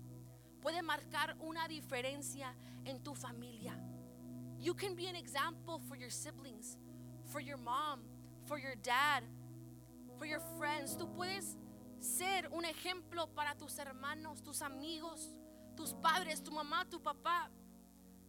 Puede 0.62 0.82
marcar 0.82 1.34
una 1.46 1.68
diferencia 1.68 2.48
en 2.86 3.00
tu 3.04 3.14
familia. 3.14 3.74
You 4.60 4.74
can 4.74 4.96
be 4.96 5.08
an 5.08 5.16
example 5.16 5.82
for 5.90 5.98
your 5.98 6.10
siblings, 6.10 6.78
for 7.26 7.42
your 7.42 7.58
mom, 7.58 8.00
for 8.46 8.58
your 8.58 8.76
dad, 8.82 9.24
for 10.18 10.26
your 10.26 10.40
friends. 10.58 10.96
Tú 10.96 11.10
puedes 11.14 11.58
ser 12.04 12.50
un 12.52 12.66
ejemplo 12.66 13.28
para 13.34 13.56
tus 13.56 13.78
hermanos, 13.80 14.42
tus 14.44 14.62
amigos, 14.62 15.30
tus 15.76 15.94
padres, 15.94 16.44
tu 16.44 16.52
mamá, 16.52 16.86
tu 16.90 17.00
papá. 17.00 17.50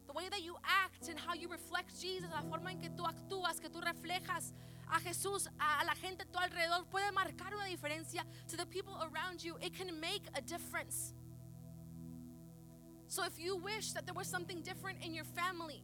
The 0.07 0.13
way 0.13 0.29
that 0.29 0.43
you 0.43 0.57
act 0.63 1.09
and 1.09 1.19
how 1.19 1.35
you 1.35 1.49
reflect 1.49 1.99
Jesus, 2.01 2.31
la 2.31 2.43
forma 2.43 2.71
en 2.71 2.81
que 2.81 2.91
tú 2.91 3.05
actúas, 3.05 3.61
que 3.61 3.69
tú 3.69 3.81
reflejas 3.81 4.53
a 4.87 5.01
Jesús, 5.01 5.49
a 5.59 5.85
la 5.85 5.95
gente 5.95 6.23
a 6.23 6.27
tu 6.27 6.39
alrededor, 6.39 6.85
puede 6.91 7.11
marcar 7.13 7.55
una 7.55 7.67
diferencia 7.67 8.23
to 8.49 8.57
the 8.57 8.67
people 8.67 8.97
around 9.03 9.43
you. 9.43 9.57
It 9.61 9.75
can 9.75 9.99
make 10.01 10.23
a 10.35 10.43
difference. 10.43 11.15
So 13.09 13.25
if 13.25 13.39
you 13.39 13.57
wish 13.57 13.93
that 13.93 14.07
there 14.07 14.15
was 14.15 14.29
something 14.29 14.63
different 14.63 15.05
in 15.05 15.15
your 15.15 15.25
family, 15.25 15.83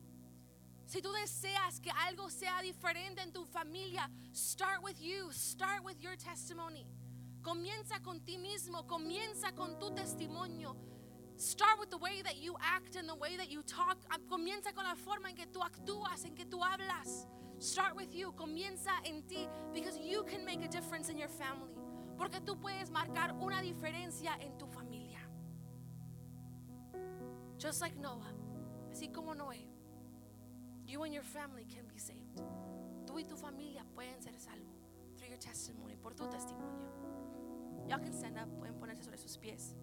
si 0.86 1.00
tú 1.00 1.12
deseas 1.12 1.80
que 1.80 1.92
algo 1.92 2.30
sea 2.30 2.60
diferente 2.62 3.20
en 3.20 3.32
tu 3.32 3.44
familia, 3.46 4.08
start 4.32 4.82
with 4.82 5.00
you, 5.00 5.28
start 5.30 5.84
with 5.84 6.00
your 6.02 6.16
testimony. 6.16 6.86
Comienza 7.42 8.00
con 8.02 8.20
ti 8.20 8.36
mismo, 8.36 8.86
comienza 8.86 9.52
con 9.54 9.78
tu 9.78 9.90
testimonio. 9.94 10.76
Start 11.36 11.78
with 11.78 11.88
the 11.88 11.96
way 11.96 12.20
that 12.22 12.36
you 12.36 12.54
act 12.60 12.96
and 12.96 13.08
the 13.08 13.14
way 13.14 13.36
that 13.38 13.50
you 13.50 13.62
talk. 13.62 13.96
Ah, 14.10 14.18
comienza 14.28 14.74
con 14.74 14.84
la 14.84 14.94
forma 14.94 15.30
en 15.30 15.36
que 15.36 15.46
tú 15.46 15.62
actúas, 15.62 16.24
en 16.26 16.34
que 16.34 16.44
tú 16.44 16.62
hablas. 16.62 17.26
Start 17.58 17.96
with 17.96 18.14
you, 18.14 18.32
comienza 18.32 18.90
en 19.04 19.22
ti, 19.22 19.48
because 19.72 19.98
you 19.98 20.22
can 20.24 20.44
make 20.44 20.62
a 20.62 20.68
difference 20.68 21.08
in 21.08 21.16
your 21.16 21.30
family. 21.30 21.72
Porque 22.18 22.40
tú 22.44 22.60
puedes 22.60 22.90
marcar 22.90 23.34
una 23.40 23.62
diferencia 23.62 24.36
en 24.40 24.58
tu 24.58 24.66
familia. 24.66 25.20
Just 27.58 27.80
like 27.80 27.96
Noah, 27.98 28.34
así 28.90 29.10
como 29.10 29.34
Noé, 29.34 29.66
you 30.86 31.02
and 31.04 31.14
your 31.14 31.24
family 31.24 31.64
can 31.64 31.86
be 31.86 31.98
saved. 31.98 32.42
Tú 33.06 33.18
y 33.18 33.24
tu 33.24 33.36
familia 33.36 33.82
pueden 33.94 34.20
ser 34.22 34.38
salvos 34.38 34.80
through 35.16 35.30
your 35.30 35.38
testimony, 35.38 35.96
por 36.02 36.12
tu 36.12 36.26
testimonio. 36.28 36.99
Y'all 37.88 37.98
can 37.98 38.12
stand 38.12 38.38
up, 38.38 38.48
pueden 38.58 38.74
ponerse 38.74 39.02
sobre 39.02 39.18
sus 39.18 39.36
pies. 39.36 39.74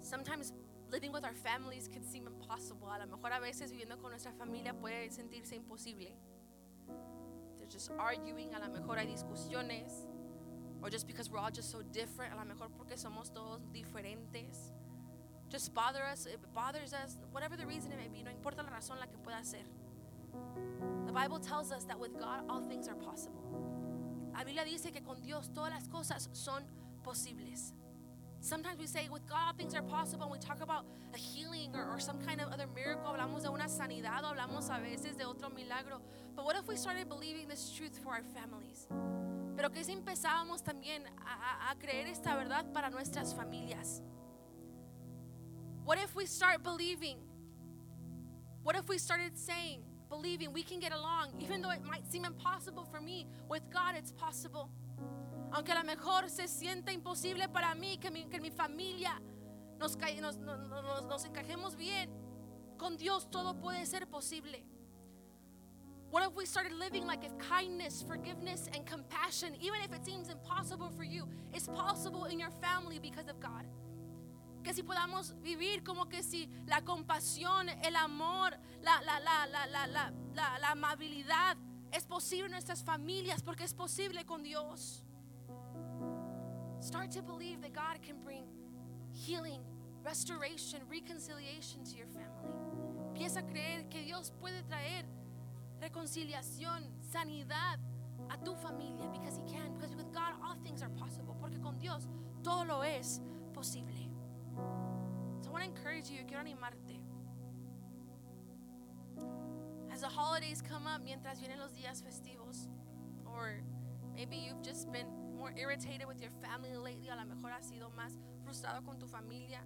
Sometimes 0.00 0.52
living 0.90 1.12
with 1.12 1.24
our 1.24 1.34
families 1.34 1.88
can 1.88 2.04
seem 2.04 2.26
impossible. 2.26 2.88
A 2.88 2.98
lo 2.98 3.06
mejor 3.06 3.32
a 3.32 3.40
veces 3.40 3.72
viviendo 3.72 3.98
con 4.00 4.10
nuestra 4.10 4.32
familia 4.32 4.72
puede 4.74 5.10
sentirse 5.10 5.54
imposible. 5.54 6.14
They're 7.58 7.68
just 7.68 7.90
arguing, 7.98 8.54
a 8.54 8.60
lo 8.60 8.68
mejor 8.68 8.98
hay 8.98 9.06
discusiones, 9.06 10.06
or 10.82 10.90
just 10.90 11.06
because 11.06 11.30
we're 11.30 11.38
all 11.38 11.50
just 11.50 11.70
so 11.70 11.82
different, 11.82 12.34
a 12.34 12.36
lo 12.36 12.44
mejor 12.44 12.68
porque 12.76 12.96
somos 12.96 13.32
todos 13.32 13.60
diferentes. 13.72 14.72
Just 15.50 15.74
bother 15.74 16.02
us, 16.04 16.26
it 16.26 16.40
bothers 16.54 16.92
us, 16.92 17.18
whatever 17.30 17.56
the 17.56 17.66
reason 17.66 17.92
it 17.92 17.98
may 17.98 18.08
be, 18.08 18.22
no 18.22 18.30
importa 18.30 18.62
la 18.62 18.70
razón 18.70 18.98
la 18.98 19.06
que 19.06 19.18
pueda 19.22 19.44
ser. 19.44 19.64
The 21.06 21.12
Bible 21.12 21.38
tells 21.38 21.70
us 21.70 21.84
that 21.84 21.98
with 21.98 22.18
God 22.18 22.42
all 22.48 22.60
things 22.62 22.88
are 22.88 22.96
possible. 22.96 23.42
La 24.36 24.42
Biblia 24.42 24.64
dice 24.64 24.90
que 24.92 25.00
con 25.00 25.20
Dios 25.20 25.48
todas 25.54 25.72
las 25.72 25.86
cosas 25.88 26.28
son 26.32 26.64
posibles. 27.04 27.72
Sometimes 28.40 28.78
we 28.78 28.86
say 28.86 29.08
with 29.10 29.26
God 29.28 29.56
things 29.56 29.74
are 29.74 29.82
possible 29.82 30.24
and 30.24 30.32
we 30.32 30.38
talk 30.38 30.60
about 30.60 30.84
a 31.14 31.16
healing 31.16 31.74
or, 31.74 31.88
or 31.88 32.00
some 32.00 32.18
kind 32.18 32.40
of 32.40 32.52
other 32.52 32.66
miracle. 32.74 33.10
Hablamos 33.10 33.42
de 33.42 33.48
una 33.48 33.68
sanidad 33.68 34.22
hablamos 34.22 34.68
a 34.70 34.80
veces 34.80 35.16
de 35.16 35.24
otro 35.24 35.50
milagro. 35.50 36.00
But 36.34 36.44
what 36.44 36.56
if 36.56 36.66
we 36.66 36.76
started 36.76 37.08
believing 37.08 37.48
this 37.48 37.72
truth 37.72 37.98
for 38.02 38.10
our 38.10 38.22
families? 38.34 38.88
Pero 39.56 39.70
que 39.70 39.84
si 39.84 39.92
empezábamos 39.92 40.62
también 40.62 41.04
a, 41.24 41.68
a, 41.68 41.70
a 41.70 41.74
creer 41.76 42.08
esta 42.08 42.34
verdad 42.34 42.66
para 42.72 42.90
nuestras 42.90 43.32
familias? 43.34 44.02
What 45.84 45.98
if 45.98 46.14
we 46.16 46.26
start 46.26 46.62
believing? 46.62 47.18
What 48.62 48.76
if 48.76 48.88
we 48.88 48.96
started 48.96 49.36
saying, 49.36 49.82
believing 50.08 50.52
we 50.52 50.62
can 50.62 50.80
get 50.80 50.92
along, 50.92 51.34
even 51.38 51.60
though 51.60 51.70
it 51.70 51.84
might 51.84 52.06
seem 52.10 52.24
impossible 52.24 52.84
for 52.90 53.00
me, 53.00 53.26
with 53.48 53.62
God 53.70 53.94
it's 53.96 54.12
possible? 54.12 54.70
Aunque 55.52 55.72
a 55.72 55.74
lo 55.74 55.82
mejor 55.84 56.28
se 56.28 56.44
sienta 56.48 56.90
imposible 56.90 57.48
para 57.52 57.74
mí 57.74 58.00
que 58.00 58.10
mi, 58.10 58.24
que 58.24 58.40
mi 58.40 58.50
familia 58.50 59.10
nos, 59.78 59.96
nos, 59.96 60.36
nos- 60.38 61.04
nos 61.06 61.24
encajemos 61.26 61.76
bien, 61.76 62.08
con 62.78 62.96
Dios 62.96 63.26
todo 63.30 63.54
puede 63.54 63.84
ser 63.86 64.06
posible. 64.06 64.64
What 66.10 66.22
if 66.22 66.34
we 66.34 66.46
started 66.46 66.72
living 66.72 67.06
like 67.06 67.24
if 67.24 67.36
kindness, 67.38 68.02
forgiveness, 68.06 68.68
and 68.72 68.86
compassion, 68.86 69.54
even 69.60 69.80
if 69.82 69.92
it 69.92 70.04
seems 70.04 70.28
impossible 70.28 70.90
for 70.96 71.04
you, 71.04 71.28
is 71.52 71.66
possible 71.66 72.24
in 72.24 72.38
your 72.38 72.50
family 72.62 72.98
because 72.98 73.28
of 73.28 73.38
God? 73.40 73.66
que 74.64 74.72
si 74.72 74.82
podamos 74.82 75.34
vivir 75.42 75.84
como 75.84 76.08
que 76.08 76.22
si 76.22 76.48
la 76.66 76.82
compasión, 76.82 77.68
el 77.68 77.94
amor, 77.94 78.56
la, 78.82 79.00
la, 79.02 79.20
la, 79.20 80.12
la, 80.34 80.70
amabilidad 80.70 81.56
es 81.92 82.06
posible 82.06 82.46
en 82.46 82.52
nuestras 82.52 82.82
familias 82.82 83.42
porque 83.42 83.64
es 83.64 83.74
posible 83.74 84.24
con 84.24 84.42
Dios. 84.42 85.04
Start 86.80 87.10
to 87.12 87.22
believe 87.22 87.60
that 87.60 87.72
God 87.72 88.02
can 88.02 88.22
bring 88.24 88.46
healing, 89.12 89.60
restoration, 90.02 90.80
reconciliation 90.88 91.84
to 91.84 91.96
your 91.96 92.08
family. 92.08 92.52
Empieza 93.10 93.40
a 93.40 93.46
creer 93.46 93.88
que 93.88 94.02
Dios 94.02 94.32
puede 94.40 94.62
traer 94.62 95.04
reconciliación, 95.80 96.90
sanidad 97.12 97.78
a 98.30 98.38
tu 98.38 98.54
familia 98.54 99.06
because 99.12 99.36
he 99.36 99.44
can 99.44 99.74
because 99.74 99.94
with 99.94 100.10
God 100.12 100.32
all 100.42 100.56
things 100.64 100.82
are 100.82 100.90
possible 100.96 101.36
porque 101.38 101.60
con 101.60 101.78
Dios 101.78 102.08
todo 102.42 102.64
lo 102.64 102.82
es 102.82 103.20
posible. 103.52 104.03
So 105.42 105.48
I 105.48 105.52
want 105.52 105.64
to 105.64 105.70
encourage 105.70 106.10
you, 106.10 106.24
quiero 106.26 106.42
animarte. 106.42 107.00
As 109.92 110.00
the 110.00 110.08
holidays 110.08 110.62
come 110.62 110.86
up, 110.86 111.02
mientras 111.04 111.38
vienen 111.40 111.58
los 111.58 111.72
días 111.72 112.02
festivos, 112.02 112.68
or 113.24 113.60
maybe 114.14 114.36
you've 114.36 114.62
just 114.62 114.90
been 114.92 115.06
more 115.36 115.52
irritated 115.56 116.06
with 116.06 116.20
your 116.20 116.30
family 116.42 116.76
lately, 116.76 117.08
a 117.08 117.16
lo 117.16 117.24
mejor 117.24 117.50
has 117.50 117.70
sido 117.70 117.90
más 117.96 118.18
frustrado 118.44 118.84
con 118.84 118.98
tu 118.98 119.06
familia. 119.06 119.60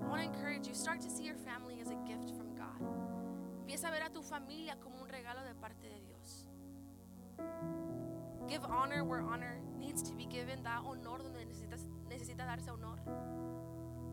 I 0.00 0.06
want 0.06 0.22
to 0.22 0.28
encourage 0.28 0.66
you, 0.66 0.74
start 0.74 1.00
to 1.00 1.10
see 1.10 1.24
your 1.24 1.36
family 1.36 1.80
as 1.80 1.90
a 1.90 1.96
gift 2.06 2.30
from 2.36 2.54
God. 2.54 2.78
Empieza 3.66 3.88
a 3.88 3.90
ver 3.90 4.02
a 4.04 4.10
tu 4.10 4.22
familia 4.22 4.76
como 4.80 5.02
un 5.02 5.08
regalo 5.08 5.42
de 5.46 5.54
parte 5.54 5.88
de 5.88 6.00
Dios. 6.06 6.46
Give 8.46 8.62
honor 8.64 9.04
where 9.04 9.22
honor 9.22 9.58
needs 9.78 10.02
to 10.02 10.14
be 10.14 10.26
given. 10.26 10.62
Da 10.62 10.82
honor 10.84 11.18
donde 11.18 11.44
necesitas, 11.46 11.63
necesita 12.34 12.46
darse 12.46 12.70
honor. 12.70 12.98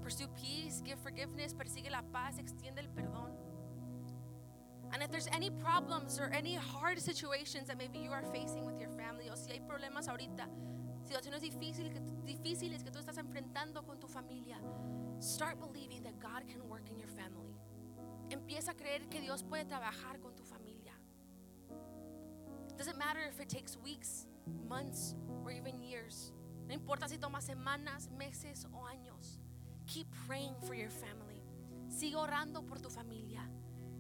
Pursue 0.01 0.27
peace, 0.35 0.81
give 0.83 0.99
forgiveness, 0.99 1.53
persigue 1.53 1.89
la 1.89 2.01
paz, 2.01 2.37
extiende 2.39 2.79
el 2.79 2.89
perdón. 2.89 3.31
And 4.93 5.01
if 5.01 5.09
there's 5.09 5.27
any 5.27 5.49
problems 5.49 6.19
or 6.19 6.29
any 6.33 6.55
hard 6.55 6.99
situations 6.99 7.67
that 7.67 7.77
maybe 7.77 7.99
you 7.99 8.11
are 8.11 8.23
facing 8.33 8.65
with 8.65 8.79
your 8.79 8.89
family, 8.89 9.29
o 9.29 9.35
si 9.35 9.51
hay 9.51 9.61
problemas 9.61 10.09
ahorita, 10.09 10.49
situaciones 11.05 11.41
difíciles 11.41 11.93
que, 11.93 12.83
que 12.83 12.91
tú 12.91 12.99
estás 12.99 13.17
enfrentando 13.17 13.85
con 13.85 13.99
tu 13.99 14.07
familia, 14.07 14.57
start 15.19 15.59
believing 15.59 16.03
that 16.03 16.19
God 16.19 16.47
can 16.47 16.67
work 16.67 16.89
in 16.89 16.99
your 16.99 17.09
family. 17.09 17.55
Empieza 18.29 18.71
a 18.71 18.73
creer 18.73 19.07
que 19.09 19.21
Dios 19.21 19.43
puede 19.43 19.65
trabajar 19.65 20.19
con 20.21 20.35
tu 20.35 20.43
familia. 20.43 20.93
Doesn't 22.77 22.97
matter 22.97 23.19
if 23.29 23.39
it 23.39 23.47
takes 23.47 23.77
weeks, 23.77 24.25
months, 24.67 25.15
or 25.45 25.51
even 25.51 25.77
years. 25.79 26.33
No 26.71 26.75
importa 26.75 27.09
si 27.09 27.17
toma 27.17 27.41
semanas, 27.41 28.09
meses 28.11 28.65
o 28.71 28.85
años. 28.85 29.41
Keep 29.87 30.07
praying 30.25 30.55
for 30.65 30.73
your 30.73 30.89
family. 30.89 31.43
Sigue 31.89 32.15
orando 32.15 32.65
por 32.65 32.79
tu 32.79 32.89
familia. 32.89 33.41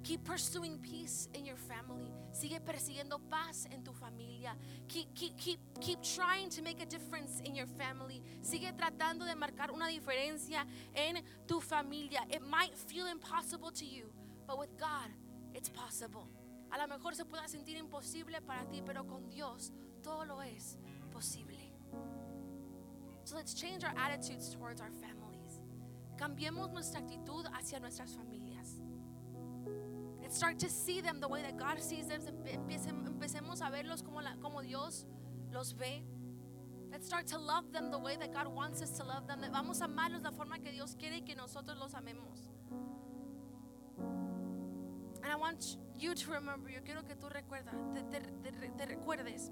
Keep 0.03 0.23
pursuing 0.23 0.79
peace 0.79 1.27
in 1.33 1.43
your 1.43 1.57
family. 1.57 2.13
Sigue 2.31 2.61
persiguiendo 2.61 3.19
paz 3.29 3.67
en 3.69 3.83
tu 3.83 3.91
familia. 3.91 4.55
Keep, 4.87 5.13
keep, 5.13 5.37
keep, 5.37 5.59
keep 5.81 6.01
trying 6.01 6.49
to 6.49 6.61
make 6.61 6.81
a 6.81 6.85
difference 6.85 7.41
in 7.43 7.55
your 7.55 7.67
family. 7.67 8.23
Sigue 8.41 8.71
tratando 8.77 9.25
de 9.25 9.35
marcar 9.35 9.69
una 9.71 9.87
diferencia 9.87 10.65
en 10.95 11.21
tu 11.45 11.59
familia. 11.59 12.21
It 12.29 12.41
might 12.41 12.73
feel 12.77 13.07
impossible 13.07 13.71
to 13.71 13.85
you, 13.85 14.13
but 14.47 14.57
with 14.57 14.77
God, 14.79 15.11
it's 15.53 15.67
possible. 15.67 16.29
a 16.71 16.77
lo 16.77 16.87
mejor 16.87 17.15
se 17.15 17.25
pueda 17.25 17.49
sentir 17.49 17.75
imposible 17.75 18.41
para 18.41 18.63
ti, 18.69 18.81
pero 18.81 19.05
con 19.05 19.29
Dios 19.29 19.73
todo 20.01 20.23
lo 20.23 20.41
es 20.41 20.77
posible. 21.11 21.70
So 23.23 23.35
let's 23.35 23.53
change 23.53 23.83
our 23.83 23.93
attitudes 23.97 24.49
towards 24.53 24.81
our 24.81 24.91
families. 24.91 25.59
Cambiemos 26.17 26.71
nuestra 26.71 26.99
actitud 27.01 27.45
hacia 27.53 27.79
nuestras 27.79 28.15
familias. 28.15 28.81
Let's 30.21 30.35
start 30.37 30.59
to 30.59 30.69
see 30.69 31.01
them 31.01 31.19
the 31.19 31.27
way 31.27 31.41
that 31.41 31.57
God 31.57 31.79
sees 31.79 32.07
them. 32.07 32.21
Empecemos 32.45 33.61
a 33.61 33.69
verlos 33.71 34.03
como, 34.03 34.21
la- 34.21 34.35
como 34.41 34.61
Dios 34.61 35.05
los 35.51 35.73
ve. 35.73 36.03
Let's 36.91 37.07
start 37.07 37.25
to 37.27 37.37
love 37.39 37.71
them 37.71 37.89
the 37.89 37.97
way 37.97 38.17
that 38.17 38.33
God 38.33 38.47
wants 38.47 38.81
us 38.81 38.91
to 38.97 39.03
love 39.03 39.25
them. 39.27 39.41
Vamos 39.51 39.81
a 39.81 39.85
amarlos 39.85 40.21
la 40.23 40.31
forma 40.31 40.57
que 40.59 40.71
Dios 40.71 40.95
quiere 40.99 41.21
que 41.21 41.35
nosotros 41.35 41.77
los 41.79 41.93
amemos. 41.93 42.49
And 45.23 45.31
I 45.31 45.35
want 45.35 45.77
you 45.95 46.13
to 46.15 46.31
remember, 46.31 46.69
yo 46.69 46.81
quiero 46.83 47.03
que 47.03 47.15
tú 47.15 47.29
recuerdas, 47.29 47.75
te, 47.93 48.01
te- 48.19 48.51
te- 48.51 48.69
te 48.77 48.85
recuerdes. 48.85 49.51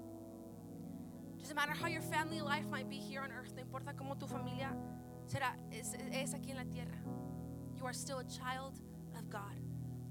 Doesn't 1.40 1.56
matter 1.56 1.72
how 1.72 1.88
your 1.88 2.02
family 2.02 2.40
life 2.40 2.66
might 2.70 2.88
be 2.88 2.96
here 2.96 3.22
on 3.22 3.32
earth, 3.32 3.52
no 3.56 3.62
importa 3.62 3.94
cómo 3.96 4.18
tu 4.18 4.26
familia 4.26 4.74
será, 5.26 5.56
es, 5.72 5.94
es 6.12 6.34
aquí 6.34 6.50
en 6.50 6.56
la 6.56 6.64
tierra. 6.64 6.98
You 7.76 7.86
are 7.86 7.92
still 7.92 8.18
a 8.18 8.24
child 8.24 8.78
of 9.16 9.30
God. 9.30 9.56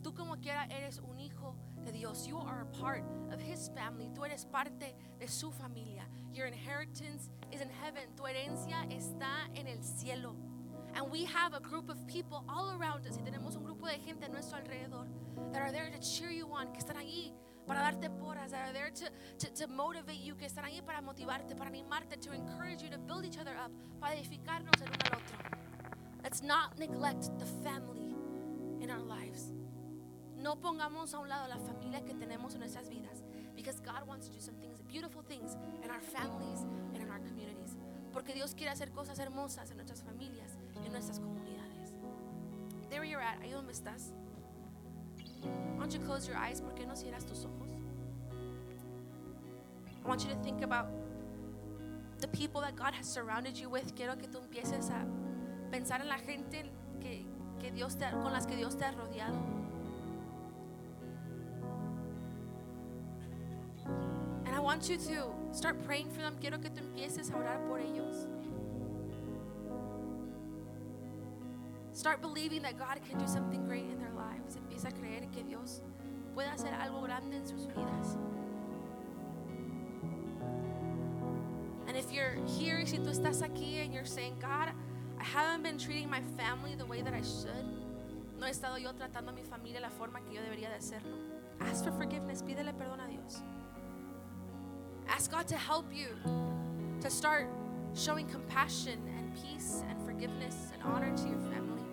Tú 0.01 0.15
como 0.15 0.35
quiera 0.37 0.65
eres 0.69 0.99
un 0.99 1.19
hijo 1.19 1.55
de 1.85 1.91
Dios. 1.91 2.25
You 2.27 2.37
are 2.37 2.61
a 2.61 2.65
part 2.65 3.03
of 3.31 3.39
His 3.39 3.69
family. 3.75 4.09
Tú 4.15 4.25
eres 4.25 4.45
parte 4.45 4.93
de 5.19 5.27
su 5.27 5.51
familia. 5.51 6.03
Your 6.33 6.47
inheritance 6.47 7.29
is 7.51 7.61
in 7.61 7.69
heaven. 7.69 8.03
Tu 8.15 8.23
herencia 8.23 8.87
está 8.89 9.49
en 9.55 9.67
el 9.67 9.81
cielo. 9.81 10.35
And 10.95 11.11
we 11.11 11.25
have 11.25 11.53
a 11.53 11.59
group 11.59 11.89
of 11.89 12.07
people 12.07 12.43
all 12.49 12.75
around 12.79 13.05
us. 13.05 13.17
Y 13.17 13.23
tenemos 13.23 13.55
un 13.55 13.63
grupo 13.63 13.85
de 13.85 13.99
gente 13.99 14.25
a 14.25 14.29
nuestro 14.29 14.57
alrededor 14.57 15.05
that 15.51 15.61
are 15.61 15.71
there 15.71 15.89
to 15.89 15.99
cheer 15.99 16.31
you 16.31 16.47
on, 16.51 16.71
que 16.73 16.81
están 16.81 16.97
ahí 16.97 17.33
para 17.69 17.81
darte 17.81 18.09
porras, 18.09 18.49
that 18.49 18.67
are 18.67 18.73
there 18.73 18.89
to, 18.89 19.05
to, 19.37 19.53
to 19.53 19.67
motivate 19.67 20.19
you, 20.19 20.35
que 20.35 20.47
están 20.47 20.65
ahí 20.65 20.81
para 20.81 21.01
motivarte, 21.01 21.55
para 21.55 21.69
animarte, 21.69 22.17
to 22.19 22.33
encourage 22.33 22.81
you, 22.81 22.89
to 22.89 22.97
build 22.97 23.23
each 23.23 23.37
other 23.37 23.55
up, 23.63 23.71
para 24.01 24.15
edificarnos 24.15 24.81
el 24.81 24.87
uno 24.87 24.97
al 25.05 25.17
otro. 25.19 25.37
Let's 26.23 26.41
not 26.41 26.79
neglect 26.79 27.29
the 27.37 27.45
family 27.63 28.15
in 28.81 28.89
our 28.89 28.99
lives. 28.99 29.53
No 30.35 30.55
pongamos 30.55 31.13
a 31.13 31.19
un 31.19 31.29
lado 31.29 31.47
la 31.47 31.59
familia 31.59 32.01
que 32.01 32.15
tenemos 32.15 32.55
en 32.55 32.61
nuestras 32.61 32.89
vidas 32.89 33.21
because 33.55 33.79
God 33.81 34.07
wants 34.07 34.27
to 34.27 34.33
do 34.33 34.39
some 34.39 34.55
things, 34.55 34.81
beautiful 34.81 35.21
things 35.21 35.55
in 35.83 35.91
our 35.91 36.01
families 36.01 36.65
and 36.95 37.03
in 37.03 37.09
our 37.11 37.19
communities. 37.19 37.75
Porque 38.11 38.33
Dios 38.33 38.55
quiere 38.55 38.71
hacer 38.71 38.89
cosas 38.91 39.19
hermosas 39.19 39.69
en 39.69 39.77
nuestras 39.77 40.01
familias 40.01 40.57
y 40.81 40.87
en 40.87 40.91
nuestras 40.91 41.19
comunidades. 41.19 41.93
There 42.89 43.03
you're 43.03 43.21
at, 43.21 43.39
ahí 43.43 43.51
donde 43.51 43.73
estás. 43.73 44.11
Why 45.41 45.79
don't 45.79 45.93
you 45.93 45.99
close 45.99 46.27
your 46.27 46.37
eyes? 46.37 46.61
¿Por 46.61 46.73
qué 46.73 46.85
no 46.85 46.95
cierras 46.95 47.25
tus 47.25 47.45
ojos? 47.45 47.58
I 50.03 50.07
want 50.07 50.23
you 50.23 50.29
to 50.29 50.35
think 50.37 50.63
about 50.63 50.87
the 52.19 52.27
people 52.27 52.61
that 52.61 52.75
God 52.75 52.93
has 52.93 53.07
surrounded 53.07 53.57
you 53.57 53.69
with. 53.69 53.95
Quiero 53.95 54.15
que 54.15 54.27
tú 54.27 54.39
empieces 54.39 54.89
a 54.89 55.05
pensar 55.71 56.01
en 56.01 56.07
la 56.07 56.17
gente 56.17 56.63
que, 56.99 57.25
que 57.59 57.71
Dios 57.71 57.95
te, 57.95 58.09
con 58.11 58.31
las 58.31 58.45
que 58.45 58.55
Dios 58.55 58.75
te 58.75 58.85
ha 58.85 58.91
rodeado. 58.91 59.37
And 64.45 64.55
I 64.55 64.59
want 64.59 64.89
you 64.89 64.97
to 64.97 65.33
start 65.51 65.83
praying 65.85 66.09
for 66.11 66.21
them. 66.21 66.35
Quiero 66.39 66.57
que 66.59 66.69
tú 66.69 66.79
empieces 66.79 67.31
a 67.31 67.37
orar 67.37 67.65
por 67.67 67.79
ellos. 67.79 68.27
Start 71.93 72.21
believing 72.21 72.61
that 72.61 72.77
God 72.77 72.99
can 73.07 73.17
do 73.17 73.27
something 73.27 73.65
great 73.65 73.83
in 73.83 73.99
their 73.99 74.13
lives. 74.13 74.55
Empieza 74.55 74.87
a 74.87 74.91
creer 74.91 75.29
que 75.31 75.43
Dios 75.43 75.81
puede 76.33 76.47
hacer 76.47 76.73
algo 76.73 77.01
grande 77.01 77.37
en 77.37 77.45
sus 77.45 77.67
vidas. 77.67 78.17
If 81.99 82.13
you're 82.13 82.35
here, 82.57 82.85
si 82.85 82.97
tú 82.97 83.09
estás 83.09 83.41
aquí 83.41 83.83
and 83.83 83.93
you're 83.93 84.05
saying, 84.05 84.35
God, 84.39 84.69
I 85.19 85.23
haven't 85.23 85.63
been 85.63 85.77
treating 85.77 86.09
my 86.09 86.21
family 86.37 86.73
the 86.75 86.85
way 86.85 87.01
that 87.01 87.13
I 87.13 87.21
should. 87.21 87.65
No 88.39 88.45
he 88.45 88.51
estado 88.53 88.81
yo 88.81 88.91
tratando 88.93 89.29
a 89.29 89.33
mi 89.33 89.43
familia 89.43 89.81
la 89.81 89.89
forma 89.89 90.21
que 90.21 90.33
yo 90.33 90.41
debería 90.41 90.69
de 90.69 90.77
hacerlo. 90.77 91.13
Ask 91.59 91.83
for 91.83 91.91
forgiveness. 91.91 92.41
Pídele 92.41 92.73
perdón 92.73 93.01
a 93.01 93.07
Dios. 93.09 93.41
Ask 95.09 95.29
God 95.29 95.45
to 95.49 95.57
help 95.57 95.85
you 95.93 96.07
to 97.01 97.09
start 97.09 97.47
showing 97.93 98.27
compassion 98.27 98.99
and 99.17 99.35
peace 99.35 99.83
and 99.89 100.01
forgiveness 100.05 100.71
and 100.73 100.81
honor 100.83 101.13
to 101.17 101.27
your 101.27 101.39
family. 101.51 101.83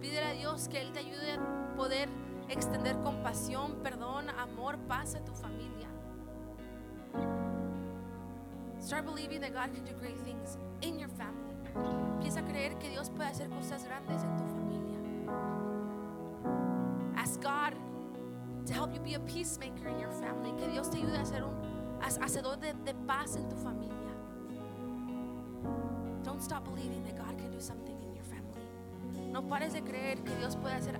Pídele 0.00 0.32
a 0.32 0.36
Dios 0.36 0.66
que 0.66 0.80
Él 0.80 0.92
te 0.92 1.00
ayude 1.00 1.36
a 1.36 1.76
poder 1.76 2.08
extender 2.48 2.96
compasión, 3.04 3.76
perdón, 3.84 4.30
amor, 4.30 4.76
paz 4.88 5.14
a 5.14 5.20
tu 5.20 5.32
familia. 5.32 5.86
Start 8.86 9.04
believing 9.04 9.40
that 9.40 9.52
God 9.52 9.74
can 9.74 9.82
do 9.82 9.90
great 9.98 10.16
things 10.18 10.58
in 10.80 10.96
your 10.96 11.08
family. 11.08 11.56
Empieza 11.74 12.38
a 12.38 12.42
creer 12.44 12.78
que 12.78 12.88
Dios 12.88 13.10
puede 13.10 13.28
hacer 13.28 13.48
cosas 13.48 13.82
grandes 13.82 14.22
en 14.22 14.36
tu 14.36 14.44
familia. 14.44 14.96
Ask 17.16 17.40
God 17.42 17.74
to 18.64 18.72
help 18.72 18.94
you 18.94 19.00
be 19.00 19.14
a 19.14 19.18
peacemaker 19.18 19.88
in 19.88 19.98
your 19.98 20.12
family. 20.12 20.52
Que 20.56 20.68
Dios 20.70 20.88
te 20.88 20.98
ayude 20.98 21.18
a 21.20 21.24
ser 21.26 21.42
un 21.42 21.56
ha- 22.00 22.24
hacedor 22.24 22.60
de, 22.60 22.74
de 22.84 22.94
paz 23.08 23.34
en 23.34 23.48
tu 23.48 23.56
familia. 23.56 24.12
Don't 26.22 26.40
stop 26.40 26.64
believing 26.64 27.02
that 27.02 27.16
God 27.16 27.36
can 27.38 27.50
do 27.50 27.58
something 27.58 28.00
in 28.00 28.14
your 28.14 28.24
family. 28.24 29.32
No 29.32 29.42
pares 29.42 29.72
de 29.72 29.80
creer 29.80 30.22
que 30.22 30.32
Dios 30.36 30.54
puede 30.54 30.76
hacer 30.76 30.96